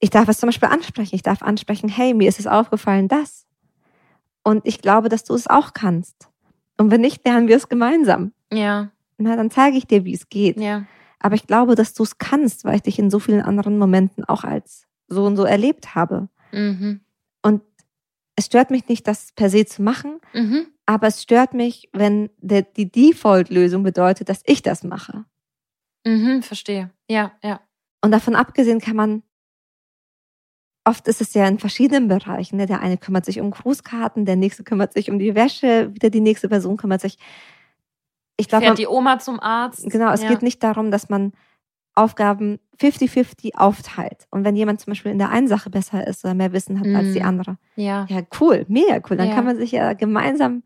ich 0.00 0.10
darf 0.10 0.28
es 0.28 0.38
zum 0.38 0.48
Beispiel 0.48 0.68
ansprechen. 0.68 1.14
Ich 1.14 1.22
darf 1.22 1.42
ansprechen, 1.42 1.88
hey, 1.88 2.14
mir 2.14 2.28
ist 2.28 2.40
es 2.40 2.46
aufgefallen, 2.46 3.06
das. 3.06 3.46
Und 4.42 4.66
ich 4.66 4.80
glaube, 4.80 5.08
dass 5.08 5.24
du 5.24 5.34
es 5.34 5.46
auch 5.46 5.72
kannst. 5.72 6.30
Und 6.76 6.90
wenn 6.90 7.00
nicht, 7.00 7.24
lernen 7.24 7.48
wir 7.48 7.56
es 7.56 7.68
gemeinsam. 7.68 8.32
Ja. 8.52 8.90
Na, 9.18 9.36
dann 9.36 9.50
zeige 9.50 9.76
ich 9.76 9.86
dir, 9.86 10.04
wie 10.04 10.14
es 10.14 10.28
geht. 10.28 10.60
Ja. 10.60 10.84
Aber 11.18 11.34
ich 11.34 11.46
glaube, 11.46 11.74
dass 11.74 11.94
du 11.94 12.02
es 12.02 12.18
kannst, 12.18 12.64
weil 12.64 12.76
ich 12.76 12.82
dich 12.82 12.98
in 12.98 13.10
so 13.10 13.18
vielen 13.18 13.40
anderen 13.40 13.78
Momenten 13.78 14.24
auch 14.24 14.44
als 14.44 14.86
so 15.08 15.24
und 15.24 15.36
so 15.36 15.44
erlebt 15.44 15.94
habe. 15.94 16.28
Mhm. 16.52 17.00
Und 17.42 17.62
es 18.36 18.46
stört 18.46 18.70
mich 18.70 18.88
nicht, 18.88 19.08
das 19.08 19.32
per 19.32 19.48
se 19.48 19.64
zu 19.64 19.82
machen, 19.82 20.20
mhm. 20.34 20.66
aber 20.84 21.06
es 21.06 21.22
stört 21.22 21.54
mich, 21.54 21.88
wenn 21.92 22.28
der, 22.36 22.62
die 22.62 22.90
Default-Lösung 22.90 23.82
bedeutet, 23.82 24.28
dass 24.28 24.42
ich 24.44 24.62
das 24.62 24.84
mache. 24.84 25.24
Mhm, 26.04 26.42
verstehe. 26.42 26.90
Ja, 27.08 27.32
ja. 27.42 27.60
Und 28.02 28.10
davon 28.10 28.36
abgesehen 28.36 28.80
kann 28.80 28.96
man 28.96 29.22
oft 30.86 31.08
ist 31.08 31.20
es 31.20 31.34
ja 31.34 31.46
in 31.46 31.58
verschiedenen 31.58 32.08
Bereichen. 32.08 32.56
Ne? 32.56 32.66
Der 32.66 32.80
eine 32.80 32.96
kümmert 32.96 33.24
sich 33.24 33.40
um 33.40 33.50
Grußkarten, 33.50 34.24
der 34.24 34.36
nächste 34.36 34.64
kümmert 34.64 34.92
sich 34.92 35.10
um 35.10 35.18
die 35.18 35.34
Wäsche, 35.34 35.92
wieder 35.94 36.10
die 36.10 36.20
nächste 36.20 36.48
Person 36.48 36.76
kümmert 36.76 37.00
sich. 37.00 37.18
Ich 38.36 38.48
glaube, 38.48 38.74
die 38.74 38.86
Oma 38.86 39.18
zum 39.18 39.40
Arzt. 39.40 39.88
Genau, 39.90 40.12
es 40.12 40.22
ja. 40.22 40.28
geht 40.28 40.42
nicht 40.42 40.62
darum, 40.62 40.90
dass 40.90 41.08
man 41.08 41.32
Aufgaben 41.94 42.60
50-50 42.78 43.56
aufteilt. 43.56 44.26
Und 44.30 44.44
wenn 44.44 44.54
jemand 44.54 44.80
zum 44.80 44.90
Beispiel 44.90 45.10
in 45.10 45.18
der 45.18 45.30
einen 45.30 45.48
Sache 45.48 45.70
besser 45.70 46.06
ist 46.06 46.24
oder 46.24 46.34
mehr 46.34 46.52
Wissen 46.52 46.78
hat 46.78 46.86
mm. 46.86 46.96
als 46.96 47.12
die 47.14 47.20
mhm. 47.20 47.26
andere, 47.26 47.58
ja, 47.74 48.06
ja 48.10 48.20
cool, 48.38 48.66
mega 48.68 49.00
cool. 49.08 49.16
Dann 49.16 49.28
ja. 49.28 49.34
kann 49.34 49.46
man 49.46 49.56
sich 49.56 49.72
ja 49.72 49.94
gemeinsam 49.94 50.62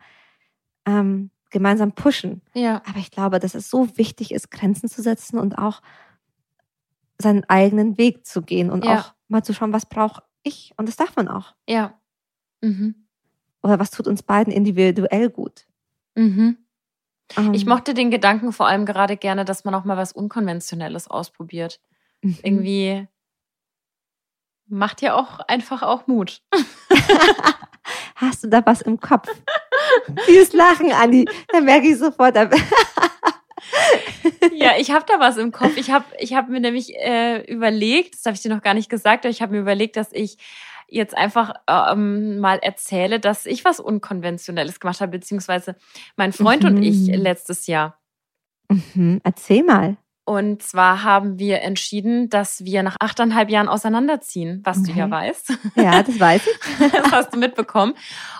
ähm, 0.87 1.31
gemeinsam 1.51 1.93
pushen. 1.93 2.43
Ja. 2.55 2.83
Aber 2.89 2.99
ich 2.99 3.11
glaube, 3.11 3.39
dass 3.39 3.55
es 3.55 3.71
so 3.71 3.97
wichtig 3.97 4.33
ist, 4.33 4.51
Grenzen 4.51 4.89
zu 4.89 5.03
setzen 5.03 5.39
und 5.39 5.59
auch 5.59 5.83
seinen 7.21 7.45
eigenen 7.45 7.99
Weg 7.99 8.27
zu 8.27 8.43
gehen 8.43 8.71
und 8.71 8.85
ja. 8.85 9.01
auch 9.01 9.15
mal 9.29 9.43
zu 9.43 9.53
schauen, 9.55 9.73
was 9.73 9.87
brauche 9.87 10.23
ich. 10.43 10.73
Und 10.77 10.89
das 10.89 10.97
darf 10.97 11.17
man 11.17 11.29
auch. 11.29 11.55
Ja. 11.69 11.99
Mhm. 12.61 13.07
Oder 13.63 13.79
was 13.79 13.91
tut 13.91 14.07
uns 14.07 14.23
beiden 14.23 14.53
individuell 14.53 15.31
gut. 15.31 15.67
Mhm. 16.15 16.59
Um. 17.37 17.47
Ähm. 17.47 17.55
Ich 17.55 17.67
mochte 17.67 17.95
den 17.95 18.11
Gedanken 18.11 18.53
vor 18.53 18.67
allem 18.67 18.87
gerade 18.87 19.17
gerne, 19.17 19.45
dass 19.45 19.65
man 19.65 19.75
auch 19.75 19.85
mal 19.85 19.97
was 19.97 20.13
Unkonventionelles 20.13 21.09
ausprobiert. 21.09 21.81
Mhm. 22.23 22.39
Irgendwie 22.43 23.09
macht 24.67 25.03
ja 25.03 25.15
auch 25.15 25.41
einfach 25.41 25.83
auch 25.83 26.07
Mut. 26.07 26.43
Hast 28.15 28.45
du 28.45 28.49
da 28.49 28.65
was 28.65 28.83
im 28.83 29.01
Kopf? 29.01 29.29
Dieses 30.29 30.53
Lachen, 30.53 30.93
Anni, 30.93 31.27
da 31.49 31.61
merke 31.61 31.89
ich 31.89 31.99
sofort. 31.99 32.37
Ja, 34.55 34.73
ich 34.79 34.91
habe 34.91 35.05
da 35.07 35.19
was 35.19 35.37
im 35.37 35.53
Kopf. 35.53 35.77
Ich 35.77 35.91
habe 35.91 36.05
ich 36.19 36.35
hab 36.35 36.49
mir 36.49 36.61
nämlich 36.61 36.95
äh, 36.97 37.41
überlegt, 37.51 38.15
das 38.15 38.27
habe 38.27 38.35
ich 38.35 38.43
dir 38.43 38.55
noch 38.55 38.63
gar 38.63 38.75
nicht 38.75 38.91
gesagt, 38.91 39.25
aber 39.25 39.31
ich 39.31 39.43
habe 39.43 39.53
mir 39.53 39.61
überlegt, 39.61 39.97
dass 39.97 40.13
ich 40.13 40.39
jetzt 40.89 41.17
einfach 41.17 41.55
ähm, 41.69 42.39
mal 42.39 42.59
erzähle, 42.59 43.21
dass 43.21 43.47
ich 43.47 43.65
was 43.65 43.81
Unkonventionelles 43.81 44.81
gemacht 44.81 45.01
habe, 45.01 45.13
beziehungsweise 45.13 45.77
mein 46.17 46.33
Freund 46.33 46.65
mhm. 46.65 46.69
und 46.69 46.83
ich 46.83 47.09
mhm. 47.09 47.15
letztes 47.15 47.67
Jahr. 47.67 47.99
Mhm. 48.69 49.21
Erzähl 49.25 49.63
mal. 49.63 49.97
Und 50.31 50.63
zwar 50.63 51.03
haben 51.03 51.41
wir 51.41 51.61
entschieden, 51.63 52.31
dass 52.31 52.65
wir 52.65 52.85
nach 52.85 52.95
achteinhalb 53.01 53.51
Jahren 53.51 53.67
auseinanderziehen, 53.67 54.61
was 54.63 54.79
okay. 54.79 54.93
du 54.93 54.99
ja 55.01 55.11
weißt. 55.11 55.59
Ja, 55.75 56.05
das 56.05 56.21
weiß 56.21 56.47
ich. 56.47 56.93
das 56.93 57.11
hast 57.11 57.35
du 57.35 57.39
mitbekommen. 57.41 57.95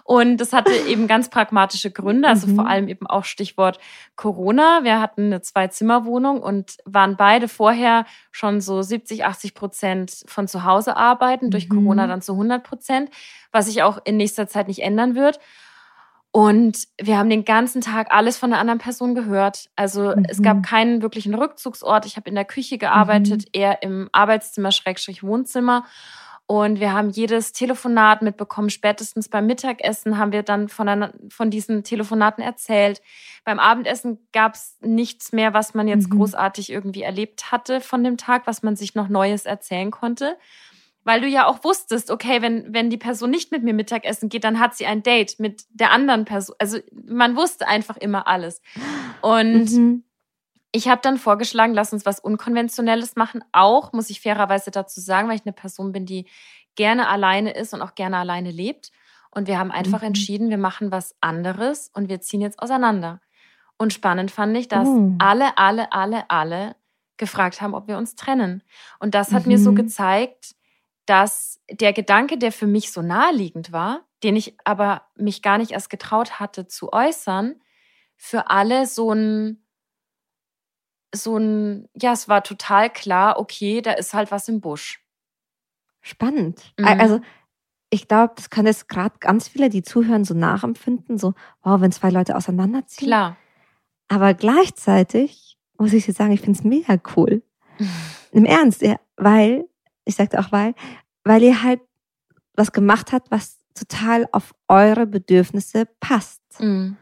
Und 0.05 0.37
das 0.37 0.53
hatte 0.53 0.71
eben 0.71 1.09
ganz 1.09 1.31
pragmatische 1.31 1.91
Gründe, 1.91 2.29
also 2.29 2.47
mhm. 2.47 2.55
vor 2.55 2.69
allem 2.69 2.87
eben 2.87 3.09
auch 3.09 3.25
Stichwort 3.25 3.81
Corona. 4.15 4.85
Wir 4.85 5.01
hatten 5.01 5.27
eine 5.27 5.43
Zwei-Zimmer-Wohnung 5.43 6.41
und 6.41 6.77
waren 6.85 7.17
beide 7.17 7.49
vorher 7.49 8.07
schon 8.31 8.61
so 8.61 8.83
70, 8.83 9.25
80 9.25 9.55
Prozent 9.55 10.23
von 10.27 10.47
zu 10.47 10.63
Hause 10.63 10.97
arbeiten, 10.97 11.51
durch 11.51 11.69
mhm. 11.69 11.75
Corona 11.75 12.07
dann 12.07 12.23
zu 12.23 12.35
100 12.35 12.63
Prozent, 12.63 13.11
was 13.51 13.67
sich 13.67 13.83
auch 13.83 13.99
in 14.05 14.17
nächster 14.17 14.47
Zeit 14.47 14.69
nicht 14.69 14.83
ändern 14.85 15.17
wird. 15.17 15.41
Und 16.33 16.87
wir 17.01 17.19
haben 17.19 17.29
den 17.29 17.45
ganzen 17.45 17.81
Tag 17.81 18.13
alles 18.13 18.39
von 18.39 18.51
der 18.51 18.61
anderen 18.61 18.79
Person 18.79 19.15
gehört. 19.15 19.69
Also 19.75 20.15
mhm. 20.15 20.25
es 20.29 20.41
gab 20.41 20.59
mhm. 20.59 20.63
keinen 20.63 21.03
wirklichen 21.03 21.35
Rückzugsort. 21.35 22.07
Ich 22.07 22.17
habe 22.17 22.29
in 22.29 22.37
der 22.37 22.45
Küche 22.45 22.79
gearbeitet, 22.79 23.43
mhm. 23.43 23.61
eher 23.61 23.83
im 23.83 24.09
Arbeitszimmer, 24.13 24.71
Schrägstrich 24.71 25.25
Wohnzimmer. 25.25 25.85
Und 26.47 26.81
wir 26.81 26.93
haben 26.93 27.11
jedes 27.11 27.53
Telefonat 27.53 28.23
mitbekommen. 28.23 28.71
Spätestens 28.71 29.29
beim 29.29 29.47
Mittagessen 29.47 30.19
haben 30.19 30.33
wir 30.33 30.43
dann 30.43 30.69
von, 30.69 30.89
einer, 30.89 31.13
von 31.29 31.51
diesen 31.51 31.85
Telefonaten 31.85 32.43
erzählt. 32.43 33.03
Beim 33.45 33.61
Abendessen 33.61 34.27
gab 34.33 34.55
es 34.55 34.77
nichts 34.81 35.33
mehr, 35.33 35.55
was 35.55 35.75
man 35.75 35.89
jetzt 35.89 36.11
mhm. 36.11 36.19
großartig 36.19 36.71
irgendwie 36.71 37.03
erlebt 37.03 37.53
hatte 37.53 37.81
von 37.81 38.03
dem 38.05 38.17
Tag, 38.17 38.47
was 38.47 38.63
man 38.63 38.77
sich 38.77 38.95
noch 38.95 39.09
Neues 39.09 39.47
erzählen 39.47 39.91
konnte 39.91 40.37
weil 41.05 41.21
du 41.21 41.27
ja 41.27 41.47
auch 41.47 41.65
wusstest, 41.65 42.11
okay, 42.11 42.43
wenn, 42.43 42.73
wenn 42.75 42.91
die 42.91 42.99
Person 42.99 43.31
nicht 43.31 43.53
mit 43.53 43.63
mir 43.63 43.75
Mittagessen 43.75 44.29
geht, 44.29 44.45
dann 44.45 44.61
hat 44.61 44.75
sie 44.75 44.87
ein 44.87 45.03
Date 45.03 45.39
mit 45.39 45.65
der 45.71 45.93
anderen 45.93 46.25
Person. 46.25 46.57
Also 46.59 46.79
man 46.93 47.37
wusste 47.37 47.67
einfach 47.67 47.97
immer 47.97 48.27
alles. 48.29 48.61
Und 49.23 49.71
mhm. 49.71 50.05
ich 50.73 50.89
habe 50.89 51.01
dann 51.03 51.17
vorgeschlagen, 51.17 51.73
lass 51.73 51.93
uns 51.93 52.05
was 52.05 52.21
Unkonventionelles 52.21 53.17
machen. 53.17 53.43
Auch, 53.53 53.93
muss 53.93 54.11
ich 54.11 54.21
fairerweise 54.21 54.71
dazu 54.71 55.01
sagen, 55.01 55.29
weil 55.29 55.37
ich 55.37 55.47
eine 55.47 55.55
Person 55.55 55.93
bin, 55.93 56.05
die 56.05 56.27
gerne 56.75 57.09
alleine 57.09 57.53
ist 57.53 57.73
und 57.73 57.83
auch 57.83 57.95
gerne 57.95 58.19
alleine 58.19 58.51
lebt. 58.51 58.93
Und 59.31 59.49
wir 59.49 59.59
haben 59.59 59.71
einfach 59.71 60.01
mhm. 60.01 60.09
entschieden, 60.09 60.51
wir 60.51 60.59
machen 60.59 60.91
was 60.91 61.15
anderes 61.21 61.91
und 61.95 62.09
wir 62.09 62.21
ziehen 62.21 62.41
jetzt 62.41 62.61
auseinander. 62.61 63.21
Und 63.79 63.95
spannend 63.95 64.31
fand 64.31 64.57
ich, 64.57 64.69
dass 64.69 64.87
oh. 64.87 65.15
alle, 65.19 65.57
alle, 65.57 65.93
alle, 65.93 66.29
alle 66.29 66.77
gefragt 67.17 67.61
haben, 67.61 67.75
ob 67.75 67.89
wir 67.89 67.97
uns 67.97 68.15
trennen. 68.15 68.63
Und 68.99 69.15
das 69.15 69.33
hat 69.33 69.47
mhm. 69.47 69.53
mir 69.53 69.59
so 69.59 69.71
mhm. 69.73 69.77
gezeigt, 69.77 70.55
dass 71.11 71.61
der 71.69 71.93
Gedanke, 71.93 72.39
der 72.39 72.53
für 72.53 72.69
mich 72.69 72.93
so 72.93 73.03
naheliegend 73.03 73.73
war, 73.73 74.07
den 74.23 74.37
ich 74.37 74.57
aber 74.65 75.03
mich 75.17 75.43
gar 75.43 75.59
nicht 75.59 75.73
erst 75.73 75.91
getraut 75.91 76.39
hatte 76.39 76.69
zu 76.69 76.93
äußern, 76.93 77.61
für 78.17 78.49
alle 78.49 78.87
so 78.87 79.13
ein, 79.13 79.67
so 81.13 81.37
ein, 81.37 81.89
ja, 82.01 82.13
es 82.13 82.29
war 82.29 82.45
total 82.45 82.91
klar, 82.91 83.41
okay, 83.41 83.83
da 83.83 83.91
ist 83.93 84.15
halt 84.15 84.31
was 84.31 84.49
im 84.49 84.61
Busch. 84.61 85.05
Spannend. 86.01 86.75
Mhm. 86.79 86.87
Also, 86.87 87.21
ich 87.91 88.07
glaube, 88.07 88.35
das 88.37 88.49
können 88.49 88.69
jetzt 88.69 88.89
gerade 88.89 89.19
ganz 89.19 89.49
viele, 89.49 89.69
die 89.69 89.83
zuhören, 89.83 90.25
so 90.25 90.35
nachempfinden, 90.35 91.19
so, 91.19 91.35
wow, 91.65 91.81
wenn 91.81 91.91
zwei 91.91 92.11
Leute 92.11 92.37
auseinanderziehen. 92.37 93.09
Klar. 93.09 93.37
Aber 94.07 94.35
gleichzeitig 94.35 95.59
muss 95.77 95.93
ich 95.93 96.07
dir 96.07 96.13
sagen, 96.13 96.31
ich 96.31 96.41
finde 96.41 96.57
es 96.57 96.65
mega 96.65 97.01
cool. 97.17 97.43
Im 98.31 98.45
Ernst, 98.45 98.83
ja, 98.83 99.01
weil 99.17 99.69
ich 100.11 100.17
sagte 100.17 100.39
auch 100.39 100.53
weil, 100.53 100.75
weil 101.25 101.43
ihr 101.43 101.63
halt 101.63 101.81
was 102.55 102.73
gemacht 102.73 103.13
habt, 103.13 103.31
was 103.31 103.59
total 103.75 104.27
auf 104.33 104.53
eure 104.69 105.07
Bedürfnisse 105.07 105.87
passt. 106.01 106.43
Mhm. 106.61 106.97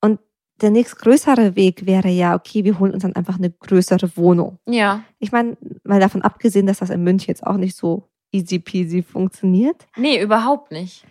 Und 0.00 0.20
der 0.62 0.70
nächstgrößere 0.70 1.56
Weg 1.56 1.84
wäre 1.86 2.08
ja, 2.08 2.34
okay, 2.34 2.64
wir 2.64 2.78
holen 2.78 2.92
uns 2.94 3.02
dann 3.02 3.14
einfach 3.16 3.36
eine 3.38 3.50
größere 3.50 4.16
Wohnung. 4.16 4.58
Ja. 4.66 5.02
Ich 5.18 5.30
meine, 5.32 5.56
mal 5.84 6.00
davon 6.00 6.22
abgesehen, 6.22 6.66
dass 6.66 6.78
das 6.78 6.90
in 6.90 7.02
München 7.04 7.28
jetzt 7.28 7.46
auch 7.46 7.56
nicht 7.56 7.76
so 7.76 8.08
easy 8.32 8.58
peasy 8.58 9.02
funktioniert, 9.02 9.86
Nee, 9.96 10.20
überhaupt 10.22 10.70
nicht. 10.70 11.04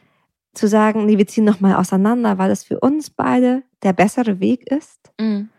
zu 0.53 0.67
sagen, 0.67 1.05
nee, 1.05 1.17
wir 1.17 1.27
ziehen 1.27 1.43
nochmal 1.45 1.75
auseinander, 1.75 2.37
weil 2.37 2.51
es 2.51 2.63
für 2.63 2.79
uns 2.79 3.09
beide 3.09 3.63
der 3.83 3.93
bessere 3.93 4.39
Weg 4.39 4.69
ist, 4.71 5.11
Mhm. 5.19 5.49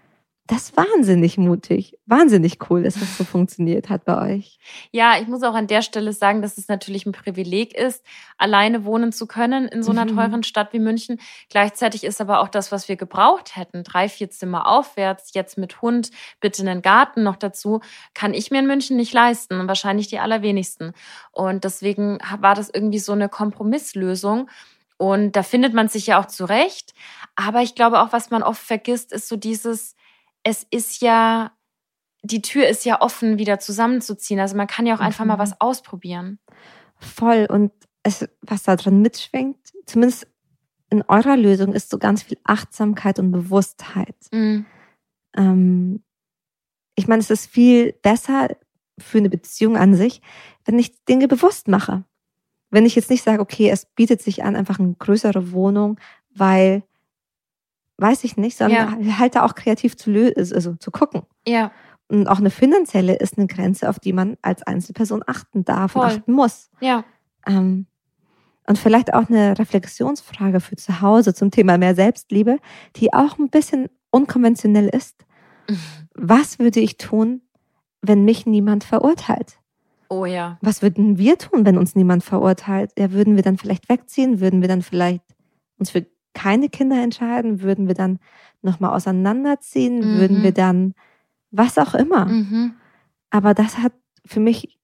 Das 0.48 0.70
ist 0.70 0.76
wahnsinnig 0.76 1.38
mutig. 1.38 1.96
Wahnsinnig 2.06 2.58
cool, 2.68 2.82
dass 2.82 2.94
das 2.94 3.16
so 3.18 3.22
funktioniert 3.24 3.88
hat 3.90 4.04
bei 4.04 4.34
euch. 4.34 4.58
Ja, 4.90 5.16
ich 5.20 5.28
muss 5.28 5.42
auch 5.42 5.54
an 5.54 5.66
der 5.66 5.82
Stelle 5.82 6.12
sagen, 6.12 6.42
dass 6.42 6.58
es 6.58 6.68
natürlich 6.68 7.06
ein 7.06 7.12
Privileg 7.12 7.74
ist, 7.76 8.04
alleine 8.38 8.84
wohnen 8.84 9.12
zu 9.12 9.26
können 9.26 9.68
in 9.68 9.82
so 9.82 9.90
einer 9.92 10.06
Mhm. 10.06 10.16
teuren 10.16 10.42
Stadt 10.42 10.72
wie 10.72 10.78
München. 10.80 11.20
Gleichzeitig 11.50 12.02
ist 12.02 12.20
aber 12.20 12.40
auch 12.40 12.48
das, 12.48 12.72
was 12.72 12.88
wir 12.88 12.96
gebraucht 12.96 13.56
hätten, 13.56 13.84
drei, 13.84 14.08
vier 14.08 14.30
Zimmer 14.30 14.66
aufwärts, 14.66 15.34
jetzt 15.34 15.58
mit 15.58 15.82
Hund, 15.82 16.10
bitte 16.40 16.62
einen 16.62 16.80
Garten 16.82 17.22
noch 17.22 17.36
dazu, 17.36 17.80
kann 18.14 18.32
ich 18.34 18.50
mir 18.50 18.58
in 18.60 18.66
München 18.66 18.96
nicht 18.96 19.12
leisten 19.12 19.60
und 19.60 19.68
wahrscheinlich 19.68 20.08
die 20.08 20.18
allerwenigsten. 20.18 20.94
Und 21.30 21.64
deswegen 21.64 22.18
war 22.40 22.54
das 22.54 22.70
irgendwie 22.72 22.98
so 22.98 23.12
eine 23.12 23.28
Kompromisslösung. 23.28 24.48
Und 24.96 25.36
da 25.36 25.42
findet 25.44 25.74
man 25.74 25.88
sich 25.88 26.08
ja 26.08 26.20
auch 26.20 26.26
zurecht. 26.26 26.92
Aber 27.36 27.62
ich 27.62 27.74
glaube 27.76 28.00
auch, 28.00 28.12
was 28.12 28.30
man 28.30 28.42
oft 28.42 28.60
vergisst, 28.60 29.12
ist 29.12 29.28
so 29.28 29.36
dieses, 29.36 29.94
es 30.48 30.66
ist 30.70 31.02
ja, 31.02 31.52
die 32.22 32.40
Tür 32.40 32.66
ist 32.68 32.84
ja 32.86 33.02
offen, 33.02 33.38
wieder 33.38 33.58
zusammenzuziehen. 33.58 34.40
Also 34.40 34.56
man 34.56 34.66
kann 34.66 34.86
ja 34.86 34.94
auch 34.94 35.00
einfach 35.00 35.24
Mhm. 35.24 35.28
mal 35.28 35.38
was 35.38 35.60
ausprobieren. 35.60 36.38
Voll. 36.96 37.46
Und 37.50 37.70
es, 38.02 38.26
was 38.40 38.62
da 38.62 38.76
drin 38.76 39.02
mitschwingt, 39.02 39.58
zumindest 39.84 40.26
in 40.90 41.02
eurer 41.02 41.36
Lösung, 41.36 41.74
ist 41.74 41.90
so 41.90 41.98
ganz 41.98 42.22
viel 42.22 42.38
Achtsamkeit 42.44 43.18
und 43.18 43.30
Bewusstheit. 43.30 44.16
Mhm. 44.32 44.64
Ähm, 45.36 46.02
ich 46.94 47.06
meine, 47.08 47.20
es 47.20 47.30
ist 47.30 47.46
viel 47.46 47.92
besser 47.92 48.48
für 48.98 49.18
eine 49.18 49.28
Beziehung 49.28 49.76
an 49.76 49.94
sich, 49.94 50.22
wenn 50.64 50.78
ich 50.78 51.04
Dinge 51.04 51.28
bewusst 51.28 51.68
mache. 51.68 52.04
Wenn 52.70 52.86
ich 52.86 52.96
jetzt 52.96 53.10
nicht 53.10 53.22
sage, 53.22 53.40
okay, 53.40 53.68
es 53.70 53.84
bietet 53.84 54.22
sich 54.22 54.44
an, 54.44 54.56
einfach 54.56 54.78
eine 54.78 54.94
größere 54.94 55.52
Wohnung, 55.52 56.00
weil, 56.34 56.82
weiß 57.98 58.24
ich 58.24 58.36
nicht, 58.36 58.56
sondern 58.56 59.18
halt 59.18 59.34
da 59.34 59.44
auch 59.44 59.54
kreativ 59.54 59.96
zu, 59.96 60.10
lö- 60.10 60.36
also 60.54 60.74
zu 60.76 60.90
gucken. 60.90 61.22
Ja, 61.46 61.72
Und 62.08 62.26
auch 62.28 62.38
eine 62.38 62.50
finanzielle 62.50 63.16
ist 63.16 63.36
eine 63.38 63.46
Grenze, 63.46 63.88
auf 63.88 63.98
die 63.98 64.12
man 64.12 64.36
als 64.42 64.62
Einzelperson 64.62 65.22
achten 65.26 65.64
darf 65.64 65.94
und 65.96 66.02
Voll. 66.02 66.10
achten 66.12 66.32
muss. 66.32 66.70
ja. 66.80 67.04
Ähm, 67.46 67.86
und 68.66 68.78
vielleicht 68.78 69.14
auch 69.14 69.30
eine 69.30 69.58
Reflexionsfrage 69.58 70.60
für 70.60 70.76
zu 70.76 71.00
Hause 71.00 71.32
zum 71.32 71.50
Thema 71.50 71.78
mehr 71.78 71.94
Selbstliebe, 71.94 72.58
die 72.96 73.14
auch 73.14 73.38
ein 73.38 73.48
bisschen 73.48 73.88
unkonventionell 74.10 74.88
ist. 74.88 75.24
Was 76.14 76.58
würde 76.58 76.80
ich 76.80 76.98
tun, 76.98 77.40
wenn 78.02 78.24
mich 78.26 78.44
niemand 78.44 78.84
verurteilt? 78.84 79.58
Oh 80.10 80.24
ja. 80.26 80.58
Was 80.60 80.82
würden 80.82 81.16
wir 81.16 81.38
tun, 81.38 81.64
wenn 81.64 81.78
uns 81.78 81.94
niemand 81.94 82.24
verurteilt? 82.24 82.92
Ja, 82.98 83.12
würden 83.12 83.36
wir 83.36 83.42
dann 83.42 83.56
vielleicht 83.56 83.88
wegziehen? 83.88 84.40
Würden 84.40 84.60
wir 84.60 84.68
dann 84.68 84.82
vielleicht 84.82 85.22
uns 85.78 85.90
für 85.90 86.04
keine 86.34 86.68
Kinder 86.68 87.02
entscheiden? 87.02 87.62
Würden 87.62 87.88
wir 87.88 87.94
dann 87.94 88.18
nochmal 88.62 88.94
auseinanderziehen? 88.94 89.98
Mhm. 89.98 90.18
Würden 90.18 90.42
wir 90.42 90.52
dann 90.52 90.94
was 91.50 91.78
auch 91.78 91.94
immer? 91.94 92.26
Mhm. 92.26 92.74
Aber 93.30 93.54
das 93.54 93.78
hat 93.78 93.92
für 94.24 94.40
mich 94.40 94.78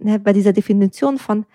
ne, 0.00 0.18
bei 0.18 0.32
dieser 0.32 0.52
Definition 0.52 1.18
von, 1.18 1.46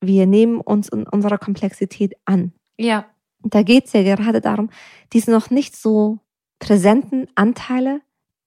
wir 0.00 0.26
nehmen 0.26 0.60
uns 0.60 0.88
in 0.88 1.06
unserer 1.06 1.38
Komplexität 1.38 2.14
an. 2.24 2.52
Ja, 2.78 3.06
Da 3.42 3.62
geht 3.62 3.86
es 3.86 3.92
ja 3.92 4.02
gerade 4.02 4.40
darum, 4.40 4.70
diese 5.12 5.30
noch 5.30 5.50
nicht 5.50 5.76
so 5.76 6.18
präsenten 6.58 7.28
Anteile 7.34 8.00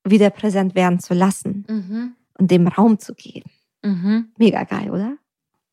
wieder 0.04 0.30
präsent 0.30 0.76
werden 0.76 1.00
zu 1.00 1.14
lassen 1.14 1.66
mhm. 1.70 2.16
und 2.38 2.52
dem 2.52 2.68
Raum 2.68 3.00
zu 3.00 3.14
geben. 3.14 3.50
Mhm. 3.84 4.32
Mega 4.38 4.64
geil, 4.64 4.90
oder? 4.92 5.18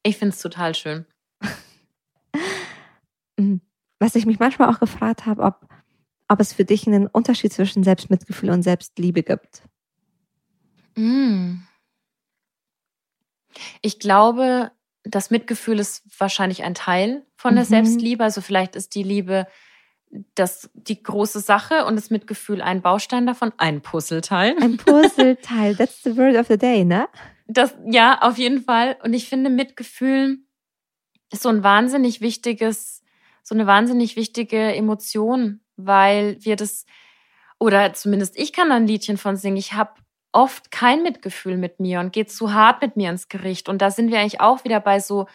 Ich 0.03 0.17
finde 0.17 0.35
es 0.35 0.41
total 0.41 0.75
schön. 0.75 1.07
Was 3.99 4.15
ich 4.15 4.27
mich 4.27 4.39
manchmal 4.39 4.69
auch 4.69 4.81
gefragt 4.81 5.27
habe, 5.27 5.43
ob, 5.43 5.69
ob 6.29 6.41
es 6.41 6.53
für 6.53 6.65
dich 6.65 6.87
einen 6.87 7.07
Unterschied 7.07 7.53
zwischen 7.53 7.83
Selbstmitgefühl 7.83 8.51
und 8.51 8.63
Selbstliebe 8.63 9.23
gibt. 9.23 9.63
Mm. 10.97 11.57
Ich 13.83 13.99
glaube, 13.99 14.71
das 15.05 15.31
Mitgefühl 15.31 15.79
ist 15.79 16.03
wahrscheinlich 16.19 16.63
ein 16.63 16.75
Teil 16.75 17.25
von 17.37 17.55
der 17.55 17.65
Mhm. 17.65 17.69
Selbstliebe. 17.69 18.23
Also 18.23 18.41
vielleicht 18.41 18.77
ist 18.77 18.95
die 18.95 19.03
Liebe 19.03 19.47
das 20.35 20.71
die 20.75 21.03
große 21.03 21.41
Sache 21.41 21.85
und 21.85 21.97
das 21.97 22.11
Mitgefühl 22.11 22.63
ein 22.63 22.81
Baustein 22.81 23.27
davon, 23.27 23.53
ein 23.59 23.83
Puzzleteil. 23.83 24.57
Ein 24.61 24.79
Puzzleteil, 24.79 25.77
that's 25.77 26.03
the 26.03 26.17
word 26.17 26.37
of 26.37 26.47
the 26.47 26.57
day, 26.57 26.85
ne? 26.85 27.09
Das, 27.47 27.75
ja, 27.87 28.19
auf 28.23 28.39
jeden 28.39 28.63
Fall. 28.63 28.97
Und 29.03 29.13
ich 29.13 29.29
finde, 29.29 29.51
Mitgefühl 29.51 30.39
ist 31.31 31.43
so 31.43 31.49
ein 31.51 31.63
wahnsinnig 31.63 32.21
wichtiges, 32.21 33.03
so 33.49 33.55
eine 33.55 33.67
wahnsinnig 33.67 34.15
wichtige 34.15 34.75
Emotion, 34.75 35.61
weil 35.77 36.37
wir 36.41 36.55
das, 36.55 36.85
oder 37.59 37.95
zumindest 37.95 38.39
ich 38.39 38.53
kann 38.53 38.69
da 38.69 38.77
ein 38.77 38.87
Liedchen 38.87 39.17
von 39.17 39.37
singen. 39.37 39.57
Ich 39.57 39.73
habe 39.73 39.95
oft 40.33 40.71
kein 40.71 41.03
Mitgefühl 41.03 41.57
mit 41.57 41.81
mir 41.81 42.01
und 42.01 42.13
gehe 42.13 42.27
zu 42.27 42.53
hart 42.53 42.83
mit 42.83 42.97
mir 42.97 43.09
ins 43.09 43.29
Gericht. 43.29 43.71
Und 43.71 43.81
da 43.81 43.91
sind 43.91 44.11
wir 44.11 44.21
eigentlich 44.21 44.43
auch 44.43 44.65
wieder 44.65 44.81
bei 44.81 45.01
so 45.01 45.29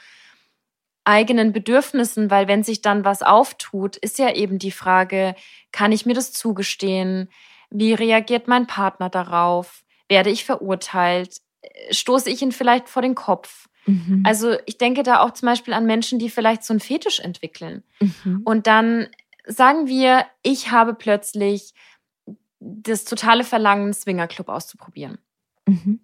eigenen 1.05 1.53
Bedürfnissen, 1.53 2.29
weil 2.29 2.47
wenn 2.47 2.63
sich 2.63 2.83
dann 2.83 3.03
was 3.03 3.23
auftut, 3.23 3.97
ist 3.97 4.19
ja 4.19 4.31
eben 4.31 4.59
die 4.59 4.71
Frage, 4.71 5.33
kann 5.71 5.91
ich 5.91 6.05
mir 6.05 6.13
das 6.13 6.33
zugestehen? 6.33 7.31
Wie 7.71 7.95
reagiert 7.95 8.47
mein 8.47 8.67
Partner 8.67 9.09
darauf? 9.09 9.83
Werde 10.07 10.29
ich 10.29 10.45
verurteilt? 10.45 11.37
Stoße 11.89 12.29
ich 12.29 12.43
ihn 12.43 12.51
vielleicht 12.51 12.89
vor 12.89 13.01
den 13.01 13.15
Kopf? 13.15 13.67
Mhm. 13.85 14.23
Also 14.25 14.57
ich 14.65 14.77
denke 14.77 15.03
da 15.03 15.21
auch 15.21 15.31
zum 15.31 15.47
Beispiel 15.47 15.73
an 15.73 15.85
Menschen, 15.85 16.19
die 16.19 16.29
vielleicht 16.29 16.63
so 16.63 16.73
einen 16.73 16.79
Fetisch 16.79 17.19
entwickeln. 17.19 17.83
Mhm. 17.99 18.41
Und 18.43 18.67
dann 18.67 19.07
sagen 19.45 19.87
wir, 19.87 20.25
ich 20.41 20.71
habe 20.71 20.93
plötzlich 20.93 21.73
das 22.59 23.03
totale 23.03 23.43
Verlangen, 23.43 23.85
einen 23.85 23.93
Swingerclub 23.93 24.49
auszuprobieren. 24.49 25.17
Mhm. 25.67 25.99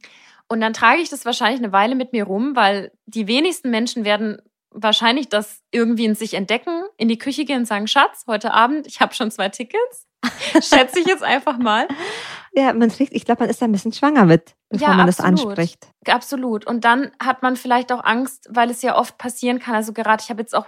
Und 0.47 0.61
dann 0.61 0.73
trage 0.73 1.01
ich 1.01 1.09
das 1.09 1.25
wahrscheinlich 1.25 1.61
eine 1.61 1.71
Weile 1.71 1.95
mit 1.95 2.11
mir 2.11 2.25
rum, 2.25 2.55
weil 2.55 2.91
die 3.05 3.27
wenigsten 3.27 3.69
Menschen 3.69 4.03
werden 4.03 4.41
wahrscheinlich 4.71 5.29
das 5.29 5.61
irgendwie 5.71 6.05
in 6.05 6.15
sich 6.15 6.33
entdecken, 6.33 6.83
in 6.97 7.07
die 7.07 7.17
Küche 7.17 7.45
gehen 7.45 7.59
und 7.59 7.65
sagen, 7.65 7.87
Schatz, 7.87 8.25
heute 8.27 8.53
Abend, 8.53 8.87
ich 8.87 8.99
habe 8.99 9.13
schon 9.13 9.31
zwei 9.31 9.49
Tickets. 9.49 10.07
Schätze 10.61 10.99
ich 10.99 11.05
jetzt 11.07 11.23
einfach 11.23 11.57
mal. 11.57 11.87
Ja, 12.53 12.73
man 12.73 12.89
trägt, 12.89 13.13
ich 13.13 13.25
glaube, 13.25 13.43
man 13.43 13.49
ist 13.49 13.61
da 13.61 13.65
ein 13.65 13.71
bisschen 13.71 13.93
schwanger 13.93 14.25
mit, 14.25 14.55
bevor 14.69 14.89
Ja, 14.89 14.93
man 14.95 15.05
das 15.07 15.19
absolut. 15.19 15.47
anspricht. 15.51 15.87
Absolut. 16.07 16.65
Und 16.67 16.83
dann 16.83 17.11
hat 17.23 17.41
man 17.41 17.55
vielleicht 17.55 17.91
auch 17.91 18.03
Angst, 18.03 18.47
weil 18.49 18.69
es 18.69 18.81
ja 18.81 18.97
oft 18.97 19.17
passieren 19.17 19.59
kann. 19.59 19.75
Also 19.75 19.93
gerade, 19.93 20.21
ich 20.23 20.29
habe 20.29 20.41
jetzt 20.41 20.55
auch 20.55 20.65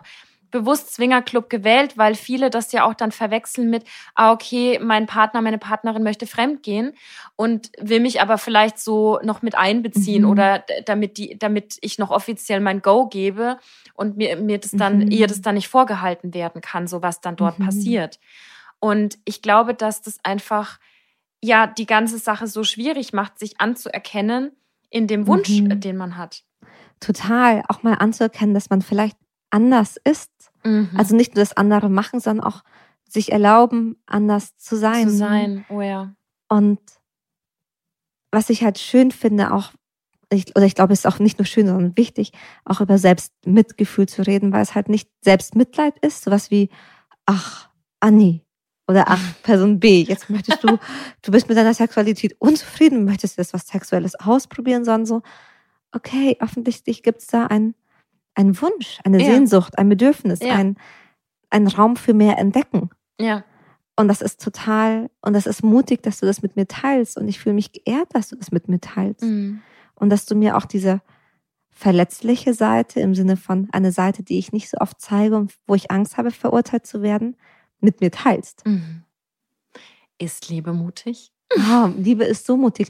bewusst 0.52 0.94
Swingerclub 0.94 1.50
gewählt, 1.50 1.98
weil 1.98 2.14
viele 2.14 2.50
das 2.50 2.74
ja 2.74 2.84
auch 2.86 2.94
dann 2.94 3.14
verwechseln 3.14 3.70
mit, 3.70 3.86
ah, 4.16 4.34
okay, 4.34 4.80
mein 4.82 5.06
Partner, 5.08 5.42
meine 5.42 5.58
Partnerin 5.58 6.04
möchte 6.04 6.28
fremdgehen 6.28 6.94
und 7.38 7.72
will 7.80 8.02
mich 8.02 8.22
aber 8.22 8.38
vielleicht 8.38 8.78
so 8.78 9.20
noch 9.24 9.42
mit 9.42 9.56
einbeziehen 9.56 10.24
Mhm. 10.24 10.30
oder 10.30 10.64
damit 10.86 11.18
die, 11.18 11.40
damit 11.40 11.78
ich 11.80 12.00
noch 12.00 12.12
offiziell 12.12 12.60
mein 12.60 12.82
Go 12.82 13.08
gebe 13.08 13.60
und 13.94 14.18
mir, 14.18 14.36
mir 14.36 14.58
das 14.58 14.72
dann, 14.72 15.00
Mhm. 15.00 15.12
ihr 15.12 15.28
das 15.28 15.42
dann 15.42 15.56
nicht 15.56 15.70
vorgehalten 15.70 16.34
werden 16.34 16.60
kann, 16.62 16.86
so 16.86 17.02
was 17.02 17.22
dann 17.22 17.38
dort 17.38 17.58
Mhm. 17.58 17.66
passiert. 17.68 18.20
Und 18.82 19.18
ich 19.26 19.42
glaube, 19.42 19.74
dass 19.74 20.02
das 20.02 20.18
einfach, 20.24 20.80
ja, 21.42 21.68
die 21.68 21.86
ganze 21.86 22.18
Sache 22.18 22.48
so 22.48 22.64
schwierig 22.66 23.14
macht, 23.14 23.40
sich 23.40 23.62
anzuerkennen 23.62 24.52
in 24.90 25.08
dem 25.08 25.28
Wunsch, 25.28 25.50
Mhm. 25.50 25.80
den 25.80 25.96
man 25.96 26.18
hat. 26.18 26.44
Total, 27.00 27.64
auch 27.70 27.84
mal 27.84 27.94
anzuerkennen, 27.94 28.54
dass 28.54 28.70
man 28.70 28.82
vielleicht 28.82 29.16
anders 29.52 29.98
ist. 30.04 30.32
Mhm. 30.64 30.90
Also 30.98 31.16
nicht 31.16 31.36
nur 31.36 31.44
das 31.44 31.56
andere 31.56 31.90
machen, 31.90 32.20
sondern 32.20 32.46
auch 32.46 32.64
sich 33.08 33.32
erlauben, 33.32 34.02
anders 34.06 34.58
zu 34.58 34.76
sein. 34.76 35.08
zu 35.10 35.16
sein, 35.16 35.66
oh 35.70 35.82
ja. 35.82 36.14
Und 36.50 36.80
was 38.32 38.50
ich 38.50 38.64
halt 38.64 38.80
schön 38.80 39.12
finde, 39.12 39.54
auch, 39.54 39.72
ich, 40.32 40.56
oder 40.56 40.66
ich 40.66 40.76
glaube, 40.76 40.94
es 40.94 41.00
ist 41.00 41.06
auch 41.06 41.20
nicht 41.20 41.38
nur 41.38 41.46
schön, 41.46 41.68
sondern 41.68 41.98
wichtig, 41.98 42.32
auch 42.66 42.82
über 42.82 42.98
Selbstmitgefühl 42.98 44.08
zu 44.08 44.26
reden, 44.26 44.52
weil 44.54 44.62
es 44.62 44.74
halt 44.74 44.90
nicht 44.90 45.10
Selbstmitleid 45.22 46.00
ist, 46.00 46.24
sowas 46.24 46.50
wie, 46.52 46.70
ach, 47.26 47.70
Anni 48.00 48.44
oder 48.88 49.06
ach, 49.08 49.20
Person 49.44 49.80
B, 49.80 50.02
jetzt 50.04 50.30
möchtest 50.30 50.64
du, 50.64 50.78
du 51.22 51.32
bist 51.32 51.48
mit 51.50 51.58
deiner 51.58 51.74
Sexualität 51.74 52.36
unzufrieden, 52.40 53.06
möchtest 53.06 53.38
jetzt 53.38 53.54
was 53.54 53.68
Sexuelles 53.68 54.16
ausprobieren, 54.16 54.84
sondern 54.86 55.06
so, 55.06 55.22
okay, 55.94 56.38
offensichtlich 56.42 57.04
gibt 57.04 57.20
es 57.22 57.28
da 57.28 57.48
ein, 57.48 57.76
einen 58.36 58.60
Wunsch, 58.62 59.00
eine 59.04 59.20
Ja. 59.20 59.26
Sehnsucht, 59.26 59.78
ein 59.78 59.90
Bedürfnis, 59.90 60.40
Ja. 60.42 60.56
ein, 60.56 60.78
ein 61.50 61.68
Raum 61.68 61.96
für 61.96 62.14
mehr 62.14 62.38
Entdecken. 62.38 62.90
Ja, 63.20 63.44
Und 63.98 64.08
das 64.08 64.22
ist 64.22 64.42
total, 64.42 65.10
und 65.22 65.34
das 65.34 65.46
ist 65.46 65.64
mutig, 65.64 66.02
dass 66.02 66.20
du 66.20 66.26
das 66.26 66.42
mit 66.42 66.56
mir 66.56 66.66
teilst. 66.68 67.18
Und 67.18 67.28
ich 67.28 67.40
fühle 67.40 67.56
mich 67.56 67.72
geehrt, 67.74 68.08
dass 68.16 68.30
du 68.30 68.36
das 68.38 68.52
mit 68.52 68.68
mir 68.68 68.80
teilst. 68.80 69.22
mhm. 69.24 69.62
Und 69.96 70.10
dass 70.10 70.26
du 70.26 70.34
mir 70.34 70.58
auch 70.58 70.66
diese 70.66 71.02
verletzliche 71.70 72.54
Seite 72.54 73.00
im 73.00 73.14
Sinne 73.16 73.38
von 73.38 73.68
eine 73.72 73.92
Seite, 73.92 74.24
die 74.24 74.38
ich 74.40 74.52
nicht 74.52 74.70
so 74.70 74.78
oft 74.80 75.00
zeige 75.00 75.36
und 75.36 75.54
wo 75.68 75.76
ich 75.76 75.92
Angst 75.92 76.18
habe, 76.18 76.32
verurteilt 76.32 76.86
zu 76.88 77.02
werden, 77.02 77.36
mit 77.82 78.02
mir 78.02 78.12
teilst. 78.12 78.66
Mhm. 78.66 79.04
Ist 80.18 80.50
Liebe 80.50 80.74
mutig? 80.74 81.32
Oh, 81.58 81.90
Liebe 81.98 82.24
ist 82.24 82.46
so 82.46 82.56
mutig. 82.58 82.88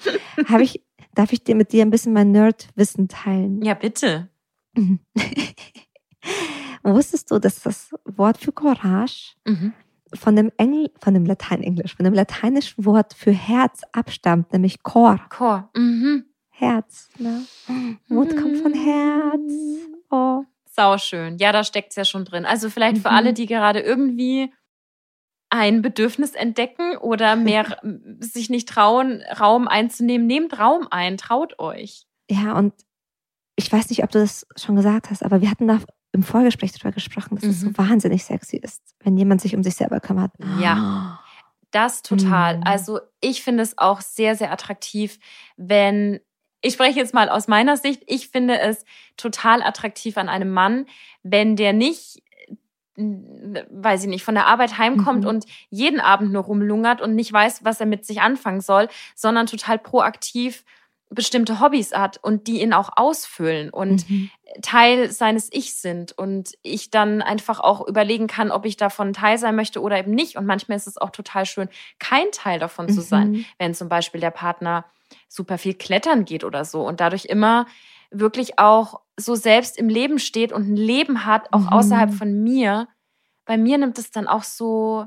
Habe 0.47 0.63
ich, 0.63 0.83
darf 1.15 1.33
ich 1.33 1.43
dir 1.43 1.55
mit 1.55 1.71
dir 1.71 1.83
ein 1.83 1.89
bisschen 1.89 2.13
mein 2.13 2.31
Nerdwissen 2.31 3.07
teilen? 3.07 3.61
Ja, 3.63 3.73
bitte. 3.73 4.29
Mhm. 4.75 4.99
Wusstest 6.83 7.29
du, 7.31 7.39
dass 7.39 7.61
das 7.61 7.91
Wort 8.05 8.37
für 8.37 8.51
Courage 8.51 9.35
Mhm. 9.47 9.73
von 10.13 10.35
dem 10.35 10.51
Engl 10.57 10.89
von 11.01 11.13
dem 11.13 11.25
Latein-Englisch, 11.25 11.95
von 11.95 12.03
dem 12.05 12.13
lateinischen 12.13 12.85
Wort 12.85 13.13
für 13.13 13.31
Herz 13.31 13.81
abstammt, 13.93 14.51
nämlich 14.51 14.83
Cor, 14.83 15.19
Chor. 15.29 15.69
Mhm. 15.75 16.25
Herz. 16.49 17.09
Ne? 17.17 17.43
Mut 18.07 18.35
kommt 18.37 18.57
von 18.57 18.73
Herz. 18.73 19.51
Oh. 20.11 20.43
Sauschön. 20.65 21.37
Ja, 21.39 21.51
da 21.51 21.63
steckt's 21.63 21.95
ja 21.95 22.05
schon 22.05 22.23
drin. 22.25 22.45
Also 22.45 22.69
vielleicht 22.69 22.97
für 22.99 23.09
Mhm. 23.09 23.15
alle, 23.15 23.33
die 23.33 23.45
gerade 23.45 23.79
irgendwie 23.79 24.53
ein 25.51 25.81
Bedürfnis 25.83 26.31
entdecken 26.33 26.97
oder 26.97 27.35
mehr 27.35 27.77
sich 28.19 28.49
nicht 28.49 28.67
trauen, 28.69 29.21
Raum 29.39 29.67
einzunehmen, 29.67 30.25
nehmt 30.25 30.57
Raum 30.57 30.87
ein, 30.89 31.17
traut 31.17 31.59
euch. 31.59 32.07
Ja, 32.29 32.57
und 32.57 32.73
ich 33.55 33.71
weiß 33.71 33.89
nicht, 33.89 34.03
ob 34.03 34.09
du 34.11 34.19
das 34.19 34.47
schon 34.55 34.75
gesagt 34.77 35.11
hast, 35.11 35.23
aber 35.23 35.41
wir 35.41 35.51
hatten 35.51 35.67
da 35.67 35.79
im 36.13 36.23
Vorgespräch 36.23 36.71
darüber 36.71 36.93
gesprochen, 36.93 37.35
dass 37.35 37.43
es 37.43 37.61
Mhm. 37.61 37.67
so 37.67 37.77
wahnsinnig 37.77 38.23
sexy 38.23 38.57
ist, 38.57 38.81
wenn 39.01 39.17
jemand 39.17 39.41
sich 39.41 39.55
um 39.55 39.61
sich 39.63 39.75
selber 39.75 39.99
kümmert. 39.99 40.31
Ja. 40.59 41.19
Das 41.71 42.01
total. 42.01 42.57
Mhm. 42.57 42.63
Also 42.65 42.99
ich 43.21 43.43
finde 43.43 43.63
es 43.63 43.77
auch 43.77 44.01
sehr, 44.01 44.35
sehr 44.35 44.51
attraktiv, 44.51 45.19
wenn, 45.55 46.19
ich 46.61 46.73
spreche 46.73 46.99
jetzt 46.99 47.13
mal 47.13 47.29
aus 47.29 47.47
meiner 47.47 47.77
Sicht, 47.77 48.03
ich 48.07 48.27
finde 48.29 48.59
es 48.59 48.83
total 49.15 49.61
attraktiv 49.63 50.17
an 50.17 50.27
einem 50.27 50.51
Mann, 50.51 50.85
wenn 51.23 51.55
der 51.55 51.71
nicht, 51.71 52.21
weiß 53.69 54.03
ich 54.03 54.09
nicht, 54.09 54.23
von 54.23 54.35
der 54.35 54.47
Arbeit 54.47 54.77
heimkommt 54.77 55.23
Mhm. 55.23 55.27
und 55.29 55.45
jeden 55.69 55.99
Abend 55.99 56.31
nur 56.31 56.43
rumlungert 56.43 57.01
und 57.01 57.15
nicht 57.15 57.31
weiß, 57.31 57.63
was 57.63 57.79
er 57.79 57.85
mit 57.85 58.05
sich 58.05 58.21
anfangen 58.21 58.61
soll, 58.61 58.87
sondern 59.15 59.47
total 59.47 59.77
proaktiv 59.79 60.63
bestimmte 61.13 61.59
Hobbys 61.59 61.91
hat 61.93 62.19
und 62.23 62.47
die 62.47 62.61
ihn 62.61 62.71
auch 62.73 62.89
ausfüllen 62.95 63.69
und 63.69 64.09
Mhm. 64.09 64.29
Teil 64.61 65.11
seines 65.11 65.51
Ichs 65.51 65.81
sind 65.81 66.17
und 66.17 66.53
ich 66.61 66.89
dann 66.89 67.21
einfach 67.21 67.59
auch 67.59 67.85
überlegen 67.85 68.27
kann, 68.27 68.49
ob 68.51 68.65
ich 68.65 68.77
davon 68.77 69.11
Teil 69.11 69.37
sein 69.37 69.55
möchte 69.55 69.81
oder 69.81 69.97
eben 69.97 70.11
nicht. 70.11 70.37
Und 70.37 70.45
manchmal 70.45 70.77
ist 70.77 70.87
es 70.87 70.97
auch 70.97 71.09
total 71.09 71.45
schön, 71.45 71.67
kein 71.99 72.31
Teil 72.31 72.59
davon 72.59 72.87
zu 72.87 73.01
sein, 73.01 73.31
Mhm. 73.31 73.45
wenn 73.59 73.73
zum 73.73 73.89
Beispiel 73.89 74.21
der 74.21 74.31
Partner 74.31 74.85
super 75.27 75.57
viel 75.57 75.73
klettern 75.73 76.23
geht 76.23 76.43
oder 76.45 76.63
so 76.63 76.81
und 76.87 77.01
dadurch 77.01 77.25
immer 77.25 77.65
wirklich 78.09 78.57
auch 78.59 79.01
so 79.21 79.35
selbst 79.35 79.77
im 79.77 79.87
Leben 79.89 80.19
steht 80.19 80.51
und 80.51 80.67
ein 80.69 80.75
Leben 80.75 81.25
hat, 81.25 81.51
auch 81.53 81.61
Mhm. 81.61 81.69
außerhalb 81.69 82.13
von 82.13 82.43
mir. 82.43 82.87
Bei 83.45 83.57
mir 83.57 83.77
nimmt 83.77 83.97
es 83.97 84.11
dann 84.11 84.27
auch 84.27 84.43
so 84.43 85.05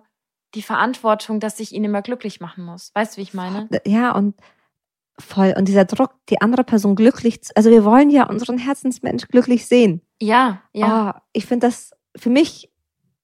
die 0.55 0.63
Verantwortung, 0.63 1.41
dass 1.41 1.61
ich 1.61 1.73
ihn 1.73 1.85
immer 1.85 2.03
glücklich 2.03 2.41
machen 2.41 2.65
muss. 2.65 2.91
Weißt 2.95 3.15
du, 3.15 3.19
wie 3.19 3.23
ich 3.23 3.35
meine? 3.35 3.69
Ja, 3.87 4.13
und 4.13 4.35
voll. 5.19 5.55
Und 5.57 5.67
dieser 5.69 5.85
Druck, 5.85 6.15
die 6.29 6.41
andere 6.41 6.65
Person 6.65 6.95
glücklich, 6.97 7.43
zu, 7.43 7.57
also 7.57 7.71
wir 7.71 7.85
wollen 7.85 8.11
ja 8.11 8.29
unseren 8.29 8.59
Herzensmensch 8.59 9.29
glücklich 9.29 9.67
sehen. 9.67 10.01
Ja, 10.21 10.63
ja. 10.73 11.15
Oh, 11.17 11.21
ich 11.33 11.47
finde 11.47 11.67
das 11.67 11.93
für 12.17 12.31
mich, 12.31 12.71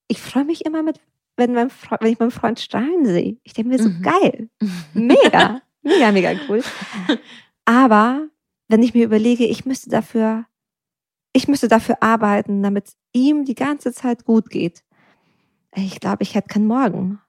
ich 0.07 0.21
freue 0.21 0.43
mich 0.45 0.65
immer 0.65 0.83
mit, 0.83 0.99
wenn, 1.37 1.53
mein 1.53 1.69
Fre 1.69 1.97
wenn 2.01 2.11
ich 2.11 2.19
meinen 2.19 2.31
Freund 2.31 2.59
strahlen 2.59 3.05
sehe. 3.05 3.37
Ich 3.43 3.53
denke 3.53 3.69
mir 3.69 3.79
so, 3.81 3.89
Mhm. 3.89 4.01
geil, 4.01 4.49
mega, 4.93 5.61
mega, 5.83 6.11
mega 6.11 6.31
cool. 6.49 6.61
Aber 7.65 8.27
wenn 8.67 8.83
ich 8.83 8.93
mir 8.93 9.05
überlege, 9.05 9.45
ich 9.45 9.65
müsste 9.65 9.89
dafür, 9.89 10.45
ich 11.33 11.47
müsste 11.47 11.67
dafür 11.67 11.97
arbeiten, 12.01 12.61
damit 12.63 12.91
ihm 13.13 13.45
die 13.45 13.55
ganze 13.55 13.93
Zeit 13.93 14.25
gut 14.25 14.49
geht. 14.49 14.83
Ich 15.75 15.99
glaube, 15.99 16.23
ich 16.23 16.35
hätte 16.35 16.49
keinen 16.49 16.67
Morgen. 16.67 17.19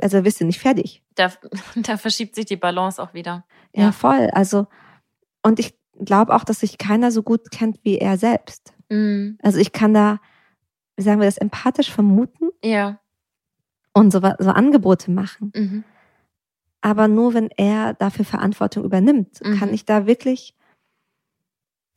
Also 0.00 0.22
bist 0.22 0.40
du 0.40 0.44
nicht 0.46 0.60
fertig. 0.60 1.02
Da, 1.14 1.32
da 1.76 1.96
verschiebt 1.96 2.34
sich 2.34 2.46
die 2.46 2.56
Balance 2.56 3.02
auch 3.02 3.12
wieder. 3.14 3.44
Ja, 3.74 3.84
Ja. 3.84 3.92
voll. 3.92 4.30
Also, 4.32 4.66
und 5.42 5.58
ich 5.58 5.76
glaube 6.04 6.34
auch, 6.34 6.44
dass 6.44 6.60
sich 6.60 6.78
keiner 6.78 7.10
so 7.10 7.22
gut 7.22 7.50
kennt 7.50 7.78
wie 7.82 7.98
er 7.98 8.16
selbst. 8.18 8.72
Mhm. 8.88 9.36
Also 9.42 9.58
ich 9.58 9.72
kann 9.72 9.92
da, 9.92 10.20
wie 10.96 11.02
sagen 11.02 11.20
wir 11.20 11.26
das, 11.26 11.38
empathisch 11.38 11.90
vermuten 11.92 12.50
Ja. 12.64 13.00
und 13.92 14.12
so, 14.12 14.20
so 14.20 14.50
Angebote 14.50 15.10
machen. 15.10 15.52
Mhm. 15.54 15.84
Aber 16.80 17.08
nur 17.08 17.34
wenn 17.34 17.50
er 17.56 17.94
dafür 17.94 18.24
Verantwortung 18.24 18.84
übernimmt, 18.84 19.40
Mhm. 19.44 19.58
kann 19.58 19.74
ich 19.74 19.84
da 19.84 20.06
wirklich, 20.06 20.54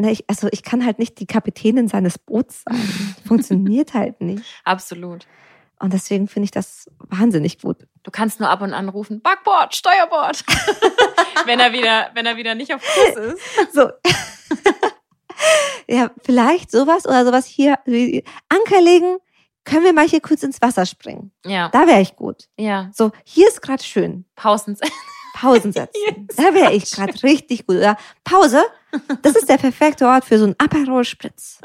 ne, 0.02 0.12
ich, 0.12 0.26
also 0.30 0.47
ich 0.52 0.64
kann 0.64 0.86
halt 0.86 0.99
nicht 0.99 1.20
die 1.20 1.26
Kapitänin 1.28 1.88
seines 1.88 2.18
Boots 2.18 2.64
sein. 2.66 3.16
Funktioniert 3.28 3.93
halt 3.93 4.22
nicht. 4.22 4.43
Absolut. 4.64 5.26
Und 5.80 5.93
deswegen 5.93 6.28
finde 6.28 6.45
ich 6.45 6.52
das 6.52 6.86
wahnsinnig 7.10 7.60
gut. 7.60 7.88
Du 8.04 8.12
kannst 8.12 8.39
nur 8.39 8.49
ab 8.49 8.62
und 8.62 8.74
an 8.74 8.89
rufen, 8.89 9.22
Backbord, 9.22 9.74
Steuerbord. 9.76 10.43
wenn 11.45 11.60
er 11.60 11.74
wieder, 11.74 12.12
wenn 12.14 12.26
er 12.28 12.38
wieder 12.38 12.54
nicht 12.54 12.74
auf 12.74 12.82
Kurs 12.82 13.34
ist. 13.34 13.41
So. 13.74 13.89
ja, 15.88 16.12
vielleicht 16.24 16.70
sowas 16.72 17.06
oder 17.08 17.26
sowas 17.26 17.45
hier, 17.45 17.80
Anker 18.49 18.82
legen, 18.82 19.18
können 19.64 19.84
wir 19.84 19.93
mal 19.93 20.08
hier 20.08 20.22
kurz 20.22 20.43
ins 20.43 20.62
Wasser 20.62 20.86
springen. 20.86 21.32
Ja, 21.45 21.70
Da 21.70 21.88
wäre 21.88 22.02
ich 22.02 22.16
gut. 22.16 22.47
ja. 22.58 22.89
So, 22.93 23.12
hier 23.26 23.47
ist 23.47 23.62
gerade 23.62 23.84
schön. 23.84 24.26
Pausen. 24.36 24.78
Pausen 25.42 25.72
setzen. 25.72 26.00
Yes. 26.08 26.36
Da 26.38 26.54
wäre 26.54 26.74
ich 26.74 26.89
gerade 26.92 27.24
richtig 27.24 27.66
gut. 27.68 27.78
Oder 27.78 27.98
Pause, 28.24 28.64
das 29.22 29.36
ist 29.36 29.50
der 29.50 29.58
perfekte 29.58 30.06
Ort 30.06 30.26
für 30.26 30.38
so 30.38 30.46
einen 30.46 30.56
Aperol 30.58 31.04
Spritz. 31.04 31.60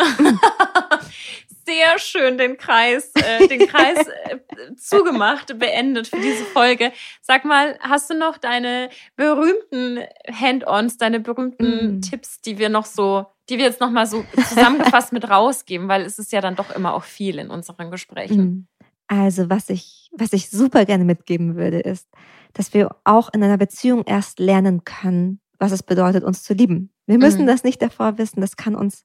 Sehr 1.66 1.98
schön 1.98 2.38
den 2.38 2.56
Kreis, 2.56 3.10
äh, 3.14 3.48
den 3.48 3.66
Kreis 3.66 3.98
äh, 4.24 4.38
zugemacht, 4.76 5.58
beendet 5.58 6.06
für 6.06 6.18
diese 6.20 6.44
Folge. 6.44 6.92
Sag 7.22 7.44
mal, 7.44 7.76
hast 7.80 8.08
du 8.08 8.14
noch 8.14 8.38
deine 8.38 8.88
berühmten 9.16 9.98
Hand-ons, 10.30 10.96
deine 10.96 11.18
berühmten 11.20 11.96
Mm. 11.96 12.00
Tipps, 12.02 12.40
die 12.40 12.58
wir 12.58 12.68
noch 12.68 12.86
so, 12.86 13.26
die 13.48 13.58
wir 13.58 13.64
jetzt 13.64 13.80
noch 13.80 13.90
mal 13.90 14.06
so 14.06 14.24
zusammengefasst 14.48 15.12
mit 15.12 15.28
rausgeben, 15.28 15.88
weil 15.88 16.02
es 16.02 16.18
ist 16.18 16.32
ja 16.32 16.40
dann 16.40 16.54
doch 16.54 16.70
immer 16.70 16.94
auch 16.94 17.04
viel 17.04 17.38
in 17.38 17.50
unseren 17.50 17.90
Gesprächen. 17.90 18.68
Mhm. 19.10 19.18
Also, 19.18 19.50
was 19.50 19.68
ich, 19.70 20.10
was 20.16 20.32
ich 20.32 20.50
super 20.50 20.84
gerne 20.84 21.04
mitgeben 21.04 21.56
würde, 21.56 21.80
ist, 21.80 22.08
dass 22.52 22.72
wir 22.74 22.96
auch 23.04 23.32
in 23.32 23.42
einer 23.42 23.58
Beziehung 23.58 24.04
erst 24.04 24.38
lernen 24.38 24.84
können, 24.84 25.40
was 25.58 25.72
es 25.72 25.82
bedeutet, 25.82 26.24
uns 26.24 26.42
zu 26.42 26.54
lieben. 26.54 26.90
Wir 27.06 27.18
müssen 27.18 27.42
Mhm. 27.42 27.46
das 27.46 27.64
nicht 27.64 27.80
davor 27.82 28.18
wissen. 28.18 28.40
Das 28.40 28.56
kann 28.56 28.74
uns 28.74 29.04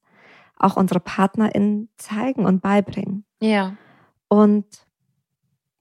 auch 0.58 0.76
unsere 0.78 1.00
PartnerInnen 1.00 1.90
zeigen 1.98 2.46
und 2.46 2.62
beibringen. 2.62 3.26
Ja. 3.42 3.76
Und 4.28 4.66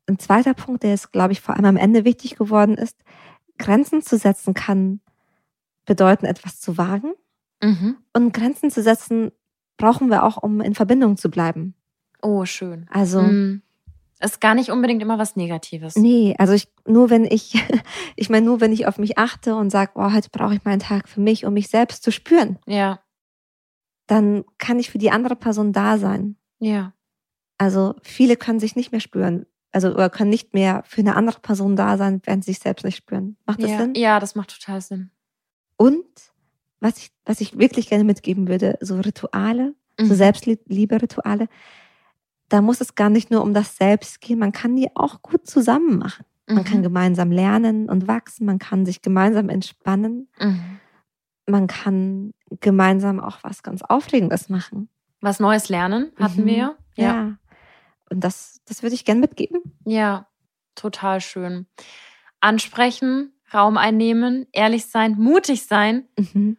ein 0.08 0.18
zweiter 0.18 0.54
Punkt, 0.54 0.82
der 0.82 0.90
jetzt, 0.90 1.12
glaube 1.12 1.32
ich, 1.32 1.40
vor 1.40 1.54
allem 1.54 1.64
am 1.66 1.76
Ende 1.76 2.04
wichtig 2.04 2.36
geworden 2.36 2.76
ist, 2.76 2.96
Grenzen 3.58 4.02
zu 4.02 4.16
setzen 4.18 4.54
kann 4.54 5.00
bedeuten, 5.86 6.26
etwas 6.26 6.60
zu 6.60 6.78
wagen. 6.78 7.12
Mhm. 7.62 7.96
Und 8.14 8.32
Grenzen 8.32 8.70
zu 8.70 8.82
setzen 8.82 9.32
brauchen 9.76 10.08
wir 10.08 10.24
auch, 10.24 10.36
um 10.42 10.60
in 10.60 10.74
Verbindung 10.74 11.16
zu 11.16 11.30
bleiben. 11.30 11.74
Oh, 12.22 12.44
schön. 12.44 12.86
Also, 12.90 13.22
Mm. 13.22 13.62
Ist 14.22 14.40
gar 14.40 14.54
nicht 14.54 14.70
unbedingt 14.70 15.00
immer 15.02 15.18
was 15.18 15.34
Negatives. 15.36 15.96
nee, 15.96 16.34
also 16.38 16.52
ich, 16.52 16.68
nur 16.86 17.08
wenn 17.10 17.24
ich, 17.24 17.54
ich 18.16 18.28
meine, 18.28 18.44
nur 18.46 18.60
wenn 18.60 18.72
ich 18.72 18.86
auf 18.86 18.98
mich 18.98 19.16
achte 19.18 19.54
und 19.54 19.70
sage, 19.70 19.92
oh, 19.94 20.12
heute 20.12 20.28
brauche 20.30 20.54
ich 20.54 20.64
meinen 20.64 20.80
Tag 20.80 21.08
für 21.08 21.20
mich, 21.20 21.46
um 21.46 21.54
mich 21.54 21.68
selbst 21.68 22.02
zu 22.02 22.12
spüren, 22.12 22.58
Ja, 22.66 23.00
dann 24.06 24.44
kann 24.58 24.78
ich 24.78 24.90
für 24.90 24.98
die 24.98 25.10
andere 25.10 25.36
Person 25.36 25.72
da 25.72 25.98
sein. 25.98 26.36
ja. 26.58 26.92
Also 27.58 27.94
viele 28.02 28.36
können 28.38 28.58
sich 28.58 28.74
nicht 28.74 28.90
mehr 28.90 29.02
spüren. 29.02 29.44
Also 29.70 29.90
oder 29.92 30.08
können 30.08 30.30
nicht 30.30 30.54
mehr 30.54 30.82
für 30.86 31.02
eine 31.02 31.14
andere 31.14 31.40
Person 31.40 31.76
da 31.76 31.98
sein, 31.98 32.22
wenn 32.24 32.40
sie 32.40 32.52
sich 32.52 32.62
selbst 32.62 32.86
nicht 32.86 32.96
spüren. 32.96 33.36
Macht 33.44 33.62
das 33.62 33.70
ja. 33.72 33.76
Sinn? 33.76 33.94
Ja, 33.96 34.18
das 34.18 34.34
macht 34.34 34.58
total 34.58 34.80
Sinn. 34.80 35.10
Und 35.76 36.06
was 36.80 36.96
ich, 36.96 37.10
was 37.26 37.42
ich 37.42 37.58
wirklich 37.58 37.90
gerne 37.90 38.04
mitgeben 38.04 38.48
würde, 38.48 38.78
so 38.80 38.98
Rituale, 38.98 39.74
so 39.98 40.06
Mhm. 40.06 40.14
Selbstliebe-Rituale, 40.14 41.48
da 42.50 42.60
muss 42.60 42.80
es 42.80 42.94
gar 42.94 43.08
nicht 43.08 43.30
nur 43.30 43.42
um 43.42 43.54
das 43.54 43.76
Selbst 43.76 44.20
gehen, 44.20 44.38
man 44.38 44.52
kann 44.52 44.76
die 44.76 44.94
auch 44.94 45.22
gut 45.22 45.46
zusammen 45.46 45.98
machen. 45.98 46.24
Man 46.46 46.64
kann 46.64 46.78
Mhm. 46.78 46.82
gemeinsam 46.82 47.30
lernen 47.32 47.88
und 47.88 48.06
wachsen, 48.08 48.44
man 48.44 48.58
kann 48.58 48.84
sich 48.84 49.02
gemeinsam 49.02 49.48
entspannen, 49.48 50.28
Mhm. 50.40 50.80
man 51.46 51.66
kann 51.68 52.32
gemeinsam 52.60 53.20
auch 53.20 53.38
was 53.42 53.62
ganz 53.62 53.82
Aufregendes 53.82 54.48
machen. 54.48 54.88
Was 55.20 55.38
Neues 55.40 55.68
lernen, 55.68 56.12
hatten 56.16 56.42
Mhm. 56.42 56.46
wir 56.46 56.56
ja. 56.56 56.76
Ja. 56.96 57.36
Und 58.10 58.20
das, 58.24 58.60
das 58.66 58.82
würde 58.82 58.94
ich 58.94 59.04
gerne 59.04 59.20
mitgeben. 59.20 59.60
Ja, 59.84 60.26
total 60.74 61.20
schön. 61.20 61.66
Ansprechen, 62.40 63.32
Raum 63.52 63.76
einnehmen, 63.76 64.46
ehrlich 64.52 64.86
sein, 64.86 65.12
mutig 65.18 65.66
sein 65.66 66.08
Mhm. 66.18 66.56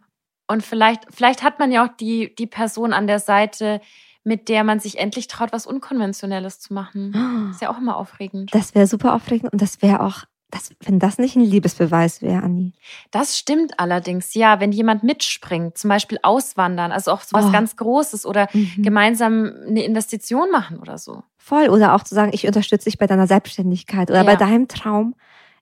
und 0.47 0.63
vielleicht, 0.63 1.03
vielleicht 1.13 1.43
hat 1.43 1.59
man 1.59 1.71
ja 1.71 1.85
auch 1.85 1.95
die, 1.97 2.35
die 2.35 2.47
Person 2.47 2.93
an 2.93 3.07
der 3.07 3.19
Seite, 3.19 3.81
mit 4.23 4.49
der 4.49 4.63
man 4.63 4.79
sich 4.79 4.99
endlich 4.99 5.27
traut, 5.27 5.51
was 5.51 5.65
Unkonventionelles 5.65 6.59
zu 6.59 6.73
machen. 6.73 7.49
Ist 7.51 7.61
ja 7.61 7.69
auch 7.71 7.77
immer 7.79 7.97
aufregend. 7.97 8.53
Das 8.53 8.75
wäre 8.75 8.87
super 8.87 9.13
aufregend 9.15 9.51
und 9.51 9.61
das 9.61 9.81
wäre 9.81 10.01
auch 10.01 10.25
Das, 10.53 10.69
wenn 10.81 10.99
das 10.99 11.17
nicht 11.17 11.37
ein 11.37 11.45
Liebesbeweis 11.45 12.21
wäre, 12.21 12.43
Anni. 12.43 12.73
Das 13.09 13.37
stimmt 13.37 13.79
allerdings, 13.79 14.33
ja. 14.33 14.59
Wenn 14.59 14.73
jemand 14.73 15.01
mitspringt, 15.01 15.77
zum 15.77 15.87
Beispiel 15.87 16.19
auswandern, 16.23 16.91
also 16.91 17.13
auch 17.13 17.21
so 17.21 17.37
was 17.37 17.45
Oh. 17.45 17.51
ganz 17.53 17.77
Großes 17.77 18.25
oder 18.25 18.49
Mhm. 18.51 18.83
gemeinsam 18.83 19.49
eine 19.65 19.81
Investition 19.85 20.51
machen 20.51 20.77
oder 20.79 20.97
so. 20.97 21.23
Voll. 21.37 21.69
Oder 21.69 21.95
auch 21.95 22.03
zu 22.03 22.13
sagen, 22.15 22.31
ich 22.33 22.45
unterstütze 22.45 22.89
dich 22.89 22.97
bei 22.97 23.07
deiner 23.07 23.27
Selbstständigkeit 23.27 24.09
oder 24.09 24.19
Ja. 24.19 24.25
bei 24.25 24.35
deinem 24.35 24.67
Traum. 24.67 25.15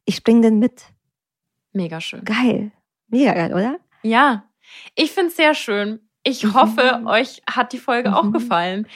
Ich 0.05 0.15
spring 0.15 0.41
den 0.41 0.57
mit. 0.57 0.81
Mega 1.71 2.01
schön. 2.01 2.23
Geil. 2.25 2.71
Mega 3.09 3.33
geil, 3.33 3.53
oder? 3.53 3.77
Ja, 4.01 4.45
ich 4.95 5.11
finde 5.11 5.27
es 5.29 5.35
sehr 5.35 5.53
schön. 5.53 5.99
Ich 6.29 6.43
Mhm. 6.43 6.53
hoffe, 6.53 7.01
euch 7.05 7.41
hat 7.49 7.73
die 7.73 7.77
Folge 7.79 8.15
auch 8.15 8.23
Mhm. 8.25 8.33
gefallen. 8.33 8.87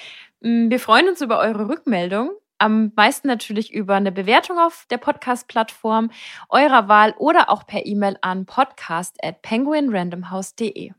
Mm, 0.42 0.70
Wir 0.70 0.80
freuen 0.80 1.08
uns 1.10 1.22
über 1.22 1.40
eure 1.40 1.68
Rückmeldung. 1.70 2.30
Am 2.60 2.92
meisten 2.96 3.28
natürlich 3.28 3.74
über 3.74 3.96
eine 3.96 4.12
Bewertung 4.12 4.58
auf 4.60 4.86
der 4.90 4.98
Podcast-Plattform 4.98 6.12
eurer 6.50 6.88
Wahl 6.88 7.14
oder 7.18 7.50
auch 7.50 7.66
per 7.66 7.86
E-Mail 7.86 8.18
an 8.22 8.46
podcast 8.46 9.18
at 9.24 9.42
penguinrandomhouse.de. 9.42 10.92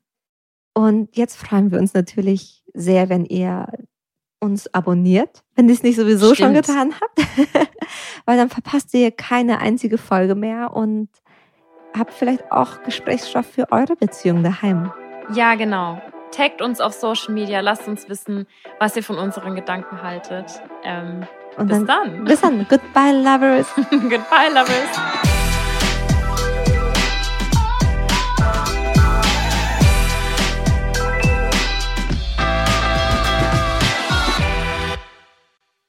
Und 0.75 1.17
jetzt 1.17 1.37
freuen 1.37 1.71
wir 1.71 1.79
uns 1.79 1.95
natürlich 1.95 2.65
sehr, 2.75 3.09
wenn 3.09 3.25
ihr 3.25 3.67
uns 4.41 4.73
abonniert, 4.75 5.43
wenn 5.55 5.69
ihr 5.69 5.75
es 5.75 5.83
nicht 5.83 5.97
sowieso 5.97 6.35
schon 6.35 6.51
Stimmt. 6.51 6.67
getan 6.67 6.95
habt. 7.01 7.19
Weil 8.27 8.37
dann 8.37 8.51
verpasst 8.51 8.93
ihr 8.93 9.11
keine 9.13 9.59
einzige 9.61 9.97
Folge 9.97 10.35
mehr 10.35 10.75
und 10.75 11.09
habt 11.97 12.13
vielleicht 12.13 12.51
auch 12.51 12.83
Gesprächsstoff 12.83 13.47
für 13.47 13.71
eure 13.73 13.95
Beziehung 13.97 14.43
daheim. 14.43 14.93
Ja, 15.33 15.55
genau. 15.55 16.03
Taggt 16.35 16.61
uns 16.61 16.81
auf 16.81 16.95
Social 16.95 17.33
Media, 17.33 17.61
lasst 17.61 17.87
uns 17.87 18.09
wissen, 18.09 18.49
was 18.81 18.97
ihr 18.97 19.05
von 19.05 19.19
unseren 19.19 19.55
Gedanken 19.55 20.03
haltet. 20.03 20.61
Ähm, 20.83 21.25
Und 21.57 21.69
bis 21.69 21.77
dann, 21.77 21.87
dann. 21.87 22.25
bis 22.25 22.41
dann. 22.41 22.67
Goodbye, 22.69 23.13
lovers. 23.13 23.73
Goodbye, 23.91 24.49
Lovers. 24.53 24.99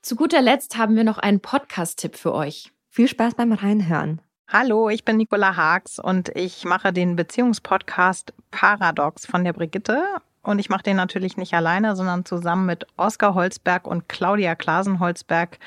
Zu 0.04 0.16
guter 0.16 0.44
Letzt 0.44 0.78
haben 0.78 0.96
wir 0.96 1.04
noch 1.04 1.18
einen 1.18 1.40
Podcast-Tipp 1.40 2.16
für 2.16 2.36
euch. 2.36 2.72
Viel 2.92 3.08
Spaß 3.08 3.34
beim 3.34 3.52
Reinhören. 3.52 4.22
Hallo, 4.48 4.90
ich 4.90 5.04
bin 5.04 5.18
Nicola 5.18 5.56
Haags 5.56 5.98
und 5.98 6.30
ich 6.36 6.66
mache 6.66 6.94
den 6.94 7.16
Beziehungspodcast 7.16 8.32
Paradox 8.52 9.26
von 9.26 9.44
der 9.44 9.54
Brigitte. 9.54 10.04
Und 10.46 10.60
ich 10.60 10.70
mache 10.70 10.84
den 10.84 10.96
natürlich 10.96 11.38
nicht 11.38 11.56
alleine, 11.56 11.96
sondern 11.96 12.24
zusammen 12.24 12.68
mit 12.68 12.86
Oskar 12.98 13.34
Holzberg 13.34 13.88
und 13.88 14.08
Claudia 14.08 14.54
Klasen-Holzberg, 14.54 15.58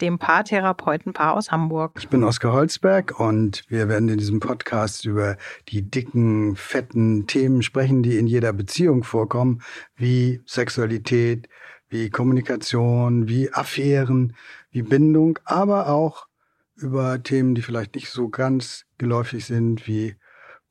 dem 0.00 0.18
Paartherapeutenpaar 0.18 1.34
aus 1.34 1.52
Hamburg. 1.52 1.92
Ich 1.98 2.08
bin 2.08 2.24
Oskar 2.24 2.54
Holzberg 2.54 3.20
und 3.20 3.62
wir 3.68 3.88
werden 3.88 4.08
in 4.08 4.16
diesem 4.16 4.40
Podcast 4.40 5.04
über 5.04 5.36
die 5.68 5.82
dicken, 5.82 6.56
fetten 6.56 7.26
Themen 7.26 7.62
sprechen, 7.62 8.02
die 8.02 8.16
in 8.16 8.26
jeder 8.26 8.54
Beziehung 8.54 9.04
vorkommen, 9.04 9.60
wie 9.96 10.40
Sexualität, 10.46 11.48
wie 11.90 12.08
Kommunikation, 12.08 13.28
wie 13.28 13.52
Affären, 13.52 14.34
wie 14.70 14.82
Bindung, 14.82 15.38
aber 15.44 15.88
auch 15.88 16.26
über 16.74 17.22
Themen, 17.22 17.54
die 17.54 17.62
vielleicht 17.62 17.94
nicht 17.94 18.08
so 18.08 18.30
ganz 18.30 18.86
geläufig 18.96 19.44
sind, 19.44 19.86
wie 19.86 20.16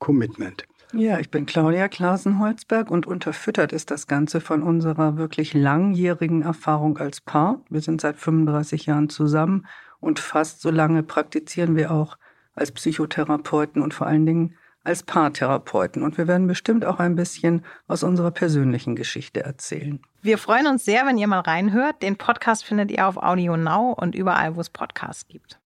Commitment. 0.00 0.66
Ja, 0.94 1.18
ich 1.18 1.30
bin 1.30 1.46
Claudia 1.46 1.88
Klasen-Holzberg 1.88 2.90
und 2.90 3.06
unterfüttert 3.06 3.72
ist 3.72 3.90
das 3.90 4.06
Ganze 4.06 4.42
von 4.42 4.62
unserer 4.62 5.16
wirklich 5.16 5.54
langjährigen 5.54 6.42
Erfahrung 6.42 6.98
als 6.98 7.22
Paar. 7.22 7.60
Wir 7.70 7.80
sind 7.80 8.02
seit 8.02 8.18
35 8.18 8.86
Jahren 8.86 9.08
zusammen 9.08 9.66
und 10.00 10.18
fast 10.18 10.60
so 10.60 10.70
lange 10.70 11.02
praktizieren 11.02 11.76
wir 11.76 11.92
auch 11.92 12.18
als 12.54 12.72
Psychotherapeuten 12.72 13.80
und 13.80 13.94
vor 13.94 14.06
allen 14.06 14.26
Dingen 14.26 14.54
als 14.84 15.02
Paartherapeuten. 15.02 16.02
Und 16.02 16.18
wir 16.18 16.28
werden 16.28 16.46
bestimmt 16.46 16.84
auch 16.84 16.98
ein 16.98 17.14
bisschen 17.14 17.64
aus 17.88 18.02
unserer 18.02 18.30
persönlichen 18.30 18.94
Geschichte 18.94 19.42
erzählen. 19.42 20.00
Wir 20.20 20.36
freuen 20.36 20.66
uns 20.66 20.84
sehr, 20.84 21.06
wenn 21.06 21.16
ihr 21.16 21.28
mal 21.28 21.40
reinhört. 21.40 22.02
Den 22.02 22.16
Podcast 22.16 22.64
findet 22.64 22.90
ihr 22.90 23.06
auf 23.06 23.16
Audio 23.16 23.56
Now 23.56 23.94
und 23.98 24.14
überall, 24.14 24.56
wo 24.56 24.60
es 24.60 24.68
Podcasts 24.68 25.26
gibt. 25.26 25.58